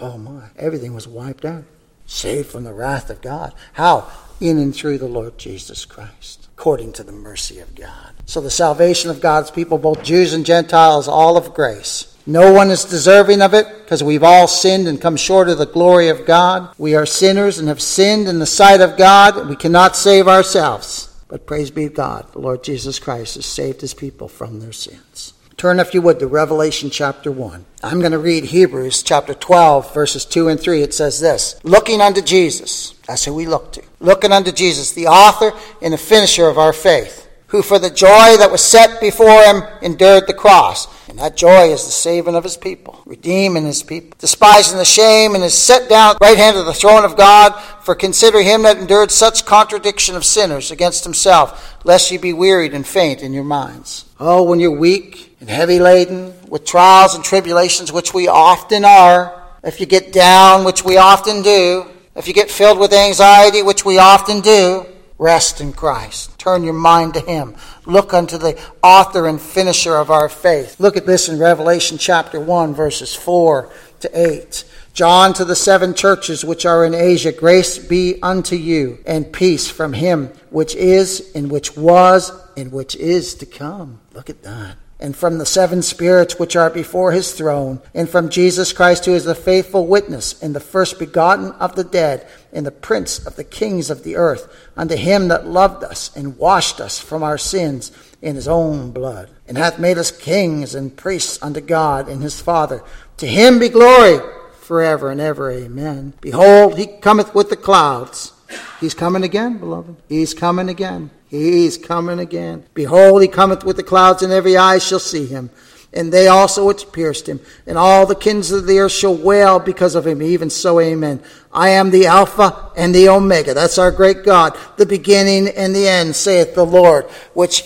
Oh 0.00 0.16
my, 0.16 0.48
everything 0.56 0.94
was 0.94 1.08
wiped 1.08 1.44
out. 1.44 1.64
Saved 2.06 2.48
from 2.48 2.64
the 2.64 2.72
wrath 2.72 3.10
of 3.10 3.20
God. 3.20 3.54
How? 3.74 4.10
In 4.40 4.58
and 4.58 4.74
through 4.74 4.98
the 4.98 5.06
Lord 5.06 5.38
Jesus 5.38 5.84
Christ, 5.84 6.48
according 6.56 6.92
to 6.94 7.04
the 7.04 7.12
mercy 7.12 7.58
of 7.60 7.74
God. 7.74 8.12
So 8.26 8.40
the 8.40 8.50
salvation 8.50 9.10
of 9.10 9.20
God's 9.20 9.50
people, 9.50 9.78
both 9.78 10.02
Jews 10.02 10.32
and 10.32 10.44
Gentiles, 10.44 11.08
all 11.08 11.36
of 11.36 11.54
grace. 11.54 12.16
No 12.26 12.52
one 12.52 12.70
is 12.70 12.84
deserving 12.84 13.42
of 13.42 13.52
it 13.52 13.66
because 13.78 14.04
we've 14.04 14.22
all 14.22 14.46
sinned 14.46 14.86
and 14.86 15.00
come 15.00 15.16
short 15.16 15.48
of 15.48 15.58
the 15.58 15.66
glory 15.66 16.08
of 16.08 16.24
God. 16.24 16.72
We 16.78 16.94
are 16.94 17.06
sinners 17.06 17.58
and 17.58 17.68
have 17.68 17.82
sinned 17.82 18.28
in 18.28 18.38
the 18.38 18.46
sight 18.46 18.80
of 18.80 18.96
God. 18.96 19.48
We 19.48 19.56
cannot 19.56 19.96
save 19.96 20.28
ourselves. 20.28 21.08
But 21.26 21.46
praise 21.46 21.70
be 21.70 21.88
God, 21.88 22.30
the 22.32 22.38
Lord 22.38 22.62
Jesus 22.62 22.98
Christ 22.98 23.34
has 23.36 23.46
saved 23.46 23.80
his 23.80 23.94
people 23.94 24.28
from 24.28 24.60
their 24.60 24.72
sins. 24.72 25.34
Turn, 25.62 25.78
if 25.78 25.94
you 25.94 26.02
would, 26.02 26.18
to 26.18 26.26
Revelation 26.26 26.90
chapter 26.90 27.30
1. 27.30 27.64
I'm 27.84 28.00
going 28.00 28.10
to 28.10 28.18
read 28.18 28.46
Hebrews 28.46 29.00
chapter 29.04 29.32
12, 29.32 29.94
verses 29.94 30.24
2 30.24 30.48
and 30.48 30.58
3. 30.58 30.82
It 30.82 30.92
says 30.92 31.20
this 31.20 31.54
Looking 31.62 32.00
unto 32.00 32.20
Jesus, 32.20 32.94
that's 33.06 33.26
who 33.26 33.32
we 33.32 33.46
look 33.46 33.70
to. 33.74 33.82
Looking 34.00 34.32
unto 34.32 34.50
Jesus, 34.50 34.90
the 34.90 35.06
author 35.06 35.52
and 35.80 35.94
the 35.94 35.98
finisher 35.98 36.48
of 36.48 36.58
our 36.58 36.72
faith, 36.72 37.21
who 37.52 37.62
for 37.62 37.78
the 37.78 37.90
joy 37.90 38.36
that 38.38 38.50
was 38.50 38.62
set 38.62 39.00
before 39.00 39.42
him 39.44 39.62
endured 39.80 40.26
the 40.26 40.34
cross 40.34 40.88
and 41.12 41.18
that 41.18 41.36
joy 41.36 41.70
is 41.70 41.84
the 41.84 41.92
saving 41.92 42.34
of 42.34 42.42
his 42.42 42.56
people, 42.56 43.02
redeeming 43.04 43.66
his 43.66 43.82
people, 43.82 44.16
despising 44.18 44.78
the 44.78 44.84
shame, 44.86 45.34
and 45.34 45.44
is 45.44 45.52
set 45.52 45.86
down 45.86 46.12
at 46.12 46.18
the 46.18 46.24
right 46.24 46.38
hand 46.38 46.56
of 46.56 46.64
the 46.64 46.72
throne 46.72 47.04
of 47.04 47.18
God. 47.18 47.52
For 47.82 47.94
consider 47.94 48.40
him 48.40 48.62
that 48.62 48.78
endured 48.78 49.10
such 49.10 49.44
contradiction 49.44 50.16
of 50.16 50.24
sinners 50.24 50.70
against 50.70 51.04
himself, 51.04 51.76
lest 51.84 52.10
ye 52.10 52.16
be 52.16 52.32
wearied 52.32 52.72
and 52.72 52.86
faint 52.86 53.20
in 53.20 53.34
your 53.34 53.44
minds. 53.44 54.06
Oh, 54.18 54.42
when 54.44 54.58
you're 54.58 54.70
weak 54.70 55.36
and 55.38 55.50
heavy 55.50 55.78
laden 55.78 56.32
with 56.48 56.64
trials 56.64 57.14
and 57.14 57.22
tribulations, 57.22 57.92
which 57.92 58.14
we 58.14 58.26
often 58.26 58.82
are, 58.82 59.38
if 59.62 59.80
you 59.80 59.84
get 59.84 60.14
down, 60.14 60.64
which 60.64 60.82
we 60.82 60.96
often 60.96 61.42
do, 61.42 61.84
if 62.16 62.26
you 62.26 62.32
get 62.32 62.50
filled 62.50 62.78
with 62.78 62.94
anxiety, 62.94 63.62
which 63.62 63.84
we 63.84 63.98
often 63.98 64.40
do, 64.40 64.86
Rest 65.22 65.60
in 65.60 65.72
Christ. 65.72 66.36
Turn 66.36 66.64
your 66.64 66.72
mind 66.72 67.14
to 67.14 67.20
Him. 67.20 67.54
Look 67.86 68.12
unto 68.12 68.36
the 68.38 68.60
author 68.82 69.28
and 69.28 69.40
finisher 69.40 69.94
of 69.94 70.10
our 70.10 70.28
faith. 70.28 70.80
Look 70.80 70.96
at 70.96 71.06
this 71.06 71.28
in 71.28 71.38
Revelation 71.38 71.96
chapter 71.96 72.40
1, 72.40 72.74
verses 72.74 73.14
4 73.14 73.72
to 74.00 74.10
8. 74.12 74.64
John 74.94 75.32
to 75.34 75.44
the 75.44 75.54
seven 75.54 75.94
churches 75.94 76.44
which 76.44 76.66
are 76.66 76.84
in 76.84 76.92
Asia, 76.92 77.30
grace 77.30 77.78
be 77.78 78.20
unto 78.20 78.56
you, 78.56 78.98
and 79.06 79.32
peace 79.32 79.70
from 79.70 79.92
him 79.92 80.26
which 80.50 80.74
is, 80.74 81.30
and 81.36 81.52
which 81.52 81.76
was, 81.76 82.32
and 82.56 82.72
which 82.72 82.96
is 82.96 83.36
to 83.36 83.46
come. 83.46 84.00
Look 84.12 84.28
at 84.28 84.42
that 84.42 84.76
and 85.02 85.16
from 85.16 85.38
the 85.38 85.44
seven 85.44 85.82
spirits 85.82 86.38
which 86.38 86.54
are 86.54 86.70
before 86.70 87.10
his 87.10 87.32
throne, 87.32 87.80
and 87.92 88.08
from 88.08 88.28
Jesus 88.28 88.72
Christ, 88.72 89.04
who 89.04 89.14
is 89.14 89.24
the 89.24 89.34
faithful 89.34 89.88
witness, 89.88 90.40
and 90.40 90.54
the 90.54 90.60
first 90.60 90.96
begotten 91.00 91.50
of 91.52 91.74
the 91.74 91.82
dead, 91.82 92.24
and 92.52 92.64
the 92.64 92.70
prince 92.70 93.18
of 93.26 93.34
the 93.34 93.42
kings 93.42 93.90
of 93.90 94.04
the 94.04 94.14
earth, 94.14 94.48
unto 94.76 94.94
him 94.94 95.26
that 95.26 95.44
loved 95.44 95.82
us 95.82 96.16
and 96.16 96.38
washed 96.38 96.80
us 96.80 97.00
from 97.00 97.24
our 97.24 97.36
sins 97.36 97.90
in 98.22 98.36
his 98.36 98.46
own 98.46 98.92
blood, 98.92 99.28
and 99.48 99.58
hath 99.58 99.80
made 99.80 99.98
us 99.98 100.12
kings 100.12 100.72
and 100.72 100.96
priests 100.96 101.42
unto 101.42 101.60
God 101.60 102.08
and 102.08 102.22
his 102.22 102.40
Father. 102.40 102.84
To 103.16 103.26
him 103.26 103.58
be 103.58 103.68
glory 103.68 104.20
forever 104.60 105.10
and 105.10 105.20
ever. 105.20 105.50
Amen. 105.50 106.14
Behold, 106.20 106.78
he 106.78 106.86
cometh 106.86 107.34
with 107.34 107.50
the 107.50 107.56
clouds. 107.56 108.32
He's 108.78 108.94
coming 108.94 109.24
again, 109.24 109.58
beloved. 109.58 109.96
He's 110.08 110.32
coming 110.32 110.68
again. 110.68 111.10
He's 111.32 111.78
coming 111.78 112.18
again. 112.18 112.66
Behold, 112.74 113.22
he 113.22 113.28
cometh 113.28 113.64
with 113.64 113.76
the 113.76 113.82
clouds, 113.82 114.22
and 114.22 114.30
every 114.30 114.54
eye 114.54 114.76
shall 114.76 114.98
see 114.98 115.24
him. 115.24 115.48
And 115.90 116.12
they 116.12 116.28
also 116.28 116.66
which 116.66 116.92
pierced 116.92 117.26
him. 117.26 117.40
And 117.66 117.78
all 117.78 118.04
the 118.04 118.14
kings 118.14 118.52
of 118.52 118.66
the 118.66 118.80
earth 118.80 118.92
shall 118.92 119.16
wail 119.16 119.58
because 119.58 119.94
of 119.94 120.06
him. 120.06 120.20
Even 120.20 120.50
so, 120.50 120.78
amen. 120.78 121.22
I 121.50 121.70
am 121.70 121.90
the 121.90 122.04
Alpha 122.04 122.70
and 122.76 122.94
the 122.94 123.08
Omega. 123.08 123.54
That's 123.54 123.78
our 123.78 123.90
great 123.90 124.24
God. 124.24 124.58
The 124.76 124.84
beginning 124.84 125.48
and 125.48 125.74
the 125.74 125.88
end, 125.88 126.16
saith 126.16 126.54
the 126.54 126.66
Lord, 126.66 127.06
which 127.32 127.64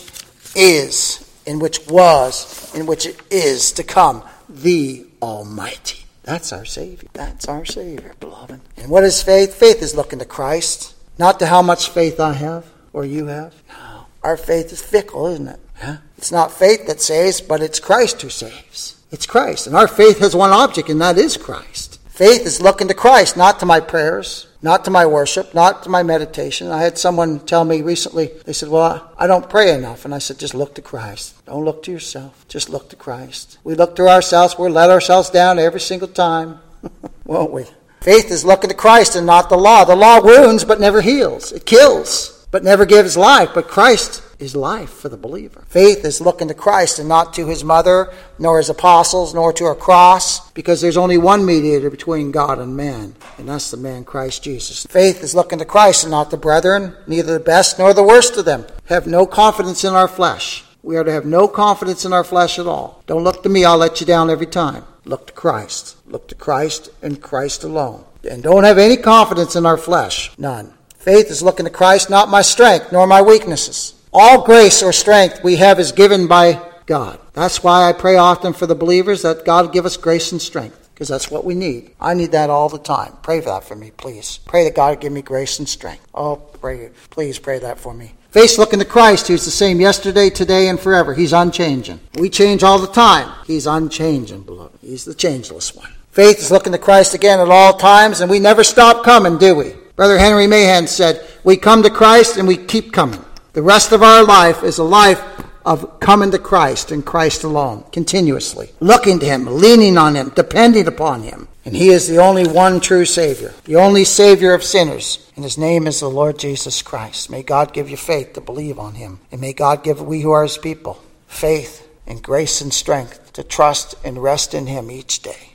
is, 0.55 1.29
and 1.45 1.61
which 1.61 1.89
was, 1.89 2.73
and 2.73 2.87
which 2.87 3.09
is 3.33 3.73
to 3.73 3.83
come, 3.83 4.23
the 4.49 5.07
Almighty. 5.21 6.05
That's 6.23 6.53
our 6.53 6.65
Savior. 6.65 7.09
That's 7.15 7.49
our 7.49 7.65
Savior, 7.65 8.15
beloved. 8.21 8.61
And 8.77 8.91
what 8.93 9.03
is 9.03 9.25
faith? 9.25 9.55
Faith 9.55 9.83
is 9.83 9.97
looking 9.97 10.21
to 10.21 10.25
Christ, 10.25 10.95
not 11.19 11.41
to 11.41 11.47
how 11.47 11.63
much 11.63 11.89
faith 11.89 12.21
I 12.21 12.35
have 12.35 12.65
or 12.97 13.05
you 13.05 13.27
have? 13.27 13.53
No. 13.69 14.07
Our 14.23 14.39
faith 14.39 14.73
is 14.73 14.81
fickle, 14.81 15.27
isn't 15.27 15.49
it? 15.49 15.61
Huh? 15.75 15.99
It's 16.17 16.33
not 16.33 16.51
faith 16.51 16.87
that 16.87 17.03
saves, 17.03 17.43
but 17.43 17.61
it's 17.61 17.79
Christ 17.79 18.23
who 18.23 18.31
saves. 18.31 18.99
It's 19.11 19.27
Christ. 19.27 19.67
And 19.67 19.77
our 19.77 19.87
faith 19.87 20.21
has 20.21 20.35
one 20.35 20.51
object, 20.51 20.89
and 20.89 21.01
that 21.03 21.19
is 21.19 21.37
Christ. 21.37 22.01
Faith 22.09 22.47
is 22.47 22.63
looking 22.63 22.89
to 22.89 22.95
Christ, 22.95 23.37
not 23.37 23.61
to 23.61 23.67
my 23.67 23.81
prayers, 23.81 24.47
not 24.63 24.83
to 24.87 24.91
my 24.91 25.05
worship, 25.05 25.53
not 25.53 25.83
to 25.83 25.91
my 25.91 26.03
meditation. 26.03 26.71
I 26.71 26.81
had 26.81 26.97
someone 26.97 27.41
tell 27.41 27.67
me 27.67 27.83
recently, 27.83 28.31
they 28.47 28.55
said, 28.55 28.71
Well, 28.71 29.13
I 29.19 29.27
don't 29.27 29.51
pray 29.51 29.75
enough. 29.75 30.07
And 30.07 30.15
I 30.15 30.19
said, 30.19 30.39
Just 30.39 30.55
look 30.55 30.75
to 30.77 30.83
Christ. 30.83 31.45
Don't 31.45 31.67
look 31.67 31.83
to 31.83 31.93
yourself. 31.93 32.49
Just 32.49 32.71
look 32.71 32.89
to 32.89 32.97
Christ. 32.97 33.59
We 33.63 33.75
look 33.75 33.95
to 33.97 34.09
ourselves, 34.09 34.59
we 34.59 34.71
let 34.71 34.89
ourselves 34.89 35.29
down 35.29 35.59
every 35.59 35.81
single 35.81 36.09
time, 36.09 36.61
won't 37.27 37.53
we? 37.53 37.67
Faith 38.01 38.31
is 38.31 38.47
looking 38.47 38.71
to 38.71 38.77
Christ 38.77 39.17
and 39.17 39.27
not 39.27 39.51
the 39.51 39.59
law. 39.59 39.85
The 39.85 39.95
law 39.95 40.23
wounds 40.25 40.65
but 40.65 40.81
never 40.81 41.03
heals, 41.03 41.53
it 41.53 41.67
kills 41.67 42.36
but 42.57 42.65
never 42.65 42.87
gives 42.87 43.19
life. 43.19 43.51
But 43.53 43.69
Christ 43.69 44.23
is 44.39 44.57
life 44.57 44.89
for 44.89 45.11
the 45.11 45.17
believer. 45.19 45.67
Faith 45.69 46.07
is 46.07 46.23
looking 46.23 46.49
to 46.49 46.55
Christ 46.55 46.99
and 46.99 47.07
not 47.07 47.35
to 47.35 47.45
his 47.45 47.63
mother, 47.63 48.11
nor 48.39 48.57
his 48.57 48.71
apostles, 48.71 49.35
nor 49.35 49.53
to 49.53 49.67
a 49.67 49.75
cross, 49.75 50.51
because 50.53 50.81
there's 50.81 50.97
only 50.97 51.19
one 51.19 51.45
mediator 51.45 51.91
between 51.91 52.31
God 52.31 52.59
and 52.59 52.75
man, 52.75 53.15
and 53.37 53.47
that's 53.47 53.71
the 53.71 53.77
man 53.77 54.05
Christ 54.05 54.43
Jesus. 54.43 54.87
Faith 54.87 55.23
is 55.23 55.35
looking 55.35 55.59
to 55.59 55.67
Christ 55.67 56.05
and 56.05 56.11
not 56.11 56.31
the 56.31 56.39
brethren, 56.39 56.97
neither 57.07 57.35
the 57.35 57.45
best 57.45 57.79
nor 57.79 57.93
the 57.93 58.03
worst 58.03 58.39
of 58.39 58.47
them. 58.47 58.65
Have 58.87 59.07
no 59.07 59.27
confidence 59.27 59.85
in 59.85 59.93
our 59.93 60.09
flesh. 60.09 60.65
We 60.83 60.97
are 60.97 61.05
to 61.05 61.13
have 61.13 61.27
no 61.27 61.49
confidence 61.49 62.07
in 62.07 62.15
our 62.15 62.25
flesh 62.25 62.59
at 62.59 62.67
all. 62.67 63.03
Don't 63.07 63.23
look 63.23 63.43
to 63.43 63.51
me, 63.51 63.67
I'll 63.67 63.77
let 63.77 64.01
you 64.01 64.07
down 64.07 64.31
every 64.31 64.47
time. 64.47 64.83
Look 65.05 65.27
to 65.27 65.35
Christ. 65.35 65.99
Look 66.07 66.27
to 66.29 66.35
Christ 66.35 66.89
and 67.03 67.21
Christ 67.21 67.65
alone. 67.65 68.07
And 68.27 68.43
don't 68.43 68.65
have 68.65 68.79
any 68.79 68.97
confidence 68.97 69.57
in 69.57 69.67
our 69.67 69.77
flesh. 69.77 70.33
None. 70.39 70.73
Faith 71.07 71.31
is 71.31 71.41
looking 71.41 71.67
to 71.67 71.71
Christ, 71.71 72.11
not 72.11 72.29
my 72.29 72.43
strength, 72.43 72.91
nor 72.91 73.07
my 73.07 73.23
weaknesses. 73.23 73.95
All 74.13 74.43
grace 74.45 74.83
or 74.83 74.93
strength 74.93 75.39
we 75.45 75.55
have 75.55 75.79
is 75.79 75.93
given 75.93 76.27
by 76.27 76.61
God. 76.87 77.21
That's 77.33 77.63
why 77.63 77.89
I 77.89 77.93
pray 77.93 78.17
often 78.17 78.53
for 78.53 78.67
the 78.67 78.75
believers 78.75 79.23
that 79.23 79.45
God 79.45 79.73
give 79.73 79.87
us 79.87 79.97
grace 79.97 80.33
and 80.33 80.43
strength, 80.43 80.91
because 80.93 81.07
that's 81.07 81.31
what 81.31 81.45
we 81.45 81.55
need. 81.55 81.93
I 82.01 82.15
need 82.15 82.33
that 82.33 82.51
all 82.51 82.69
the 82.69 82.81
time. 82.81 83.13
Pray 83.23 83.41
for 83.41 83.51
that 83.51 83.63
for 83.63 83.77
me, 83.77 83.93
please. 83.93 84.41
Pray 84.47 84.65
that 84.65 84.75
God 84.75 85.01
give 85.01 85.13
me 85.13 85.23
grace 85.23 85.61
and 85.61 85.69
strength. 85.69 86.05
Oh, 86.13 86.35
pray, 86.35 86.91
please 87.11 87.39
pray 87.39 87.61
that 87.61 87.79
for 87.79 87.95
me. 87.95 88.15
Face 88.33 88.59
looking 88.59 88.81
to 88.81 88.85
Christ, 88.85 89.29
who's 89.29 89.45
the 89.45 89.53
same 89.53 89.81
yesterday, 89.81 90.29
today, 90.29 90.67
and 90.69 90.81
forever. 90.81 91.15
He's 91.15 91.33
unchanging. 91.33 92.01
We 92.19 92.31
change 92.31 92.65
all 92.65 92.81
the 92.81 92.89
time. 92.89 93.33
He's 93.47 93.69
unchanging, 93.69 94.43
beloved. 94.43 94.81
He's 94.81 95.05
the 95.05 95.15
changeless 95.15 95.73
one. 95.73 95.95
Faith 96.11 96.41
is 96.41 96.51
looking 96.51 96.73
to 96.73 96.79
Christ 96.79 97.15
again 97.15 97.39
at 97.39 97.49
all 97.49 97.75
times, 97.75 98.21
and 98.21 98.29
we 98.29 98.41
never 98.41 98.65
stop 98.65 99.05
coming, 99.05 99.39
do 99.39 99.55
we? 99.55 99.75
Brother 99.97 100.19
Henry 100.19 100.47
Mahan 100.47 100.87
said, 100.87 101.27
We 101.43 101.57
come 101.57 101.83
to 101.83 101.91
Christ 101.91 102.37
and 102.37 102.47
we 102.47 102.59
keep 102.59 102.93
coming. 102.93 103.25
The 103.55 103.63
rest 103.63 103.93
of 103.93 104.03
our 104.03 104.23
life 104.23 104.63
is 104.63 104.77
a 104.77 104.85
life 104.85 105.23
of 105.65 105.99
coming 105.99 106.31
to 106.31 106.39
Christ 106.39 106.93
and 106.93 107.05
Christ 107.05 107.43
alone, 107.43 107.85
continuously, 107.93 108.71
looking 108.79 109.19
to 109.19 109.27
Him, 109.27 109.47
leaning 109.47 109.97
on 109.97 110.15
Him, 110.15 110.31
depending 110.37 110.87
upon 110.87 111.23
Him. 111.23 111.49
And 111.65 111.75
He 111.75 111.89
is 111.89 112.07
the 112.07 112.19
only 112.19 112.47
one 112.47 112.79
true 112.79 113.07
Savior, 113.07 113.55
the 113.65 113.77
only 113.77 114.05
Savior 114.05 114.53
of 114.53 114.63
sinners. 114.63 115.29
And 115.35 115.45
His 115.45 115.57
name 115.57 115.87
is 115.87 116.01
the 116.01 116.11
Lord 116.11 116.39
Jesus 116.39 116.83
Christ. 116.83 117.31
May 117.31 117.43
God 117.43 117.73
give 117.73 117.89
you 117.89 117.97
faith 117.97 118.35
to 118.35 118.43
believe 118.43 118.79
on 118.79 118.95
Him. 118.97 119.21
And 119.33 119.41
may 119.41 119.55
God 119.55 119.83
give 119.83 120.03
we 120.03 120.21
who 120.21 120.31
are 120.31 120.43
His 120.43 120.59
people 120.59 121.03
faith 121.27 121.89
and 122.07 122.23
grace 122.23 122.61
and 122.61 122.73
strength 122.73 123.33
to 123.33 123.43
trust 123.43 123.95
and 124.05 124.23
rest 124.23 124.53
in 124.53 124.67
Him 124.67 124.91
each 124.91 125.23
day. 125.23 125.39